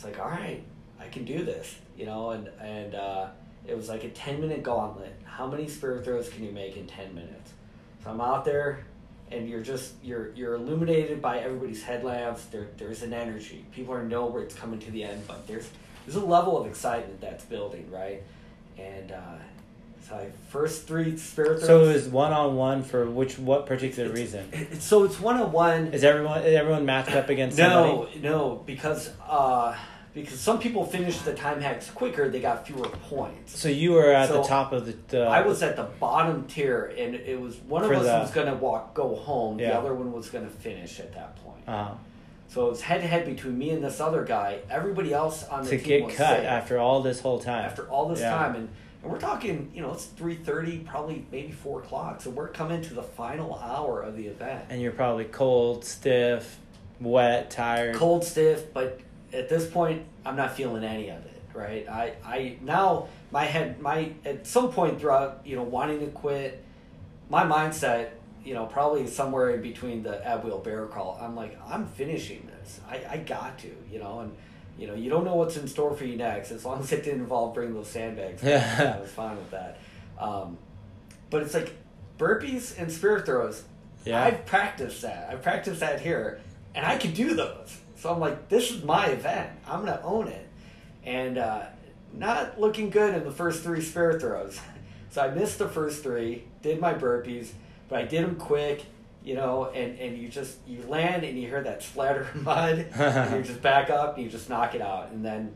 it's 0.00 0.06
like 0.06 0.18
all 0.18 0.30
right 0.30 0.62
i 0.98 1.06
can 1.08 1.26
do 1.26 1.44
this 1.44 1.74
you 2.00 2.06
know 2.06 2.30
and 2.30 2.48
and 2.60 2.94
uh, 2.94 3.26
it 3.68 3.76
was 3.76 3.88
like 3.90 4.02
a 4.04 4.08
10 4.08 4.40
minute 4.40 4.62
gauntlet. 4.62 5.14
How 5.24 5.46
many 5.46 5.68
spear 5.68 6.00
throws 6.02 6.28
can 6.30 6.42
you 6.42 6.50
make 6.50 6.76
in 6.76 6.86
10 6.86 7.14
minutes? 7.14 7.52
So 8.02 8.10
i'm 8.10 8.20
out 8.20 8.44
there 8.46 8.84
and 9.30 9.48
you're 9.48 9.60
just 9.62 9.92
you're 10.02 10.32
you're 10.34 10.54
illuminated 10.54 11.20
by 11.20 11.38
everybody's 11.40 11.82
headlamps. 11.82 12.46
There 12.46 12.68
there's 12.78 13.02
an 13.02 13.12
energy. 13.12 13.64
People 13.72 13.92
are 13.94 14.02
know 14.02 14.24
where 14.26 14.42
it's 14.42 14.54
coming 14.54 14.80
to 14.80 14.90
the 14.90 15.04
end 15.04 15.22
but 15.28 15.46
there's 15.46 15.68
there's 16.06 16.16
a 16.16 16.24
level 16.24 16.58
of 16.58 16.66
excitement 16.66 17.20
that's 17.20 17.44
building 17.44 17.90
right? 17.90 18.22
And 18.78 19.12
uh, 19.12 19.20
so 20.08 20.14
I, 20.16 20.30
first 20.48 20.86
three 20.88 21.18
spear 21.18 21.44
throws. 21.58 21.66
So 21.66 21.84
it 21.84 21.92
was 21.92 22.08
one 22.08 22.32
on 22.32 22.56
one 22.56 22.82
for 22.82 23.04
which 23.10 23.38
what 23.38 23.66
particular 23.66 24.10
reason? 24.10 24.48
it- 24.52 24.80
so 24.80 25.04
it's 25.04 25.20
one 25.20 25.36
on 25.38 25.52
one 25.52 25.88
Is 25.92 26.02
everyone 26.02 26.42
is 26.42 26.54
everyone 26.56 26.86
matched 26.86 27.14
up 27.14 27.28
against 27.28 27.58
No, 27.58 27.68
somebody? 28.06 28.20
no, 28.20 28.62
because 28.64 29.10
uh, 29.28 29.76
because 30.14 30.40
some 30.40 30.58
people 30.58 30.84
finished 30.84 31.24
the 31.24 31.34
time 31.34 31.60
hacks 31.60 31.88
quicker, 31.90 32.28
they 32.28 32.40
got 32.40 32.66
fewer 32.66 32.88
points. 32.88 33.58
So 33.58 33.68
you 33.68 33.92
were 33.92 34.12
at 34.12 34.28
the 34.28 34.42
top 34.42 34.72
of 34.72 34.86
the. 34.86 34.96
the 35.08 35.22
I 35.24 35.42
was 35.42 35.62
at 35.62 35.76
the 35.76 35.84
bottom 36.00 36.44
tier, 36.46 36.92
and 36.98 37.14
it 37.14 37.40
was 37.40 37.56
one 37.58 37.84
of 37.84 37.90
us 37.92 38.06
the- 38.06 38.18
was 38.18 38.30
gonna 38.32 38.54
walk 38.56 38.94
go 38.94 39.14
home, 39.14 39.56
the 39.58 39.72
other 39.76 39.94
one 39.94 40.12
was 40.12 40.28
gonna 40.30 40.48
finish 40.50 40.98
at 41.00 41.12
that 41.14 41.36
point. 41.36 41.62
uh, 41.68 41.92
So 42.48 42.66
it 42.66 42.70
was 42.70 42.80
head 42.80 43.00
to 43.02 43.06
head 43.06 43.26
between 43.26 43.56
me 43.56 43.70
and 43.70 43.84
this 43.84 44.00
other 44.00 44.24
guy. 44.24 44.58
Everybody 44.68 45.12
else 45.12 45.46
on 45.48 45.62
the 45.64 45.70
to 45.70 45.78
team 45.78 45.86
get 45.86 46.04
was 46.06 46.16
cut 46.16 46.38
safe 46.38 46.46
after 46.46 46.78
all 46.78 47.00
this 47.02 47.20
whole 47.20 47.38
time. 47.38 47.64
after 47.64 47.88
all 47.88 48.08
this 48.08 48.18
Yeah. 48.20 48.30
time, 48.30 48.56
and 48.56 48.68
and 49.02 49.10
we're 49.10 49.18
talking, 49.20 49.70
you 49.74 49.80
know, 49.80 49.92
it's 49.92 50.04
three 50.04 50.34
thirty, 50.34 50.78
probably 50.80 51.24
maybe 51.32 51.52
four 51.52 51.78
o'clock. 51.80 52.20
So 52.20 52.28
we're 52.30 52.48
coming 52.48 52.82
to 52.82 52.92
the 52.92 53.02
final 53.04 53.54
hour 53.54 54.02
of 54.02 54.14
the 54.16 54.26
event. 54.26 54.64
and 54.68 54.82
you're 54.82 54.92
probably 54.92 55.24
cold, 55.24 55.84
stiff, 55.86 56.58
wet, 57.00 57.50
tired. 57.50 57.94
cold 57.94 58.24
stiff 58.24 58.74
but 58.74 58.98
at 59.32 59.48
this 59.48 59.66
point 59.68 60.02
i'm 60.24 60.36
not 60.36 60.54
feeling 60.56 60.84
any 60.84 61.08
of 61.08 61.24
it 61.24 61.42
right 61.54 61.88
i 61.88 62.12
i 62.24 62.56
now 62.62 63.06
my 63.30 63.44
head 63.44 63.80
my 63.80 64.10
at 64.24 64.46
some 64.46 64.70
point 64.72 65.00
throughout 65.00 65.40
you 65.44 65.56
know 65.56 65.62
wanting 65.62 66.00
to 66.00 66.06
quit 66.08 66.62
my 67.28 67.44
mindset 67.44 68.10
you 68.44 68.54
know 68.54 68.66
probably 68.66 69.06
somewhere 69.06 69.50
in 69.50 69.62
between 69.62 70.02
the 70.02 70.26
ab 70.26 70.44
wheel 70.44 70.58
bear 70.58 70.86
crawl 70.86 71.18
i'm 71.20 71.34
like 71.36 71.58
i'm 71.68 71.86
finishing 71.86 72.48
this 72.60 72.80
i 72.88 73.00
i 73.10 73.16
got 73.18 73.58
to 73.58 73.70
you 73.90 73.98
know 73.98 74.20
and 74.20 74.34
you 74.78 74.86
know 74.86 74.94
you 74.94 75.10
don't 75.10 75.24
know 75.24 75.34
what's 75.34 75.56
in 75.56 75.66
store 75.68 75.94
for 75.94 76.04
you 76.04 76.16
next 76.16 76.50
as 76.50 76.64
long 76.64 76.80
as 76.80 76.90
it 76.92 77.04
didn't 77.04 77.20
involve 77.20 77.52
bringing 77.54 77.74
those 77.74 77.88
sandbags 77.88 78.42
Yeah. 78.42 78.94
i 78.96 79.00
was 79.00 79.10
fine 79.10 79.36
with 79.36 79.50
that 79.50 79.78
um, 80.18 80.58
but 81.30 81.42
it's 81.42 81.54
like 81.54 81.74
burpees 82.18 82.78
and 82.78 82.90
spear 82.92 83.20
throws 83.20 83.64
Yeah. 84.04 84.22
I've 84.22 84.44
practiced 84.46 85.02
that. 85.02 85.28
I've 85.30 85.42
practiced 85.42 85.80
that 85.80 86.00
here, 86.00 86.40
and 86.74 86.84
I 86.86 86.96
can 86.96 87.12
do 87.12 87.34
those. 87.34 87.76
So 88.00 88.10
I'm 88.10 88.18
like, 88.18 88.48
this 88.48 88.70
is 88.70 88.82
my 88.82 89.08
event. 89.08 89.50
I'm 89.66 89.80
gonna 89.84 90.00
own 90.02 90.28
it, 90.28 90.48
and 91.04 91.36
uh, 91.36 91.66
not 92.14 92.58
looking 92.58 92.88
good 92.88 93.14
in 93.14 93.24
the 93.24 93.30
first 93.30 93.62
three 93.62 93.82
spear 93.82 94.18
throws. 94.18 94.58
So 95.12 95.20
I 95.20 95.28
missed 95.28 95.58
the 95.58 95.66
first 95.68 96.04
three, 96.04 96.44
did 96.62 96.80
my 96.80 96.94
burpees, 96.94 97.50
but 97.88 97.98
I 97.98 98.04
did 98.04 98.22
them 98.22 98.36
quick, 98.36 98.84
you 99.24 99.34
know, 99.34 99.64
and, 99.74 99.98
and 99.98 100.16
you 100.16 100.28
just 100.28 100.58
you 100.68 100.84
land 100.86 101.24
and 101.24 101.36
you 101.36 101.48
hear 101.48 101.64
that 101.64 101.82
splatter 101.82 102.20
of 102.20 102.36
mud, 102.44 102.86
and 102.94 103.36
you 103.36 103.42
just 103.50 103.60
back 103.60 103.90
up 103.90 104.14
and 104.14 104.24
you 104.24 104.30
just 104.30 104.48
knock 104.48 104.76
it 104.76 104.80
out, 104.80 105.10
and 105.10 105.24
then 105.24 105.52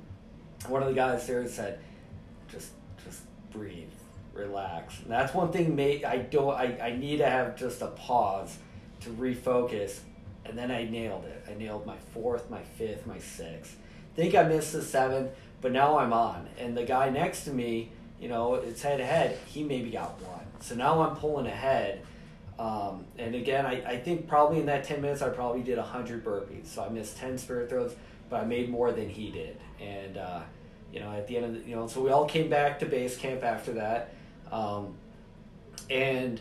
one 0.66 0.82
of 0.82 0.88
the 0.88 0.95
guys 0.95 1.24
there 1.28 1.47
said, 1.47 1.78
just 2.51 2.72
just 3.05 3.22
breathe, 3.53 3.92
relax. 4.32 4.99
And 4.99 5.09
that's 5.09 5.32
one 5.32 5.53
thing. 5.53 5.76
May 5.76 6.03
I 6.03 6.18
don't. 6.18 6.53
I, 6.53 6.76
I 6.82 6.97
need 6.97 7.18
to 7.18 7.26
have 7.30 7.57
just 7.57 7.80
a 7.80 7.88
pause 7.88 8.59
to 9.03 9.11
refocus, 9.11 10.01
and 10.45 10.57
then 10.59 10.70
I 10.70 10.84
nailed 10.84 11.24
it. 11.24 11.45
I 11.49 11.55
nailed 11.55 11.86
my 11.86 11.97
fourth, 12.12 12.51
my 12.51 12.62
fifth, 12.62 13.07
my 13.07 13.18
sixth. 13.18 13.76
Think 14.14 14.34
I 14.34 14.45
missed 14.45 14.72
the 14.72 14.82
seventh, 14.82 15.30
but 15.61 15.72
now 15.72 15.99
I'm 15.99 16.12
on. 16.12 16.49
And 16.59 16.76
the 16.76 16.84
guy 16.84 17.11
next 17.11 17.45
to 17.45 17.51
me, 17.51 17.90
you 18.20 18.28
know, 18.28 18.55
it's 18.55 18.82
head 18.82 18.99
to 18.99 19.05
head. 19.05 19.38
He 19.47 19.64
maybe 19.64 19.90
got 19.90 20.20
one. 20.22 20.45
So 20.61 20.74
now 20.74 21.03
I'm 21.03 21.16
pulling 21.16 21.47
ahead. 21.47 22.03
Um, 22.59 23.07
and 23.18 23.34
again, 23.34 23.66
I, 23.66 23.82
I 23.84 23.99
think 23.99 24.28
probably 24.28 24.61
in 24.61 24.66
that 24.66 24.84
10 24.84 25.01
minutes, 25.03 25.22
I 25.22 25.30
probably 25.30 25.62
did 25.62 25.78
100 25.78 26.24
burpees. 26.24 26.66
So 26.66 26.84
I 26.84 26.88
missed 26.88 27.16
10 27.16 27.38
spear 27.38 27.66
throws, 27.68 27.95
but 28.30 28.40
I 28.40 28.45
made 28.45 28.68
more 28.68 28.92
than 28.92 29.09
he 29.09 29.30
did. 29.30 29.57
And, 29.80 30.16
uh, 30.16 30.40
you 30.92 31.01
know, 31.01 31.11
at 31.11 31.26
the 31.26 31.36
end 31.36 31.47
of 31.47 31.53
the, 31.55 31.68
you 31.68 31.74
know, 31.74 31.88
so 31.88 32.01
we 32.01 32.11
all 32.11 32.26
came 32.26 32.49
back 32.49 32.78
to 32.78 32.86
base 32.86 33.16
camp 33.16 33.42
after 33.42 33.72
that. 33.72 34.14
Um, 34.53 34.95
and 35.90 36.40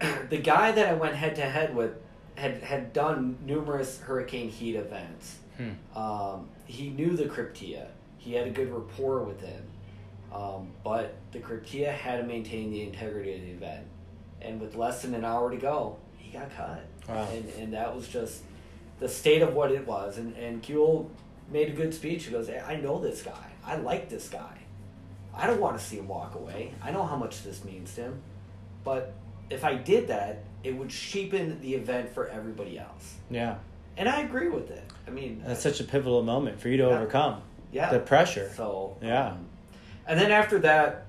the 0.28 0.38
guy 0.38 0.72
that 0.72 0.88
I 0.88 0.92
went 0.92 1.14
head 1.14 1.36
to 1.36 1.42
head 1.42 1.74
with 1.74 2.01
had, 2.36 2.62
had 2.62 2.92
done 2.92 3.38
numerous 3.44 4.00
Hurricane 4.00 4.50
Heat 4.50 4.76
events. 4.76 5.38
Hmm. 5.56 5.98
Um, 5.98 6.48
he 6.66 6.90
knew 6.90 7.16
the 7.16 7.24
Krypteia. 7.24 7.86
He 8.18 8.34
had 8.34 8.46
a 8.46 8.50
good 8.50 8.72
rapport 8.72 9.22
with 9.22 9.40
him. 9.40 9.62
Um, 10.32 10.68
but 10.82 11.14
the 11.32 11.40
Krypteia 11.40 11.92
had 11.92 12.18
to 12.18 12.22
maintain 12.24 12.70
the 12.70 12.82
integrity 12.82 13.34
of 13.34 13.40
the 13.42 13.50
event. 13.50 13.86
And 14.40 14.60
with 14.60 14.74
less 14.74 15.02
than 15.02 15.14
an 15.14 15.24
hour 15.24 15.50
to 15.50 15.56
go, 15.56 15.98
he 16.16 16.32
got 16.32 16.54
cut. 16.56 16.84
Wow. 17.08 17.28
And, 17.32 17.48
and 17.58 17.72
that 17.74 17.94
was 17.94 18.08
just 18.08 18.42
the 18.98 19.08
state 19.08 19.42
of 19.42 19.54
what 19.54 19.72
it 19.72 19.86
was. 19.86 20.18
And, 20.18 20.36
and 20.36 20.62
Kuehl 20.62 21.08
made 21.50 21.68
a 21.68 21.72
good 21.72 21.92
speech. 21.92 22.24
He 22.24 22.32
goes, 22.32 22.48
I 22.48 22.76
know 22.76 22.98
this 22.98 23.22
guy. 23.22 23.52
I 23.64 23.76
like 23.76 24.08
this 24.08 24.28
guy. 24.28 24.58
I 25.34 25.46
don't 25.46 25.60
want 25.60 25.78
to 25.78 25.84
see 25.84 25.98
him 25.98 26.08
walk 26.08 26.34
away. 26.34 26.74
I 26.82 26.90
know 26.90 27.04
how 27.04 27.16
much 27.16 27.42
this 27.42 27.64
means 27.64 27.94
to 27.94 28.02
him. 28.02 28.22
But 28.84 29.14
if 29.50 29.64
I 29.64 29.74
did 29.74 30.08
that, 30.08 30.44
it 30.64 30.76
would 30.76 30.88
cheapen 30.90 31.60
the 31.60 31.74
event 31.74 32.08
for 32.14 32.28
everybody 32.28 32.78
else. 32.78 33.16
Yeah, 33.30 33.56
And 33.96 34.08
I 34.08 34.20
agree 34.20 34.48
with 34.48 34.70
it. 34.70 34.84
I 35.06 35.10
mean, 35.10 35.42
that's 35.44 35.62
such 35.62 35.80
a 35.80 35.84
pivotal 35.84 36.22
moment 36.22 36.60
for 36.60 36.68
you 36.68 36.76
to 36.78 36.84
Yeah. 36.84 36.88
overcome 36.90 37.42
yeah. 37.72 37.90
the 37.90 37.98
pressure. 37.98 38.50
So 38.56 38.96
Yeah. 39.02 39.28
um, 39.30 39.46
and 40.06 40.18
then 40.18 40.30
after 40.30 40.58
that, 40.60 41.06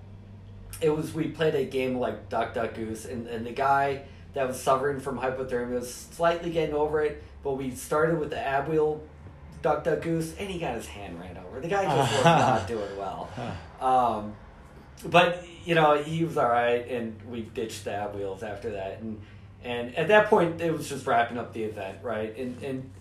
it 0.82 0.90
was 0.90 1.14
we 1.14 1.28
played 1.30 1.56
a 1.56 1.64
game 1.66 1.98
like 1.98 2.30
Duck 2.30 2.54
Duck 2.54 2.74
Goose, 2.74 3.06
and, 3.06 3.28
and 3.28 3.46
the 3.46 3.52
guy 3.52 4.04
that 4.34 4.48
was 4.48 4.60
suffering 4.60 5.00
from 5.00 5.20
hypothermia 5.20 5.76
was 5.80 5.94
slightly 5.94 6.50
getting 6.50 6.74
over 6.76 7.02
it. 7.02 7.24
But 7.44 7.54
we 7.54 7.72
started 7.72 8.20
with 8.20 8.32
the 8.32 8.40
ab 8.40 8.68
wheel 8.68 9.02
Duck 9.62 9.84
Duck 9.84 10.02
Goose, 10.02 10.34
and 10.40 10.50
he 10.50 10.60
got 10.60 10.76
his 10.76 10.88
hand 10.88 11.20
ran 11.20 11.38
over. 11.38 11.60
The 11.62 11.68
guy 11.68 11.84
just 11.86 12.14
was 12.16 12.26
not 12.26 12.68
doing 12.74 12.98
well. 12.98 13.30
Um, 13.80 14.34
but 15.06 15.46
you 15.66 15.76
know 15.76 16.02
he 16.02 16.24
was 16.26 16.38
all 16.38 16.50
right, 16.50 16.88
and 16.90 17.20
we 17.30 17.42
ditched 17.42 17.86
the 17.86 17.94
ab 17.94 18.16
wheels 18.16 18.44
after 18.44 18.72
that, 18.72 19.00
and 19.02 19.22
and 19.64 19.96
at 19.96 20.08
that 20.10 20.30
point 20.30 20.62
it 20.62 20.72
was 20.72 20.90
just 20.90 21.06
wrapping 21.08 21.38
up 21.38 21.54
the 21.54 21.64
event, 21.64 22.00
right? 22.02 22.36
And 22.38 22.62
and 22.64 22.92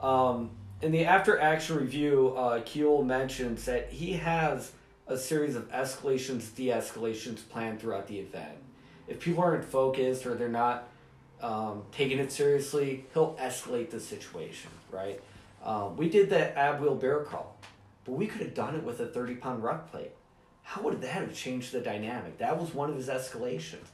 um, 0.00 0.50
in 0.82 0.92
the 0.92 1.04
after 1.04 1.38
action 1.40 1.76
review, 1.76 2.34
uh, 2.36 2.60
Kuehl 2.60 3.04
mentions 3.04 3.64
that 3.64 3.90
he 3.90 4.14
has 4.14 4.72
a 5.06 5.16
series 5.16 5.56
of 5.56 5.70
escalations, 5.70 6.54
de-escalations 6.54 7.40
planned 7.48 7.80
throughout 7.80 8.06
the 8.06 8.18
event. 8.18 8.58
If 9.06 9.20
people 9.20 9.42
aren't 9.42 9.64
focused 9.64 10.26
or 10.26 10.34
they're 10.34 10.48
not 10.48 10.88
um, 11.40 11.82
taking 11.92 12.18
it 12.18 12.30
seriously, 12.30 13.06
he'll 13.14 13.34
escalate 13.34 13.90
the 13.90 14.00
situation, 14.00 14.70
right? 14.90 15.20
Um, 15.64 15.96
we 15.96 16.08
did 16.08 16.30
the 16.30 16.56
ab 16.56 16.80
wheel 16.80 16.94
bear 16.94 17.20
crawl, 17.20 17.56
but 18.04 18.12
we 18.12 18.26
could 18.26 18.42
have 18.42 18.54
done 18.54 18.74
it 18.74 18.84
with 18.84 19.00
a 19.00 19.06
30 19.06 19.36
pound 19.36 19.62
ruck 19.62 19.90
plate. 19.90 20.12
How 20.62 20.82
would 20.82 21.00
that 21.00 21.08
have 21.08 21.34
changed 21.34 21.72
the 21.72 21.80
dynamic? 21.80 22.38
That 22.38 22.60
was 22.60 22.74
one 22.74 22.90
of 22.90 22.96
his 22.96 23.08
escalations. 23.08 23.86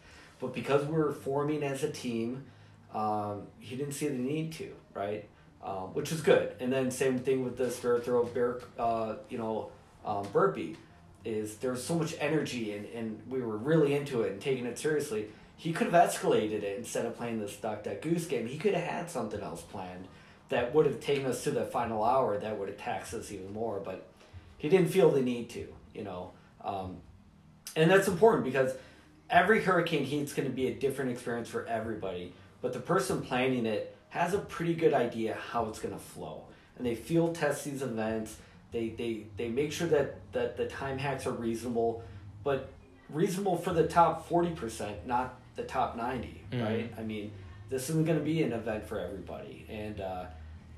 But 0.45 0.53
because 0.53 0.85
we 0.85 0.93
were 0.93 1.11
forming 1.11 1.63
as 1.63 1.83
a 1.85 1.91
team, 1.91 2.45
um, 2.93 3.47
he 3.61 3.77
didn't 3.77 3.95
see 3.95 4.09
the 4.09 4.19
need 4.19 4.53
to, 4.53 4.75
right? 4.93 5.27
Um, 5.63 5.95
which 5.95 6.13
is 6.13 6.21
good. 6.21 6.53
And 6.61 6.71
then 6.71 6.91
same 6.91 7.19
thing 7.19 7.43
with 7.43 7.57
the 7.57 7.71
spear 7.71 7.99
throw 7.99 8.25
bear, 8.25 8.61
uh, 8.79 9.15
you 9.31 9.39
know, 9.39 9.71
um, 10.05 10.29
burpee 10.35 10.77
is 11.25 11.57
there 11.57 11.71
was 11.71 11.83
so 11.83 11.95
much 11.95 12.15
energy 12.21 12.73
and, 12.73 12.85
and 12.95 13.23
we 13.27 13.41
were 13.41 13.57
really 13.57 13.95
into 13.95 14.21
it 14.21 14.33
and 14.33 14.41
taking 14.43 14.67
it 14.67 14.79
seriously. 14.79 15.29
He 15.57 15.73
could 15.73 15.91
have 15.91 16.11
escalated 16.11 16.63
it 16.63 16.77
instead 16.77 17.07
of 17.07 17.17
playing 17.17 17.41
this 17.41 17.57
duck 17.57 17.85
that 17.85 18.03
goose 18.03 18.27
game. 18.27 18.47
He 18.47 18.59
could 18.59 18.75
have 18.75 18.85
had 18.85 19.11
something 19.11 19.41
else 19.41 19.63
planned 19.63 20.09
that 20.51 20.75
would 20.75 20.85
have 20.85 21.01
taken 21.01 21.25
us 21.25 21.43
to 21.45 21.53
the 21.53 21.65
final 21.65 22.05
hour 22.05 22.37
that 22.37 22.59
would 22.59 22.69
have 22.69 22.77
taxed 22.77 23.15
us 23.15 23.33
even 23.33 23.51
more. 23.55 23.81
But 23.81 24.07
he 24.59 24.69
didn't 24.69 24.89
feel 24.89 25.11
the 25.11 25.23
need 25.23 25.49
to, 25.51 25.67
you 25.95 26.05
know. 26.05 26.33
Um, 26.63 26.99
and 27.77 27.91
that's 27.91 28.09
important 28.09 28.45
because 28.45 28.75
every 29.31 29.63
hurricane 29.63 30.05
heat's 30.05 30.33
going 30.33 30.49
to 30.49 30.55
be 30.55 30.69
a 30.69 30.75
different 30.75 31.11
experience 31.11 31.49
for 31.49 31.67
everybody. 31.67 32.33
But 32.61 32.73
the 32.73 32.81
person 32.81 33.23
planning 33.23 33.67
it 33.67 33.97
has 34.11 34.33
a 34.33 34.39
pretty 34.39 34.75
good 34.75 34.95
idea 34.95 35.37
how 35.51 35.69
it's 35.69 35.81
going 35.81 35.95
to 35.95 36.01
flow. 36.01 36.45
And 36.79 36.87
they 36.87 36.95
field 36.95 37.35
test 37.35 37.65
these 37.65 37.83
events. 37.83 38.37
They, 38.73 38.91
they, 38.91 39.27
they 39.37 39.49
make 39.49 39.73
sure 39.73 39.87
that, 39.89 40.17
that 40.33 40.57
the 40.57 40.67
time 40.67 40.99
hacks 40.99 41.27
are 41.27 41.33
reasonable, 41.33 42.03
but 42.43 42.71
reasonable 43.11 43.57
for 43.57 43.73
the 43.73 43.87
top 43.87 44.29
40%, 44.29 45.07
not 45.07 45.41
the 45.57 45.63
top 45.63 45.97
90, 45.97 46.43
mm-hmm. 46.51 46.63
right? 46.63 46.95
I 46.99 47.03
mean, 47.03 47.31
this 47.71 47.91
isn't 47.91 48.05
going 48.05 48.19
to 48.19 48.25
be 48.25 48.43
an 48.43 48.53
event 48.53 48.87
for 48.87 48.99
everybody. 48.99 49.67
And, 49.69 50.01
uh, 50.01 50.25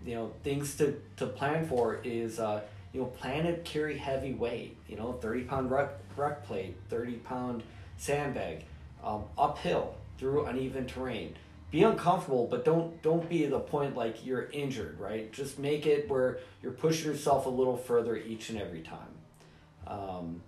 you 0.05 0.15
know, 0.15 0.33
things 0.43 0.77
to, 0.77 1.01
to 1.17 1.27
plan 1.27 1.67
for 1.67 2.01
is, 2.05 2.39
uh, 2.39 2.63
you 2.93 3.01
know, 3.01 3.07
plan 3.07 3.45
to 3.45 3.57
carry 3.59 3.97
heavy 3.97 4.33
weight, 4.33 4.77
you 4.89 4.97
know, 4.97 5.13
30 5.15 5.43
pound 5.43 5.71
ruck, 5.71 5.95
ruck 6.17 6.45
plate, 6.45 6.77
30 6.89 7.13
pound 7.17 7.63
sandbag, 7.97 8.65
um, 9.03 9.25
uphill 9.37 9.95
through 10.19 10.47
uneven 10.47 10.87
terrain. 10.87 11.35
Be 11.71 11.83
uncomfortable, 11.83 12.47
but 12.51 12.65
don't 12.65 13.01
don't 13.03 13.29
be 13.29 13.47
the 13.47 13.59
point 13.59 13.97
like 13.97 14.25
you're 14.25 14.49
injured, 14.51 14.99
right? 15.01 15.33
Just 15.33 15.59
make 15.59 15.85
it 15.87 16.09
where 16.09 16.39
you're 16.63 16.73
pushing 16.73 17.11
yourself 17.11 17.47
a 17.47 17.51
little 17.51 17.77
further 17.77 18.17
each 18.17 18.51
and 18.51 18.61
every 18.61 18.81
time. 18.81 19.01
Um, 19.87 20.43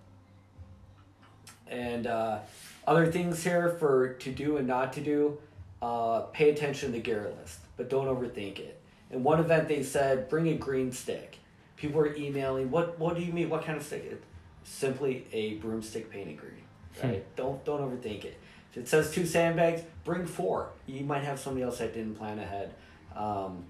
and 1.67 2.07
uh, 2.07 2.39
other 2.87 3.11
things 3.11 3.43
here 3.43 3.71
for 3.71 4.15
to 4.15 4.31
do 4.31 4.57
and 4.57 4.67
not 4.67 4.93
to 4.95 5.01
do, 5.01 5.39
uh, 5.83 6.21
pay 6.33 6.51
attention 6.51 6.93
to 6.93 6.93
the 6.93 7.03
gear 7.03 7.33
list, 7.41 7.59
but 7.77 7.91
don't 7.91 8.07
overthink 8.07 8.59
it. 8.59 8.81
In 9.11 9.23
one 9.23 9.41
event, 9.41 9.69
they 9.69 9.83
said 9.83 10.29
bring 10.29 10.49
a 10.49 10.55
green 10.55 10.93
stick 10.93 11.39
people 11.79 12.01
are 12.01 12.15
emailing, 12.15 12.71
what 12.71 12.99
what 12.99 13.17
do 13.17 13.23
you 13.23 13.33
mean? 13.33 13.49
What 13.49 13.65
kind 13.65 13.79
of 13.79 13.85
stick? 13.85 14.05
It's 14.05 14.71
simply 14.71 15.27
a 15.33 15.55
broomstick 15.55 16.11
painted 16.11 16.37
green. 16.37 16.68
Hmm. 17.01 17.07
Right? 17.09 17.23
Hmm. 17.23 17.37
Don't 17.37 17.65
don't 17.65 17.81
overthink 17.81 18.25
it. 18.25 18.39
If 18.71 18.77
it 18.79 18.89
says 18.89 19.11
two 19.11 19.27
sandbags, 19.27 19.83
bring 20.05 20.27
four. 20.27 20.71
You 20.87 21.05
might 21.05 21.25
have 21.25 21.39
somebody 21.39 21.65
else 21.65 21.79
that 21.79 21.95
didn't 21.95 22.17
plan 22.17 22.39
ahead. 22.39 22.75
Um, 23.17 23.65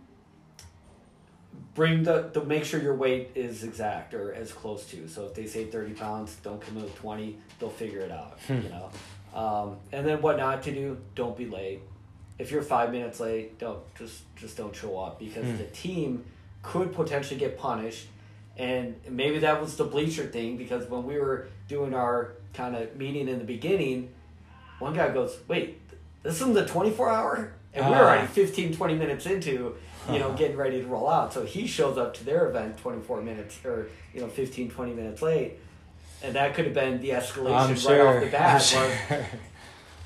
bring 1.75 2.03
the, 2.03 2.31
the 2.33 2.45
make 2.45 2.64
sure 2.64 2.83
your 2.83 2.95
weight 2.95 3.31
is 3.35 3.62
exact 3.62 4.14
or 4.14 4.33
as 4.33 4.53
close 4.53 4.85
to. 4.87 5.09
So 5.09 5.27
if 5.27 5.35
they 5.35 5.47
say 5.47 5.66
thirty 5.66 5.95
pounds, 5.95 6.37
don't 6.43 6.61
come 6.61 6.77
in 6.77 6.83
with 6.83 6.97
twenty. 6.97 7.39
They'll 7.59 7.71
figure 7.71 8.01
it 8.01 8.11
out. 8.11 8.39
Hmm. 8.47 8.61
You 8.62 8.69
know. 8.69 8.91
Um, 9.35 9.77
and 9.93 10.07
then 10.07 10.21
what 10.23 10.37
not 10.37 10.62
to 10.64 10.73
do? 10.73 10.99
Don't 11.14 11.37
be 11.37 11.47
late. 11.47 11.81
If 12.39 12.51
you're 12.51 12.62
five 12.62 12.93
minutes 12.93 13.21
late, 13.21 13.59
don't 13.59 13.83
just 13.95 14.23
just 14.37 14.57
don't 14.57 14.75
show 14.75 14.99
up 14.99 15.19
because 15.19 15.45
hmm. 15.45 15.57
the 15.57 15.64
team 15.64 16.25
could 16.62 16.93
potentially 16.93 17.39
get 17.39 17.59
punished. 17.59 18.07
And 18.57 18.97
maybe 19.09 19.39
that 19.39 19.61
was 19.61 19.77
the 19.77 19.85
bleacher 19.85 20.27
thing 20.27 20.57
because 20.57 20.89
when 20.89 21.05
we 21.05 21.16
were 21.19 21.49
doing 21.69 21.95
our 21.95 22.33
kind 22.55 22.75
of 22.75 22.97
meeting 22.97 23.29
in 23.29 23.39
the 23.39 23.45
beginning, 23.45 24.12
one 24.79 24.95
guy 24.95 25.12
goes, 25.12 25.39
Wait, 25.47 25.81
this 26.23 26.37
isn't 26.37 26.55
the 26.55 26.66
24 26.66 27.11
hour? 27.11 27.53
And 27.75 27.85
uh, 27.85 27.91
we're 27.91 27.99
already 27.99 28.27
15, 28.27 28.75
20 28.75 28.95
minutes 28.95 29.27
into, 29.27 29.77
you 30.11 30.19
know, 30.19 30.33
getting 30.37 30.57
ready 30.57 30.81
to 30.81 30.87
roll 30.87 31.09
out. 31.09 31.33
So 31.33 31.45
he 31.45 31.66
shows 31.66 31.99
up 31.99 32.14
to 32.14 32.25
their 32.25 32.49
event 32.49 32.79
24 32.79 33.23
minutes 33.23 33.59
or, 33.64 33.89
you 34.14 34.21
know, 34.21 34.29
15, 34.29 34.71
20 34.71 34.95
minutes 34.95 35.23
late. 35.23 35.59
And 36.23 36.35
that 36.35 36.55
could 36.55 36.64
have 36.64 36.75
been 36.75 37.01
the 37.01 37.11
escalation 37.11 37.81
sure. 37.81 38.05
right 38.05 38.16
off 38.16 38.25
the 38.25 38.31
bat. 38.31 38.62
Sure. 38.62 39.27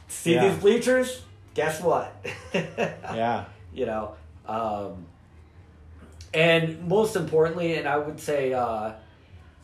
See 0.08 0.34
yeah. 0.34 0.48
these 0.48 0.58
bleachers? 0.60 1.22
Guess 1.54 1.80
what? 1.80 2.14
yeah. 2.54 3.46
You 3.72 3.86
know, 3.86 4.14
um, 4.46 5.06
and 6.34 6.86
most 6.86 7.16
importantly, 7.16 7.76
and 7.76 7.88
I 7.88 7.96
would 7.96 8.20
say 8.20 8.52
uh, 8.52 8.92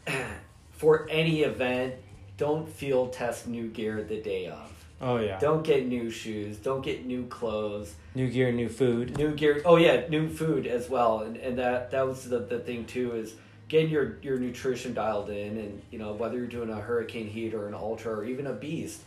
for 0.78 1.06
any 1.10 1.42
event, 1.42 1.94
don't 2.36 2.68
field 2.68 3.12
test 3.12 3.46
new 3.46 3.68
gear 3.68 4.02
the 4.02 4.20
day 4.20 4.46
of. 4.46 4.72
Oh 5.00 5.18
yeah. 5.18 5.38
Don't 5.38 5.62
get 5.62 5.86
new 5.86 6.10
shoes. 6.10 6.56
Don't 6.56 6.82
get 6.82 7.04
new 7.04 7.26
clothes. 7.26 7.94
New 8.14 8.30
gear, 8.30 8.50
new 8.50 8.68
food. 8.68 9.18
New 9.18 9.34
gear. 9.34 9.60
Oh 9.64 9.76
yeah, 9.76 10.06
new 10.08 10.28
food 10.28 10.66
as 10.66 10.88
well. 10.88 11.20
And 11.20 11.36
and 11.36 11.58
that 11.58 11.90
that 11.90 12.06
was 12.06 12.28
the, 12.28 12.38
the 12.38 12.60
thing 12.60 12.84
too 12.84 13.12
is 13.12 13.34
getting 13.68 13.90
your 13.90 14.16
your 14.22 14.38
nutrition 14.38 14.94
dialed 14.94 15.30
in 15.30 15.58
and 15.58 15.82
you 15.90 15.98
know 15.98 16.14
whether 16.14 16.38
you're 16.38 16.46
doing 16.46 16.70
a 16.70 16.80
hurricane 16.80 17.28
heat 17.28 17.54
or 17.54 17.68
an 17.68 17.74
ultra 17.74 18.14
or 18.14 18.24
even 18.24 18.46
a 18.46 18.52
beast, 18.52 19.02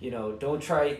you 0.00 0.10
know 0.10 0.32
don't 0.32 0.62
try 0.62 0.98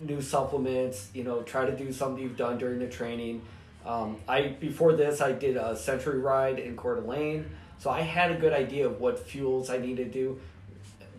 new 0.00 0.22
supplements. 0.22 1.10
You 1.12 1.24
know 1.24 1.42
try 1.42 1.66
to 1.66 1.76
do 1.76 1.92
something 1.92 2.22
you've 2.22 2.36
done 2.36 2.56
during 2.56 2.78
the 2.78 2.88
training 2.88 3.42
um, 3.86 4.16
I 4.26 4.48
before 4.48 4.94
this 4.94 5.20
I 5.20 5.32
did 5.32 5.56
a 5.56 5.76
century 5.76 6.18
ride 6.18 6.58
in 6.58 6.76
Coeur 6.76 6.96
d'Alene, 6.96 7.48
so 7.78 7.90
I 7.90 8.00
had 8.00 8.30
a 8.30 8.36
good 8.36 8.52
idea 8.52 8.86
of 8.86 9.00
what 9.00 9.18
fuels 9.18 9.70
I 9.70 9.78
needed 9.78 10.12
to 10.12 10.18
do. 10.18 10.40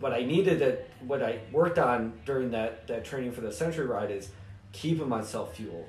What 0.00 0.12
I 0.12 0.22
needed 0.22 0.60
to, 0.60 0.78
what 1.04 1.22
I 1.22 1.40
worked 1.50 1.78
on 1.78 2.12
during 2.24 2.52
that 2.52 2.86
that 2.86 3.04
training 3.04 3.32
for 3.32 3.40
the 3.40 3.52
century 3.52 3.86
ride 3.86 4.10
is 4.10 4.30
keeping 4.72 5.08
myself 5.08 5.56
fueled. 5.56 5.86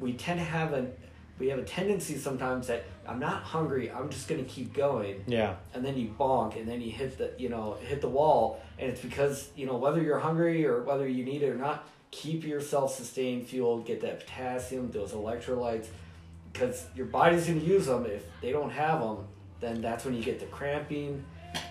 We 0.00 0.14
tend 0.14 0.40
to 0.40 0.44
have 0.44 0.72
a 0.72 0.90
we 1.38 1.48
have 1.48 1.58
a 1.58 1.64
tendency 1.64 2.18
sometimes 2.18 2.66
that 2.66 2.84
I'm 3.06 3.18
not 3.18 3.42
hungry, 3.42 3.90
I'm 3.90 4.10
just 4.10 4.28
gonna 4.28 4.42
keep 4.44 4.74
going. 4.74 5.22
Yeah. 5.26 5.56
And 5.74 5.84
then 5.84 5.96
you 5.96 6.14
bonk 6.18 6.56
and 6.56 6.68
then 6.68 6.80
you 6.80 6.90
hit 6.90 7.18
the 7.18 7.32
you 7.38 7.48
know, 7.48 7.76
hit 7.80 8.00
the 8.00 8.08
wall 8.08 8.60
and 8.78 8.90
it's 8.90 9.00
because, 9.00 9.50
you 9.56 9.66
know, 9.66 9.76
whether 9.76 10.02
you're 10.02 10.18
hungry 10.18 10.66
or 10.66 10.82
whether 10.82 11.06
you 11.06 11.24
need 11.24 11.42
it 11.42 11.48
or 11.48 11.56
not, 11.56 11.88
keep 12.10 12.44
yourself 12.44 12.94
sustained 12.94 13.46
fueled, 13.46 13.86
get 13.86 14.00
that 14.00 14.20
potassium, 14.20 14.90
those 14.90 15.12
electrolytes 15.12 15.86
because 16.52 16.86
your 16.94 17.06
body's 17.06 17.46
going 17.46 17.60
to 17.60 17.66
use 17.66 17.86
them. 17.86 18.06
If 18.06 18.24
they 18.40 18.52
don't 18.52 18.70
have 18.70 19.00
them, 19.00 19.26
then 19.62 19.80
that's 19.80 20.04
when 20.04 20.14
you 20.14 20.22
get 20.22 20.40
the 20.40 20.46
cramping. 20.46 21.24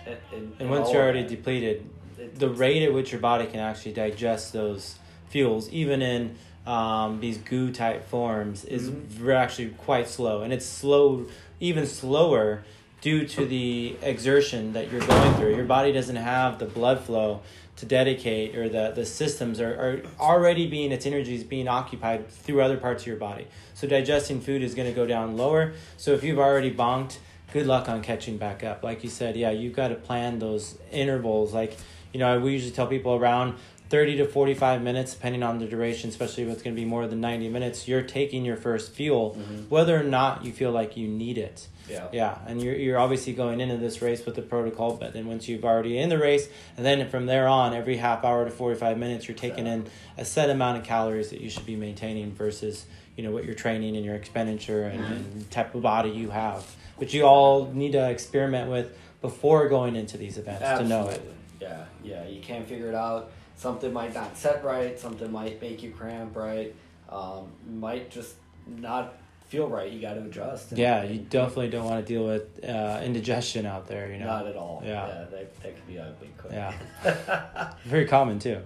And, 0.06 0.16
and, 0.32 0.56
and 0.58 0.70
once 0.70 0.90
you're 0.90 1.02
already 1.02 1.26
depleted, 1.26 1.88
it, 2.18 2.38
the 2.38 2.48
rate 2.48 2.82
at 2.82 2.92
which 2.92 3.12
your 3.12 3.20
body 3.20 3.46
can 3.46 3.60
actually 3.60 3.92
digest 3.92 4.52
those 4.52 4.98
fuels, 5.28 5.68
even 5.70 6.02
in 6.02 6.36
um, 6.66 7.20
these 7.20 7.38
goo 7.38 7.70
type 7.70 8.08
forms, 8.08 8.64
is 8.64 8.90
mm-hmm. 8.90 9.30
actually 9.30 9.68
quite 9.70 10.08
slow. 10.08 10.42
And 10.42 10.52
it's 10.52 10.66
slow, 10.66 11.26
even 11.60 11.86
slower 11.86 12.64
due 13.00 13.26
to 13.26 13.44
the 13.44 13.96
exertion 14.02 14.72
that 14.72 14.90
you're 14.90 15.04
going 15.06 15.34
through. 15.34 15.54
Your 15.54 15.64
body 15.64 15.92
doesn't 15.92 16.16
have 16.16 16.58
the 16.58 16.66
blood 16.66 17.00
flow 17.00 17.42
to 17.76 17.86
dedicate 17.86 18.56
or 18.56 18.68
the, 18.68 18.92
the 18.94 19.04
systems 19.04 19.60
are, 19.60 19.74
are 19.74 20.02
already 20.20 20.66
being 20.68 20.92
its 20.92 21.06
energy 21.06 21.34
is 21.34 21.42
being 21.42 21.66
occupied 21.66 22.28
through 22.28 22.60
other 22.60 22.76
parts 22.76 23.02
of 23.02 23.06
your 23.06 23.16
body 23.16 23.46
so 23.74 23.88
digesting 23.88 24.40
food 24.40 24.62
is 24.62 24.74
going 24.74 24.86
to 24.86 24.94
go 24.94 25.06
down 25.06 25.36
lower 25.36 25.72
so 25.96 26.12
if 26.12 26.22
you've 26.22 26.38
already 26.38 26.72
bonked 26.72 27.16
good 27.52 27.66
luck 27.66 27.88
on 27.88 28.02
catching 28.02 28.36
back 28.36 28.64
up 28.64 28.82
like 28.82 29.02
you 29.04 29.10
said 29.10 29.36
yeah 29.36 29.50
you've 29.50 29.74
got 29.74 29.88
to 29.88 29.94
plan 29.94 30.38
those 30.38 30.78
intervals 30.90 31.52
like 31.52 31.76
you 32.12 32.20
know 32.20 32.38
we 32.40 32.52
usually 32.52 32.72
tell 32.72 32.86
people 32.86 33.14
around 33.14 33.54
30 33.88 34.16
to 34.16 34.26
45 34.26 34.82
minutes 34.82 35.14
depending 35.14 35.42
on 35.42 35.58
the 35.58 35.66
duration 35.66 36.08
especially 36.08 36.44
if 36.44 36.48
it's 36.48 36.62
going 36.62 36.74
to 36.74 36.80
be 36.80 36.86
more 36.86 37.06
than 37.06 37.20
90 37.20 37.48
minutes 37.48 37.86
you're 37.86 38.02
taking 38.02 38.44
your 38.44 38.56
first 38.56 38.92
fuel 38.92 39.36
mm-hmm. 39.38 39.62
whether 39.68 39.98
or 39.98 40.04
not 40.04 40.44
you 40.44 40.52
feel 40.52 40.72
like 40.72 40.96
you 40.96 41.08
need 41.08 41.38
it 41.38 41.68
yeah. 41.88 42.08
Yeah, 42.12 42.38
and 42.46 42.62
you're 42.62 42.74
you're 42.74 42.98
obviously 42.98 43.32
going 43.32 43.60
into 43.60 43.76
this 43.76 44.02
race 44.02 44.24
with 44.24 44.34
the 44.34 44.42
protocol, 44.42 44.96
but 44.96 45.12
then 45.12 45.26
once 45.26 45.48
you've 45.48 45.64
already 45.64 45.98
in 45.98 46.08
the 46.08 46.18
race, 46.18 46.48
and 46.76 46.86
then 46.86 47.08
from 47.08 47.26
there 47.26 47.48
on, 47.48 47.74
every 47.74 47.96
half 47.96 48.24
hour 48.24 48.44
to 48.44 48.50
forty 48.50 48.78
five 48.78 48.98
minutes, 48.98 49.28
you're 49.28 49.36
taking 49.36 49.66
in 49.66 49.86
a 50.16 50.24
set 50.24 50.50
amount 50.50 50.78
of 50.78 50.84
calories 50.84 51.30
that 51.30 51.40
you 51.40 51.50
should 51.50 51.66
be 51.66 51.76
maintaining 51.76 52.32
versus 52.32 52.86
you 53.16 53.24
know 53.24 53.30
what 53.30 53.44
you're 53.44 53.54
training 53.54 53.96
and 53.96 54.04
your 54.04 54.14
expenditure 54.14 54.84
and, 54.84 55.00
mm-hmm. 55.00 55.12
and 55.12 55.50
type 55.50 55.74
of 55.74 55.82
body 55.82 56.10
you 56.10 56.30
have. 56.30 56.64
But 57.02 57.12
you 57.12 57.24
all 57.24 57.66
need 57.66 57.92
to 57.92 58.10
experiment 58.10 58.70
with 58.70 58.96
before 59.20 59.68
going 59.68 59.96
into 59.96 60.16
these 60.16 60.38
events 60.38 60.62
Absolutely. 60.62 60.88
to 60.88 61.02
know 61.02 61.10
it. 61.10 61.34
Yeah, 61.60 61.84
yeah, 62.04 62.28
you 62.28 62.40
can't 62.40 62.64
figure 62.64 62.86
it 62.86 62.94
out. 62.94 63.32
Something 63.56 63.92
might 63.92 64.14
not 64.14 64.38
set 64.38 64.62
right. 64.64 64.96
Something 64.96 65.32
might 65.32 65.60
make 65.60 65.82
you 65.82 65.90
cramp 65.90 66.36
right. 66.36 66.72
Um, 67.08 67.48
might 67.68 68.08
just 68.08 68.36
not 68.68 69.14
feel 69.48 69.68
right, 69.68 69.90
you 69.90 70.00
got 70.00 70.14
to 70.14 70.20
adjust. 70.20 70.70
And, 70.70 70.78
yeah, 70.78 71.02
you 71.02 71.18
definitely 71.18 71.70
don't 71.70 71.86
want 71.86 72.06
to 72.06 72.12
deal 72.14 72.24
with 72.24 72.64
uh, 72.64 73.00
indigestion 73.02 73.66
out 73.66 73.88
there. 73.88 74.08
You 74.12 74.18
know, 74.18 74.26
not 74.26 74.46
at 74.46 74.54
all. 74.54 74.80
Yeah, 74.84 75.08
yeah 75.08 75.24
that, 75.28 75.60
that 75.60 75.74
could 75.74 75.86
be 75.88 75.98
ugly. 75.98 76.30
Quick. 76.38 76.52
Yeah, 76.52 77.74
very 77.84 78.06
common 78.06 78.38
too. 78.38 78.60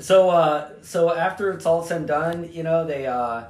So, 0.00 0.30
uh, 0.30 0.70
so 0.80 1.12
after 1.12 1.52
it's 1.52 1.66
all 1.66 1.84
said 1.84 1.98
and 1.98 2.08
done, 2.08 2.50
you 2.50 2.62
know, 2.62 2.86
they, 2.86 3.06
uh, 3.06 3.42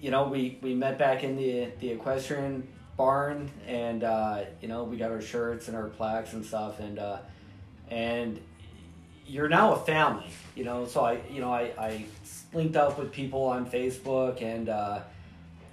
you 0.00 0.12
know, 0.12 0.28
we 0.28 0.60
we 0.62 0.76
met 0.76 0.96
back 0.96 1.24
in 1.24 1.34
the 1.34 1.70
the 1.80 1.90
equestrian 1.90 2.68
barn, 3.00 3.50
and 3.66 4.04
uh, 4.04 4.44
you 4.60 4.68
know, 4.68 4.84
we 4.84 4.96
got 4.96 5.10
our 5.10 5.22
shirts 5.22 5.68
and 5.68 5.76
our 5.76 5.88
plaques 5.88 6.32
and 6.34 6.44
stuff, 6.44 6.80
and 6.80 6.98
uh, 6.98 7.18
and 7.88 8.40
you're 9.26 9.48
now 9.48 9.72
a 9.72 9.78
family, 9.78 10.30
you 10.54 10.64
know. 10.64 10.86
So 10.86 11.04
I, 11.04 11.20
you 11.30 11.40
know, 11.40 11.52
I 11.52 11.72
I 11.78 12.04
linked 12.52 12.76
up 12.76 12.98
with 12.98 13.12
people 13.12 13.44
on 13.44 13.64
Facebook 13.70 14.42
and. 14.42 14.68
Uh, 14.68 15.00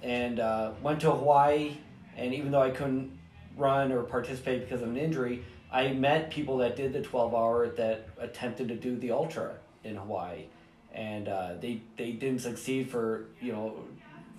and 0.02 0.40
uh, 0.40 0.72
went 0.82 1.00
to 1.00 1.10
Hawaii. 1.10 1.76
And 2.16 2.34
even 2.34 2.50
though 2.50 2.62
I 2.62 2.70
couldn't 2.70 3.16
run 3.56 3.92
or 3.92 4.02
participate 4.02 4.60
because 4.60 4.82
of 4.82 4.88
an 4.88 4.96
injury, 4.96 5.44
I 5.70 5.92
met 5.92 6.30
people 6.30 6.58
that 6.58 6.76
did 6.76 6.92
the 6.92 7.02
12 7.02 7.34
hour 7.34 7.68
that 7.70 8.08
attempted 8.18 8.68
to 8.68 8.74
do 8.74 8.96
the 8.96 9.12
ultra 9.12 9.54
in 9.84 9.96
Hawaii. 9.96 10.44
And 10.92 11.28
uh, 11.28 11.54
they, 11.60 11.82
they 11.96 12.12
didn't 12.12 12.40
succeed 12.40 12.90
for, 12.90 13.26
you 13.40 13.52
know, 13.52 13.84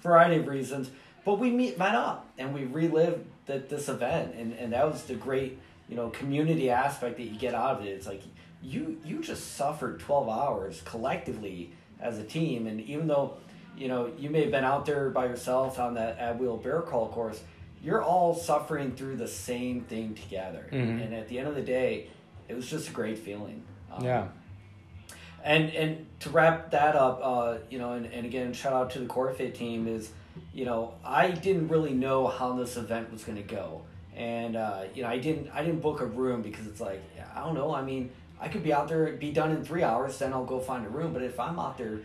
variety 0.02 0.38
of 0.38 0.48
reasons. 0.48 0.90
But 1.26 1.40
we 1.40 1.52
meet, 1.52 1.78
met 1.78 1.96
up 1.96 2.28
and 2.38 2.54
we 2.54 2.66
relived 2.66 3.26
the, 3.46 3.60
this 3.60 3.90
event. 3.90 4.36
And, 4.36 4.54
and 4.54 4.74
that 4.74 4.90
was 4.92 5.04
the 5.04 5.16
great, 5.16 5.60
you 5.88 5.96
know, 5.96 6.10
community 6.10 6.70
aspect 6.70 7.18
that 7.18 7.24
you 7.24 7.38
get 7.38 7.54
out 7.54 7.80
of 7.80 7.86
it. 7.86 7.90
It's 7.90 8.08
like 8.08 8.24
you, 8.62 9.00
you 9.04 9.22
just 9.22 9.56
suffered 9.56 10.00
12 10.00 10.30
hours 10.30 10.82
collectively 10.86 11.72
as 12.00 12.18
a 12.18 12.24
team. 12.24 12.68
And 12.68 12.82
even 12.82 13.08
though, 13.08 13.38
you 13.78 13.88
know, 13.88 14.12
you 14.18 14.30
may 14.30 14.42
have 14.42 14.52
been 14.52 14.64
out 14.64 14.86
there 14.86 15.10
by 15.10 15.26
yourself 15.26 15.80
on 15.80 15.94
that 15.96 16.18
ab 16.20 16.40
wheel 16.40 16.58
bear 16.58 16.82
crawl 16.82 17.10
course, 17.10 17.42
you're 17.84 18.04
all 18.04 18.34
suffering 18.36 18.94
through 18.96 19.16
the 19.16 19.28
same 19.28 19.82
thing 19.82 20.14
together. 20.14 20.68
Mhm. 20.72 21.06
And 21.06 21.14
at 21.16 21.30
the 21.30 21.40
end 21.40 21.48
of 21.48 21.56
the 21.56 21.62
day, 21.62 22.08
it 22.50 22.56
was 22.56 22.70
just 22.70 22.90
a 22.90 22.92
great 22.92 23.18
feeling. 23.18 23.64
Um, 23.92 24.04
Yeah. 24.04 24.28
And 25.44 25.70
and 25.70 26.06
to 26.20 26.30
wrap 26.32 26.72
that 26.72 26.96
up, 26.98 27.22
uh, 27.24 27.58
you 27.70 27.80
know, 27.80 27.94
and, 27.94 28.06
and 28.08 28.26
again, 28.26 28.52
shout 28.52 28.74
out 28.74 28.90
to 28.92 29.00
the 29.00 29.06
CoreFit 29.06 29.54
team 29.54 29.88
is, 29.88 30.12
you 30.54 30.66
know, 30.66 30.94
I 31.04 31.32
didn't 31.32 31.68
really 31.70 31.94
know 31.94 32.28
how 32.28 32.54
this 32.54 32.78
event 32.78 33.12
was 33.12 33.24
going 33.24 33.38
to 33.38 33.44
go, 33.44 33.82
and 34.16 34.56
uh, 34.56 34.84
you 34.94 35.04
know, 35.04 35.10
I 35.10 35.18
didn't 35.18 35.50
I 35.54 35.64
didn't 35.64 35.82
book 35.82 36.02
a 36.02 36.06
room 36.06 36.42
because 36.42 36.68
it's 36.68 36.82
like 36.82 37.02
I 37.36 37.42
don't 37.42 37.56
know. 37.56 37.74
I 37.74 37.82
mean, 37.82 38.12
I 38.40 38.48
could 38.48 38.64
be 38.64 38.74
out 38.74 38.88
there, 38.88 39.14
be 39.14 39.32
done 39.32 39.52
in 39.52 39.64
three 39.64 39.84
hours, 39.84 40.20
then 40.20 40.34
I'll 40.34 40.46
go 40.46 40.60
find 40.60 40.86
a 40.86 40.90
room. 40.90 41.14
But 41.14 41.24
if 41.24 41.40
I'm 41.40 41.60
out 41.60 41.78
there 41.78 42.00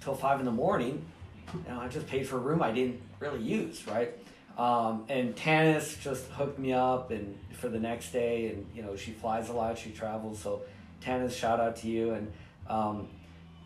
till 0.00 0.14
five 0.14 0.38
in 0.38 0.46
the 0.46 0.52
morning, 0.52 1.04
you 1.52 1.72
know, 1.72 1.80
I 1.80 1.88
just 1.88 2.06
paid 2.06 2.26
for 2.26 2.36
a 2.36 2.40
room 2.40 2.62
I 2.62 2.72
didn't 2.72 3.00
really 3.20 3.42
use, 3.42 3.86
right? 3.86 4.12
Um, 4.58 5.04
and 5.08 5.36
Tanis 5.36 6.00
just 6.00 6.26
hooked 6.32 6.58
me 6.58 6.72
up 6.72 7.10
and 7.10 7.38
for 7.52 7.68
the 7.68 7.78
next 7.78 8.12
day, 8.12 8.48
and 8.48 8.66
you 8.74 8.82
know, 8.82 8.96
she 8.96 9.12
flies 9.12 9.48
a 9.48 9.52
lot, 9.52 9.78
she 9.78 9.90
travels, 9.90 10.38
so 10.38 10.62
Tanis, 11.02 11.32
shout 11.36 11.60
out 11.60 11.76
to 11.76 11.88
you 11.88 12.12
and. 12.12 12.32
Um, 12.68 13.08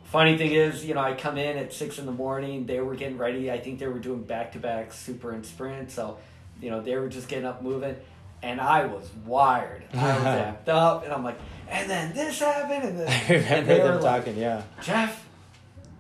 funny 0.05 0.37
thing 0.39 0.53
is, 0.53 0.85
you 0.85 0.95
know, 0.95 1.01
I 1.01 1.15
come 1.15 1.39
in 1.39 1.57
at 1.57 1.73
six 1.73 1.99
in 1.99 2.07
the 2.07 2.13
morning. 2.13 2.67
They 2.67 2.81
were 2.81 2.95
getting 2.95 3.19
ready. 3.19 3.51
I 3.51 3.59
think 3.59 3.79
they 3.79 3.87
were 3.87 3.99
doing 3.99 4.23
back 4.23 4.53
to 4.53 4.59
back 4.59 4.93
super 4.93 5.33
and 5.33 5.45
sprint. 5.45 5.91
So, 5.91 6.19
you 6.61 6.71
know, 6.71 6.81
they 6.81 6.97
were 6.97 7.09
just 7.09 7.29
getting 7.29 7.47
up 7.47 7.63
moving. 7.63 7.97
And 8.43 8.61
I 8.61 8.87
was 8.87 9.09
wired. 9.25 9.85
I 9.95 9.97
was 10.19 10.25
amped 10.25 10.69
up. 10.69 11.05
And 11.05 11.13
I'm 11.13 11.23
like, 11.25 11.39
and 11.69 11.89
then 11.89 12.13
this 12.13 12.41
happened. 12.41 12.85
And 12.85 12.99
then 12.99 13.09
I 13.31 13.35
and 13.35 13.67
they 13.67 13.79
were 13.79 13.93
them 13.93 14.03
like, 14.03 14.25
talking, 14.25 14.39
yeah. 14.39 14.63
Jeff, 14.83 15.27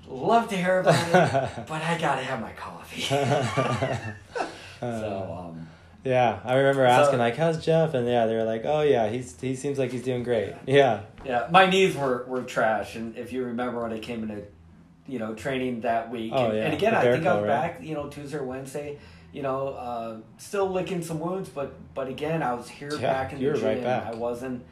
love 0.06 0.48
to 0.48 0.56
hear 0.56 0.80
about 0.80 1.08
it, 1.08 1.12
but 1.68 1.82
I 1.82 1.98
got 1.98 2.16
to 2.16 2.22
have 2.22 2.40
my 2.40 2.52
coffee. 2.52 3.02
so, 4.80 5.44
um, 5.48 5.61
Yeah, 6.04 6.40
I 6.44 6.54
remember 6.56 6.82
So- 6.86 6.90
asking 6.90 7.18
like, 7.20 7.36
"How's 7.36 7.64
Jeff?" 7.64 7.94
And 7.94 8.06
yeah, 8.08 8.26
they 8.26 8.34
were 8.34 8.44
like, 8.44 8.62
"Oh 8.64 8.82
yeah, 8.82 9.08
he's 9.08 9.40
he 9.40 9.54
seems 9.54 9.78
like 9.78 9.92
he's 9.92 10.02
doing 10.02 10.22
great." 10.24 10.52
Yeah, 10.66 11.02
yeah, 11.24 11.46
my 11.50 11.66
knees 11.66 11.96
were, 11.96 12.24
were 12.26 12.42
trash. 12.42 12.96
And 12.96 13.16
if 13.16 13.32
you 13.32 13.44
remember 13.44 13.80
when 13.82 13.92
I 13.92 13.98
came 14.00 14.22
into, 14.24 14.42
you 15.06 15.18
know, 15.20 15.34
training 15.34 15.82
that 15.82 16.10
week. 16.10 16.32
Oh, 16.34 16.46
and, 16.46 16.54
yeah, 16.56 16.64
and 16.64 16.74
again, 16.74 16.94
I 16.94 17.02
think 17.02 17.26
I 17.26 17.34
was 17.34 17.42
right? 17.42 17.48
back, 17.48 17.82
you 17.82 17.94
know, 17.94 18.08
Tuesday 18.08 18.38
or 18.38 18.44
Wednesday, 18.44 18.98
you 19.32 19.42
know, 19.42 19.68
uh, 19.68 20.16
still 20.38 20.68
licking 20.70 21.02
some 21.02 21.20
wounds, 21.20 21.48
but, 21.48 21.72
but 21.94 22.08
again, 22.08 22.42
I 22.42 22.54
was 22.54 22.68
here 22.68 22.90
Yeah, 22.92 23.12
back 23.12 23.32
in 23.32 23.38
the 23.40 23.50
right 23.50 23.58
gym. 23.76 23.84
back. 23.84 24.06
I 24.06 24.14
wasn't, 24.14 24.64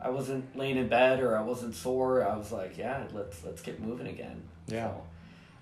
I 0.00 0.10
wasn't 0.10 0.56
laying 0.56 0.76
in 0.76 0.88
bed 0.88 1.20
or 1.20 1.36
I 1.36 1.42
wasn't 1.42 1.74
sore. 1.74 2.26
I 2.26 2.36
was 2.36 2.50
like, 2.52 2.78
yeah, 2.78 3.04
let's, 3.12 3.44
let's 3.44 3.62
get 3.62 3.80
moving 3.80 4.06
again. 4.08 4.42
Yeah. 4.68 4.90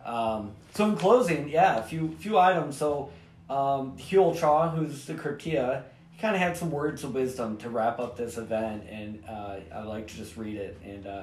So, 0.05 0.11
um, 0.11 0.53
so 0.75 0.85
in 0.89 0.97
closing, 0.97 1.49
yeah, 1.49 1.79
a 1.79 1.83
few, 1.83 2.15
few 2.19 2.39
items. 2.39 2.77
So, 2.77 3.11
um, 3.55 3.97
Kuel 3.97 4.39
Chaw, 4.39 4.71
who's 4.71 5.05
the 5.05 5.15
Krypteia, 5.15 5.85
he 6.11 6.21
kind 6.21 6.35
of 6.35 6.43
had 6.43 6.57
some 6.57 6.73
words 6.73 7.05
of 7.05 7.15
wisdom 7.15 7.57
to 7.59 7.71
wrap 7.71 8.01
up 8.01 8.17
this 8.17 8.37
event, 8.37 8.85
and 8.91 9.23
uh, 9.29 9.57
I 9.73 9.83
like 9.83 10.09
to 10.09 10.17
just 10.17 10.37
read 10.37 10.57
it. 10.57 10.77
And 10.85 11.07
uh, 11.07 11.23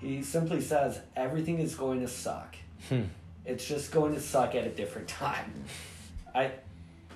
he 0.00 0.22
simply 0.22 0.62
says, 0.62 1.00
"Everything 1.14 1.58
is 1.58 1.74
going 1.74 2.00
to 2.00 2.08
suck. 2.08 2.56
Hmm. 2.88 3.02
It's 3.44 3.66
just 3.66 3.92
going 3.92 4.14
to 4.14 4.20
suck 4.20 4.54
at 4.54 4.66
a 4.66 4.70
different 4.70 5.08
time." 5.08 5.52
I, 6.34 6.52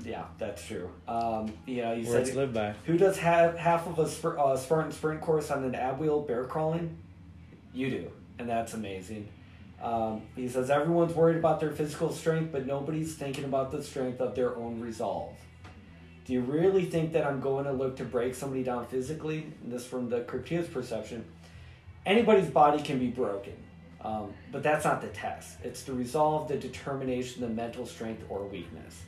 yeah, 0.04 0.24
that's 0.38 0.66
true. 0.66 0.90
Um, 1.08 1.52
you 1.66 1.82
know, 1.82 1.94
you 1.94 2.06
words 2.08 2.28
said, 2.28 2.36
live 2.36 2.52
by. 2.52 2.74
"Who 2.84 2.98
does 2.98 3.16
half 3.16 3.56
half 3.56 3.86
of 3.86 3.98
a 3.98 4.28
uh, 4.38 4.56
Spartan 4.56 4.92
sprint 4.92 5.22
course 5.22 5.50
on 5.50 5.64
an 5.64 5.74
ab 5.74 5.98
wheel 5.98 6.20
bear 6.20 6.44
crawling?" 6.44 6.98
You 7.72 7.88
do, 7.88 8.10
and 8.38 8.48
that's 8.50 8.74
amazing. 8.74 9.28
Um, 9.82 10.22
he 10.36 10.48
says 10.48 10.70
everyone's 10.70 11.12
worried 11.12 11.36
about 11.36 11.58
their 11.58 11.72
physical 11.72 12.12
strength, 12.12 12.52
but 12.52 12.66
nobody's 12.66 13.16
thinking 13.16 13.44
about 13.44 13.72
the 13.72 13.82
strength 13.82 14.20
of 14.20 14.36
their 14.36 14.56
own 14.56 14.80
resolve. 14.80 15.34
Do 16.24 16.32
you 16.32 16.40
really 16.40 16.84
think 16.84 17.12
that 17.14 17.26
I'm 17.26 17.40
going 17.40 17.64
to 17.64 17.72
look 17.72 17.96
to 17.96 18.04
break 18.04 18.36
somebody 18.36 18.62
down 18.62 18.86
physically? 18.86 19.52
And 19.62 19.72
this 19.72 19.84
from 19.84 20.08
the 20.08 20.20
Krypteia's 20.20 20.68
perception. 20.68 21.24
Anybody's 22.06 22.48
body 22.48 22.80
can 22.80 23.00
be 23.00 23.08
broken, 23.08 23.54
um, 24.00 24.32
but 24.52 24.62
that's 24.62 24.84
not 24.84 25.00
the 25.00 25.08
test. 25.08 25.58
It's 25.64 25.82
the 25.82 25.92
resolve, 25.92 26.46
the 26.46 26.56
determination, 26.56 27.42
the 27.42 27.48
mental 27.48 27.84
strength 27.84 28.24
or 28.28 28.44
weakness. 28.44 29.02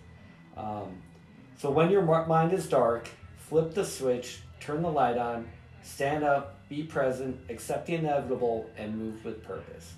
Um, 0.56 1.02
so 1.56 1.70
when 1.70 1.90
your 1.90 2.02
mind 2.02 2.52
is 2.52 2.68
dark, 2.68 3.08
flip 3.36 3.74
the 3.74 3.84
switch, 3.84 4.40
turn 4.58 4.82
the 4.82 4.90
light 4.90 5.18
on, 5.18 5.48
stand 5.82 6.24
up, 6.24 6.68
be 6.68 6.82
present, 6.82 7.38
accept 7.48 7.86
the 7.86 7.94
inevitable, 7.94 8.68
and 8.76 8.98
move 8.98 9.24
with 9.24 9.44
purpose. 9.44 9.94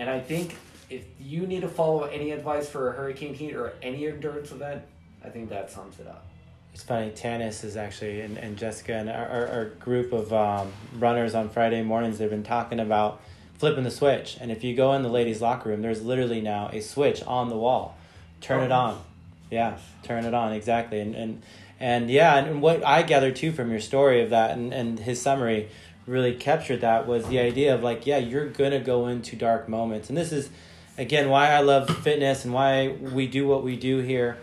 And 0.00 0.08
I 0.08 0.18
think 0.18 0.56
if 0.88 1.04
you 1.20 1.46
need 1.46 1.60
to 1.60 1.68
follow 1.68 2.04
any 2.04 2.30
advice 2.30 2.66
for 2.66 2.88
a 2.88 2.92
hurricane 2.92 3.34
heat 3.34 3.54
or 3.54 3.74
any 3.82 4.06
endurance 4.06 4.50
event, 4.50 4.82
I 5.22 5.28
think 5.28 5.50
that 5.50 5.70
sums 5.70 6.00
it 6.00 6.06
up. 6.06 6.26
It's 6.72 6.82
funny. 6.82 7.10
Tanis 7.10 7.64
is 7.64 7.76
actually 7.76 8.22
and, 8.22 8.38
and 8.38 8.56
Jessica 8.56 8.94
and 8.94 9.10
our, 9.10 9.26
our, 9.26 9.46
our 9.48 9.64
group 9.66 10.14
of 10.14 10.32
um, 10.32 10.72
runners 10.98 11.34
on 11.34 11.50
Friday 11.50 11.82
mornings. 11.82 12.18
They've 12.18 12.30
been 12.30 12.42
talking 12.42 12.80
about 12.80 13.20
flipping 13.58 13.84
the 13.84 13.90
switch. 13.90 14.38
And 14.40 14.50
if 14.50 14.64
you 14.64 14.74
go 14.74 14.94
in 14.94 15.02
the 15.02 15.10
ladies' 15.10 15.42
locker 15.42 15.68
room, 15.68 15.82
there's 15.82 16.02
literally 16.02 16.40
now 16.40 16.70
a 16.72 16.80
switch 16.80 17.22
on 17.24 17.50
the 17.50 17.56
wall. 17.58 17.98
Turn 18.40 18.60
Oh, 18.60 18.64
it 18.64 18.72
on. 18.72 19.02
Yeah, 19.50 19.76
turn 20.02 20.24
it 20.24 20.32
on 20.32 20.54
exactly. 20.54 21.00
And 21.00 21.14
and 21.14 21.42
and 21.78 22.10
yeah, 22.10 22.36
and 22.36 22.62
what 22.62 22.86
I 22.86 23.02
gathered 23.02 23.36
too 23.36 23.52
from 23.52 23.70
your 23.70 23.80
story 23.80 24.22
of 24.22 24.30
that 24.30 24.52
and 24.52 24.72
and 24.72 24.98
his 24.98 25.20
summary 25.20 25.68
really 26.06 26.34
captured 26.34 26.80
that 26.80 27.06
was 27.06 27.26
the 27.28 27.38
idea 27.38 27.74
of 27.74 27.82
like 27.82 28.06
yeah, 28.06 28.18
you're 28.18 28.48
gonna 28.48 28.80
go 28.80 29.06
into 29.06 29.36
dark 29.36 29.68
moments. 29.68 30.08
And 30.08 30.16
this 30.16 30.32
is 30.32 30.50
again 30.98 31.28
why 31.28 31.50
I 31.50 31.60
love 31.60 31.88
fitness 31.98 32.44
and 32.44 32.52
why 32.52 32.88
we 32.88 33.26
do 33.26 33.46
what 33.46 33.62
we 33.64 33.76
do 33.76 33.98
here 33.98 34.38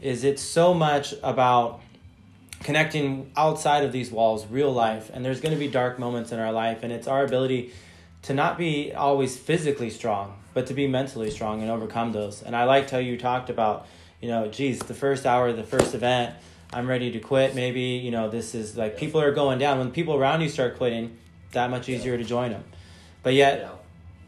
is 0.00 0.24
it's 0.24 0.42
so 0.42 0.72
much 0.72 1.14
about 1.22 1.80
connecting 2.60 3.30
outside 3.36 3.84
of 3.84 3.92
these 3.92 4.10
walls 4.10 4.46
real 4.46 4.72
life 4.72 5.10
and 5.12 5.24
there's 5.24 5.40
going 5.40 5.54
to 5.54 5.58
be 5.58 5.68
dark 5.68 5.98
moments 5.98 6.32
in 6.32 6.38
our 6.38 6.52
life 6.52 6.82
and 6.82 6.92
it's 6.92 7.06
our 7.06 7.24
ability 7.24 7.72
to 8.22 8.34
not 8.34 8.58
be 8.58 8.92
always 8.92 9.36
physically 9.36 9.90
strong 9.90 10.36
but 10.54 10.66
to 10.66 10.74
be 10.74 10.86
mentally 10.86 11.30
strong 11.30 11.62
and 11.62 11.70
overcome 11.70 12.12
those 12.12 12.42
and 12.42 12.56
i 12.56 12.64
liked 12.64 12.90
how 12.90 12.98
you 12.98 13.16
talked 13.16 13.48
about 13.48 13.86
you 14.20 14.28
know 14.28 14.48
geez 14.48 14.80
the 14.80 14.94
first 14.94 15.24
hour 15.24 15.48
of 15.48 15.56
the 15.56 15.62
first 15.62 15.94
event 15.94 16.34
i'm 16.72 16.86
ready 16.86 17.10
to 17.10 17.18
quit 17.20 17.54
maybe 17.54 17.80
you 17.80 18.10
know 18.10 18.28
this 18.28 18.54
is 18.54 18.76
like 18.76 18.96
people 18.96 19.20
are 19.20 19.32
going 19.32 19.58
down 19.58 19.78
when 19.78 19.90
people 19.90 20.14
around 20.14 20.40
you 20.40 20.48
start 20.48 20.76
quitting 20.76 21.16
that 21.52 21.70
much 21.70 21.88
easier 21.88 22.16
to 22.18 22.24
join 22.24 22.50
them 22.50 22.64
but 23.22 23.34
yet 23.34 23.60
Yeah. 23.60 23.70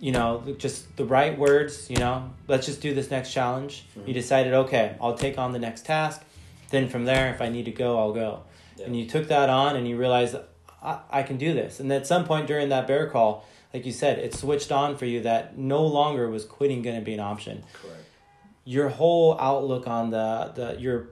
you 0.00 0.12
know, 0.12 0.42
just 0.56 0.96
the 0.96 1.04
right 1.04 1.38
words, 1.38 1.90
you 1.90 1.96
know, 1.98 2.30
let's 2.48 2.64
just 2.66 2.80
do 2.80 2.94
this 2.94 3.10
next 3.10 3.32
challenge. 3.34 3.84
Mhm. 3.94 4.08
You 4.08 4.14
decided, 4.14 4.54
okay, 4.54 4.96
I'll 5.00 5.14
take 5.14 5.36
on 5.38 5.52
the 5.52 5.58
next 5.58 5.84
task. 5.84 6.22
Then 6.70 6.88
from 6.88 7.04
there, 7.04 7.30
if 7.34 7.42
I 7.42 7.50
need 7.50 7.66
to 7.66 7.70
go, 7.70 7.98
I'll 7.98 8.12
go. 8.14 8.40
Yeah. 8.78 8.86
And 8.86 8.96
you 8.98 9.04
took 9.06 9.28
that 9.28 9.50
on 9.50 9.76
and 9.76 9.86
you 9.86 9.98
realized, 9.98 10.36
I, 10.82 10.98
I 11.10 11.22
can 11.22 11.36
do 11.36 11.52
this. 11.52 11.80
And 11.80 11.92
at 11.92 12.06
some 12.06 12.24
point 12.24 12.46
during 12.46 12.70
that 12.70 12.86
bear 12.86 13.08
crawl, 13.10 13.44
like 13.74 13.84
you 13.84 13.92
said, 13.92 14.18
it 14.18 14.32
switched 14.34 14.72
on 14.72 14.96
for 14.96 15.04
you 15.04 15.20
that 15.20 15.58
no 15.58 15.84
longer 15.84 16.30
was 16.30 16.46
quitting 16.46 16.80
going 16.80 16.96
to 16.96 17.02
be 17.04 17.12
an 17.12 17.20
option. 17.20 17.62
Correct. 17.74 18.04
Your 18.64 18.88
whole 18.88 19.38
outlook 19.38 19.86
on 19.86 20.08
the, 20.10 20.52
the 20.54 20.80
your 20.80 21.10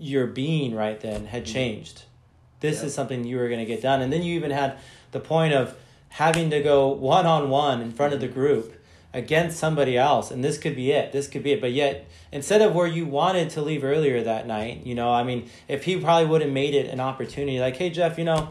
your 0.00 0.26
being 0.26 0.74
right 0.74 0.98
then 1.00 1.26
had 1.26 1.44
Mhm. 1.44 1.52
changed. 1.52 2.02
This 2.60 2.82
is 2.82 2.94
something 2.94 3.24
you 3.24 3.36
were 3.38 3.48
going 3.48 3.60
to 3.60 3.64
get 3.66 3.80
done. 3.82 4.02
And 4.02 4.12
then 4.12 4.22
you 4.22 4.34
even 4.34 4.50
had 4.50 4.74
the 5.12 5.20
point 5.20 5.54
of 5.54 5.74
having 6.10 6.50
to 6.50 6.60
go 6.62 6.88
one 6.88 7.24
on 7.26 7.48
one 7.48 7.80
in 7.80 7.90
front 7.92 8.12
of 8.12 8.20
the 8.20 8.28
group 8.28 8.74
against 9.14 9.58
somebody 9.58 9.96
else 9.98 10.30
and 10.30 10.44
this 10.44 10.56
could 10.56 10.76
be 10.76 10.92
it 10.92 11.10
this 11.10 11.26
could 11.26 11.42
be 11.42 11.50
it 11.50 11.60
but 11.60 11.72
yet 11.72 12.06
instead 12.30 12.62
of 12.62 12.72
where 12.72 12.86
you 12.86 13.04
wanted 13.04 13.50
to 13.50 13.60
leave 13.60 13.82
earlier 13.82 14.22
that 14.22 14.46
night 14.46 14.86
you 14.86 14.94
know 14.94 15.12
i 15.12 15.24
mean 15.24 15.50
if 15.66 15.82
he 15.82 15.96
probably 15.98 16.24
would 16.28 16.40
have 16.40 16.50
made 16.52 16.74
it 16.74 16.86
an 16.86 17.00
opportunity 17.00 17.58
like 17.58 17.76
hey 17.76 17.90
jeff 17.90 18.18
you 18.18 18.24
know 18.24 18.48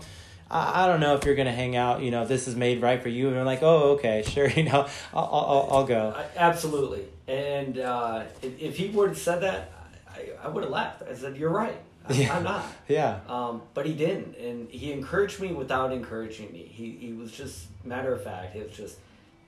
i, 0.51 0.83
I 0.83 0.87
don't 0.87 0.99
know 0.99 1.15
if 1.15 1.23
you're 1.23 1.35
gonna 1.35 1.53
hang 1.53 1.77
out 1.77 2.01
you 2.01 2.11
know 2.11 2.25
this 2.25 2.45
is 2.45 2.57
made 2.57 2.81
right 2.81 3.01
for 3.01 3.07
you 3.07 3.27
and 3.29 3.37
we're 3.37 3.43
like 3.45 3.63
oh 3.63 3.91
okay 3.93 4.21
sure 4.27 4.49
you 4.49 4.63
know 4.63 4.85
i'll, 5.13 5.29
I'll, 5.31 5.67
I'll 5.71 5.85
go 5.85 6.13
absolutely. 6.35 7.05
And 7.29 7.77
uh, 7.79 8.23
if, 8.41 8.59
if 8.59 8.75
he 8.77 8.89
would 8.89 9.09
have 9.09 9.17
said 9.17 9.41
that, 9.41 9.71
I, 10.19 10.45
I 10.45 10.47
would 10.49 10.63
have 10.63 10.71
laughed. 10.71 11.03
I 11.09 11.13
said, 11.15 11.37
"You're 11.37 11.49
right. 11.51 11.79
I, 12.07 12.13
Yeah. 12.13 12.35
I'm 12.35 12.43
not." 12.43 12.65
yeah 12.87 13.19
Um, 13.27 13.61
but 13.73 13.85
he 13.85 13.93
didn't, 13.93 14.35
and 14.37 14.69
he 14.69 14.91
encouraged 14.91 15.39
me 15.39 15.51
without 15.53 15.91
encouraging 15.91 16.51
me. 16.51 16.63
He 16.71 16.91
he 16.99 17.13
was 17.13 17.31
just 17.31 17.67
matter 17.83 18.13
of 18.13 18.23
fact. 18.23 18.55
It 18.55 18.67
was 18.67 18.77
just, 18.77 18.97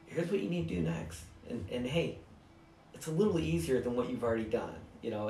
here's 0.08 0.30
what 0.32 0.40
you 0.42 0.50
need 0.50 0.68
to 0.70 0.76
do 0.76 0.82
next, 0.82 1.22
and 1.50 1.66
and 1.72 1.86
hey, 1.86 2.18
it's 2.94 3.08
a 3.08 3.12
little 3.12 3.40
easier 3.40 3.82
than 3.82 3.96
what 3.96 4.10
you've 4.10 4.24
already 4.24 4.46
done. 4.46 4.76
You 5.02 5.10
know, 5.12 5.30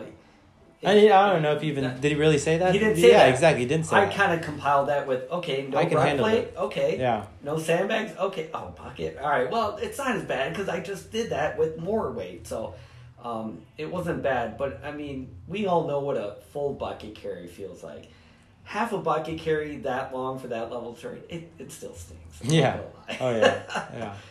I, 0.84 0.96
mean, 0.96 1.12
I 1.12 1.32
don't 1.32 1.44
know 1.44 1.54
if 1.56 1.62
he 1.62 1.68
even 1.70 1.84
did 2.02 2.12
he 2.12 2.16
really 2.16 2.40
say 2.40 2.58
that. 2.58 2.74
He 2.74 2.80
didn't 2.80 2.96
say 2.98 3.12
yeah, 3.12 3.20
that. 3.20 3.30
exactly. 3.30 3.62
He 3.62 3.68
didn't 3.68 3.86
say 3.86 3.98
I 3.98 4.06
that. 4.06 4.16
kind 4.16 4.34
of 4.34 4.42
compiled 4.44 4.90
that 4.90 5.06
with 5.08 5.30
okay, 5.30 5.68
no 5.68 5.78
I 5.78 5.86
can 5.86 5.98
handle 6.00 6.26
plate, 6.26 6.40
it. 6.40 6.56
okay, 6.58 6.98
Yeah. 7.00 7.26
no 7.44 7.58
sandbags, 7.60 8.18
okay, 8.18 8.50
oh 8.54 8.74
bucket, 8.76 9.18
all 9.22 9.30
right. 9.30 9.50
Well, 9.50 9.78
it's 9.78 9.98
not 10.00 10.16
as 10.16 10.24
bad 10.24 10.52
because 10.54 10.68
I 10.70 10.80
just 10.80 11.12
did 11.12 11.30
that 11.30 11.58
with 11.58 11.78
more 11.80 12.12
weight, 12.12 12.48
so 12.48 12.74
um, 13.24 13.62
it 13.78 13.92
wasn't 13.92 14.24
bad. 14.24 14.58
But 14.58 14.82
I 14.84 14.92
mean, 14.92 15.36
we 15.48 15.66
all 15.66 15.88
know 15.88 16.00
what 16.00 16.18
a 16.18 16.38
full 16.52 16.74
bucket 16.74 17.16
carry 17.16 17.48
feels 17.48 17.84
like. 17.84 18.10
Half 18.64 18.94
a 18.94 18.98
bucket 19.00 19.40
carry 19.40 19.78
that 19.78 20.14
long 20.14 20.40
for 20.40 20.48
that 20.48 20.72
level 20.72 20.92
of 20.92 21.00
terrain, 21.00 21.24
it, 21.30 21.52
it 21.60 21.72
still 21.72 21.94
stings. 21.96 22.22
I'm 22.44 22.50
Yeah. 22.50 22.80
Oh 23.20 23.32
yeah. 23.32 23.62
Yeah. 23.94 24.14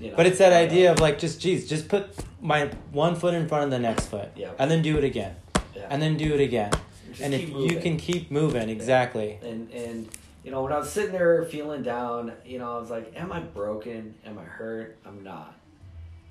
You 0.00 0.10
know, 0.10 0.16
But 0.16 0.24
it's 0.24 0.38
that 0.38 0.54
idea 0.54 0.92
of 0.92 0.98
like 0.98 1.18
just 1.18 1.40
geez, 1.42 1.68
just 1.68 1.86
put 1.86 2.08
my 2.40 2.70
one 2.90 3.14
foot 3.16 3.34
in 3.34 3.46
front 3.48 3.64
of 3.64 3.70
the 3.70 3.78
next 3.78 4.06
foot. 4.06 4.30
Yeah. 4.34 4.52
And 4.58 4.70
then 4.70 4.80
do 4.80 4.96
it 4.96 5.04
again. 5.04 5.36
yeah. 5.76 5.88
And 5.90 6.00
then 6.00 6.16
do 6.16 6.32
it 6.32 6.40
again. 6.40 6.72
Just 7.10 7.20
and 7.20 7.34
if 7.34 7.42
keep 7.42 7.54
you 7.54 7.80
can 7.80 7.98
keep 7.98 8.30
moving, 8.30 8.70
exactly. 8.70 9.38
and 9.42 9.70
and 9.72 10.08
you 10.42 10.50
know 10.52 10.62
when 10.62 10.72
I 10.72 10.78
was 10.78 10.90
sitting 10.90 11.12
there 11.12 11.44
feeling 11.44 11.82
down, 11.82 12.32
you 12.46 12.58
know 12.58 12.74
I 12.76 12.78
was 12.78 12.88
like, 12.88 13.12
"Am 13.14 13.30
I 13.30 13.40
broken? 13.40 14.14
Am 14.24 14.38
I 14.38 14.44
hurt? 14.44 14.96
I'm 15.04 15.22
not." 15.22 15.54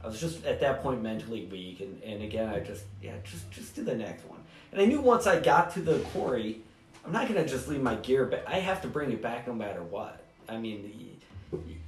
I 0.04 0.08
was 0.08 0.20
just 0.20 0.46
at 0.46 0.60
that 0.62 0.82
point 0.82 1.02
mentally 1.02 1.46
weak, 1.46 1.82
and, 1.82 2.02
and 2.04 2.24
again 2.24 2.48
I 2.50 2.60
just 2.60 2.84
yeah 3.02 3.14
just 3.24 3.50
just 3.52 3.76
do 3.76 3.84
the 3.84 3.96
next 3.96 4.26
one. 4.26 4.40
And 4.72 4.82
I 4.82 4.86
knew 4.86 5.02
once 5.02 5.28
I 5.28 5.40
got 5.40 5.74
to 5.74 5.82
the 5.82 6.00
quarry, 6.14 6.62
I'm 7.06 7.12
not 7.12 7.28
gonna 7.28 7.46
just 7.48 7.68
leave 7.68 7.82
my 7.82 7.96
gear 7.96 8.26
back. 8.26 8.44
I 8.48 8.60
have 8.60 8.82
to 8.84 8.88
bring 8.88 9.12
it 9.12 9.22
back 9.22 9.48
no 9.48 9.54
matter 9.54 9.84
what. 9.84 10.24
I 10.48 10.58
mean, 10.58 11.20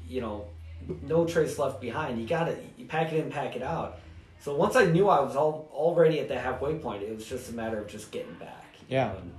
you 0.07 0.22
know, 0.22 0.45
no 1.03 1.26
trace 1.26 1.57
left 1.57 1.80
behind. 1.80 2.20
You 2.20 2.28
gotta 2.28 2.57
you 2.78 2.86
pack 2.86 3.14
it 3.14 3.24
in, 3.24 3.32
pack 3.32 3.55
it 3.55 3.64
out. 3.64 3.99
So 4.39 4.55
once 4.55 4.76
I 4.76 4.86
knew 4.86 5.07
I 5.07 5.20
was 5.20 5.36
all 5.36 5.70
already 5.72 6.20
at 6.20 6.28
the 6.28 6.38
halfway 6.39 6.74
point, 6.76 7.03
it 7.03 7.16
was 7.16 7.26
just 7.26 7.51
a 7.51 7.53
matter 7.53 7.78
of 7.80 7.88
just 7.88 8.12
getting 8.12 8.34
back. 8.36 8.66
Yeah. 8.89 9.12
and- 9.16 9.34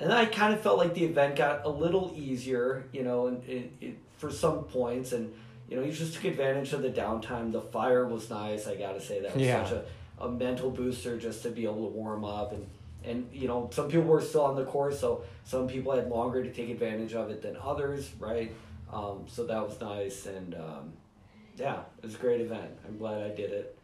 and 0.00 0.12
I 0.12 0.26
kind 0.26 0.54
of 0.54 0.60
felt 0.60 0.78
like 0.78 0.94
the 0.94 1.04
event 1.04 1.34
got 1.34 1.64
a 1.64 1.68
little 1.68 2.12
easier, 2.14 2.84
you 2.92 3.02
know, 3.02 3.26
and 3.26 3.42
it, 3.48 3.72
it, 3.80 3.94
for 4.16 4.30
some 4.30 4.62
points, 4.62 5.10
and 5.10 5.34
you 5.68 5.76
know, 5.76 5.82
you 5.84 5.92
just 5.92 6.14
took 6.14 6.24
advantage 6.24 6.72
of 6.72 6.82
the 6.82 6.90
downtime. 6.90 7.52
The 7.52 7.60
fire 7.60 8.06
was 8.06 8.30
nice. 8.30 8.66
I 8.66 8.74
got 8.76 8.92
to 8.92 9.00
say 9.00 9.20
that 9.20 9.34
was 9.34 9.42
Yeah. 9.44 9.64
such 9.64 9.72
a, 9.72 9.84
a 10.24 10.30
mental 10.30 10.70
booster 10.70 11.18
just 11.18 11.42
to 11.42 11.50
be 11.50 11.64
able 11.64 11.86
to 11.88 11.94
warm 11.94 12.24
up 12.24 12.52
and 12.52 12.66
and 13.04 13.28
you 13.32 13.46
know, 13.46 13.70
some 13.72 13.88
people 13.88 14.08
were 14.08 14.20
still 14.20 14.42
on 14.42 14.56
the 14.56 14.64
course, 14.64 14.98
so 14.98 15.22
some 15.44 15.68
people 15.68 15.92
had 15.92 16.08
longer 16.10 16.42
to 16.42 16.52
take 16.52 16.68
advantage 16.68 17.14
of 17.14 17.30
it 17.30 17.40
than 17.42 17.56
others, 17.62 18.10
right? 18.18 18.52
Um, 18.92 19.24
so 19.28 19.46
that 19.46 19.64
was 19.66 19.80
nice, 19.80 20.26
and 20.26 20.54
um, 20.56 20.92
yeah, 21.56 21.80
it 22.02 22.04
was 22.06 22.16
a 22.16 22.18
great 22.18 22.40
event. 22.40 22.70
I'm 22.86 22.98
glad 22.98 23.22
I 23.22 23.28
did 23.34 23.52
it. 23.52 23.78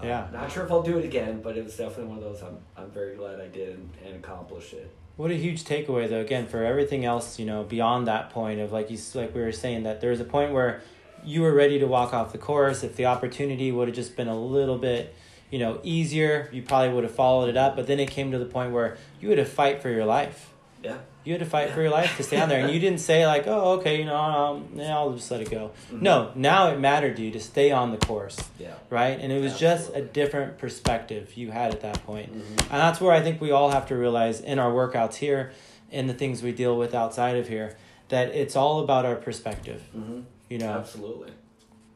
Uh, 0.00 0.06
Yeah. 0.06 0.28
not 0.32 0.52
sure 0.52 0.64
if 0.64 0.70
I'll 0.70 0.82
do 0.82 0.98
it 0.98 1.04
again, 1.04 1.40
but 1.42 1.56
it 1.58 1.64
was 1.64 1.76
definitely 1.76 2.04
one 2.14 2.18
of 2.18 2.24
those 2.24 2.42
I'm 2.42 2.58
I'm 2.76 2.90
very 2.92 3.16
glad 3.16 3.40
I 3.40 3.48
did 3.48 3.70
and, 3.76 3.90
and 4.06 4.14
accomplished 4.16 4.72
it. 4.72 4.88
What 5.16 5.32
a 5.32 5.34
huge 5.34 5.64
takeaway, 5.64 6.08
though. 6.08 6.20
Again, 6.20 6.46
for 6.46 6.64
everything 6.64 7.04
else, 7.04 7.38
you 7.40 7.46
know, 7.46 7.64
beyond 7.64 8.06
that 8.06 8.30
point 8.30 8.60
of 8.60 8.70
like 8.72 8.88
you, 8.90 8.98
like 9.14 9.34
we 9.34 9.40
were 9.42 9.52
saying, 9.52 9.82
that 9.82 10.00
there's 10.00 10.20
a 10.20 10.24
point 10.24 10.52
where 10.52 10.80
you 11.24 11.42
were 11.42 11.52
ready 11.52 11.78
to 11.78 11.86
walk 11.86 12.12
off 12.14 12.32
the 12.32 12.38
course. 12.38 12.82
If 12.82 12.96
the 12.96 13.06
opportunity 13.06 13.72
would 13.72 13.88
have 13.88 13.94
just 13.94 14.16
been 14.16 14.28
a 14.28 14.38
little 14.38 14.78
bit, 14.78 15.14
you 15.50 15.58
know, 15.58 15.80
easier, 15.82 16.48
you 16.52 16.62
probably 16.62 16.90
would 16.94 17.04
have 17.04 17.14
followed 17.14 17.48
it 17.48 17.56
up. 17.56 17.76
But 17.76 17.86
then 17.86 18.00
it 18.00 18.10
came 18.10 18.30
to 18.32 18.38
the 18.38 18.44
point 18.46 18.72
where 18.72 18.96
you 19.20 19.28
had 19.30 19.36
to 19.36 19.44
fight 19.44 19.82
for 19.82 19.88
your 19.90 20.04
life. 20.04 20.50
Yeah. 20.82 20.98
You 21.24 21.32
had 21.32 21.40
to 21.40 21.46
fight 21.46 21.70
for 21.70 21.80
your 21.80 21.90
life 21.90 22.18
to 22.18 22.22
stay 22.22 22.38
on 22.38 22.50
there, 22.50 22.60
and 22.62 22.70
you 22.70 22.78
didn't 22.78 23.00
say 23.00 23.26
like, 23.26 23.46
"Oh, 23.46 23.78
okay, 23.78 23.98
you 23.98 24.04
know, 24.04 24.14
um, 24.14 24.68
yeah, 24.74 24.94
I'll 24.94 25.14
just 25.14 25.30
let 25.30 25.40
it 25.40 25.50
go." 25.50 25.70
No, 25.90 26.30
now 26.34 26.68
it 26.68 26.78
mattered 26.78 27.16
to 27.16 27.22
you 27.22 27.30
to 27.30 27.40
stay 27.40 27.70
on 27.70 27.90
the 27.92 27.96
course, 27.96 28.38
Yeah. 28.58 28.74
right? 28.90 29.18
And 29.18 29.32
it 29.32 29.40
was 29.40 29.58
just 29.58 29.90
a 29.94 30.02
different 30.02 30.58
perspective 30.58 31.32
you 31.34 31.50
had 31.50 31.72
at 31.72 31.80
that 31.80 32.04
point. 32.04 32.30
Mhm. 32.36 32.60
And 32.60 32.68
that's 32.82 33.00
where 33.00 33.12
I 33.12 33.22
think 33.22 33.40
we 33.40 33.50
all 33.50 33.70
have 33.70 33.86
to 33.86 33.96
realize 33.96 34.40
in 34.42 34.58
our 34.58 34.70
workouts 34.70 35.14
here, 35.14 35.52
in 35.90 36.08
the 36.08 36.12
things 36.14 36.42
we 36.42 36.52
deal 36.52 36.76
with 36.76 36.94
outside 36.94 37.36
of 37.38 37.48
here, 37.48 37.78
that 38.10 38.28
it's 38.34 38.54
all 38.54 38.80
about 38.80 39.06
our 39.06 39.16
perspective. 39.16 39.80
Mm-hmm. 39.96 40.20
You 40.48 40.58
know, 40.58 40.72
Absolutely. 40.78 41.30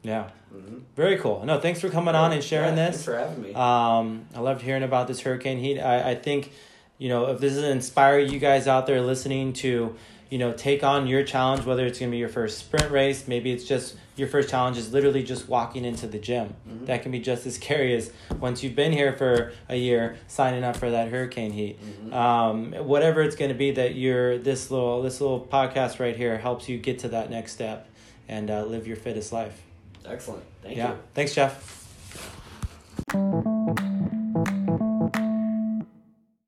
yeah, 0.03 0.29
Mm-hmm. 0.53 0.77
very 0.95 1.17
cool. 1.19 1.43
No, 1.45 1.59
thanks 1.59 1.79
for 1.79 1.89
coming 1.89 2.15
on 2.15 2.31
and 2.33 2.43
sharing 2.43 2.75
yeah, 2.75 2.87
this. 2.89 3.03
Thanks 3.03 3.05
for 3.05 3.17
having 3.17 3.41
me. 3.43 3.53
Um, 3.53 4.25
I 4.35 4.39
loved 4.39 4.61
hearing 4.63 4.81
about 4.83 5.07
this 5.07 5.21
hurricane 5.21 5.59
heat. 5.59 5.79
I, 5.79 6.11
I 6.11 6.15
think, 6.15 6.51
you 6.97 7.07
know, 7.09 7.27
if 7.27 7.39
this 7.39 7.53
is 7.53 7.63
inspire 7.63 8.17
you 8.17 8.39
guys 8.39 8.67
out 8.67 8.87
there 8.87 8.99
listening 9.01 9.53
to, 9.53 9.95
you 10.31 10.37
know, 10.39 10.51
take 10.53 10.83
on 10.83 11.05
your 11.05 11.23
challenge, 11.23 11.65
whether 11.65 11.85
it's 11.85 11.99
going 11.99 12.09
to 12.09 12.15
be 12.15 12.17
your 12.17 12.29
first 12.29 12.57
sprint 12.57 12.89
race, 12.91 13.27
maybe 13.27 13.51
it's 13.51 13.63
just 13.65 13.95
your 14.15 14.27
first 14.27 14.49
challenge 14.49 14.77
is 14.77 14.91
literally 14.91 15.23
just 15.23 15.47
walking 15.47 15.85
into 15.85 16.07
the 16.07 16.17
gym. 16.19 16.55
Mhm. 16.67 16.87
That 16.87 17.03
can 17.03 17.11
be 17.11 17.19
just 17.19 17.45
as 17.45 17.55
scary 17.55 17.93
as 17.95 18.11
once 18.39 18.63
you've 18.63 18.75
been 18.75 18.91
here 18.91 19.13
for 19.13 19.53
a 19.69 19.75
year, 19.75 20.17
signing 20.27 20.63
up 20.63 20.75
for 20.77 20.89
that 20.89 21.09
hurricane 21.09 21.51
heat. 21.51 21.79
Mhm. 22.09 22.13
Um, 22.13 22.73
whatever 22.87 23.21
it's 23.21 23.35
going 23.35 23.49
to 23.49 23.55
be 23.57 23.71
that 23.71 23.93
you're 23.95 24.37
this 24.39 24.71
little 24.71 25.01
this 25.03 25.21
little 25.21 25.39
podcast 25.39 25.99
right 25.99 26.15
here 26.17 26.37
helps 26.39 26.67
you 26.67 26.77
get 26.79 26.97
to 26.99 27.07
that 27.09 27.29
next 27.29 27.51
step 27.53 27.87
and 28.29 28.49
uh, 28.49 28.63
live 28.63 28.87
your 28.87 28.95
fittest 28.95 29.33
life. 29.33 29.61
Excellent. 30.05 30.43
Thank 30.61 30.77
yeah. 30.77 30.91
you. 30.91 30.99
Thanks, 31.13 31.35
Jeff. 31.35 31.75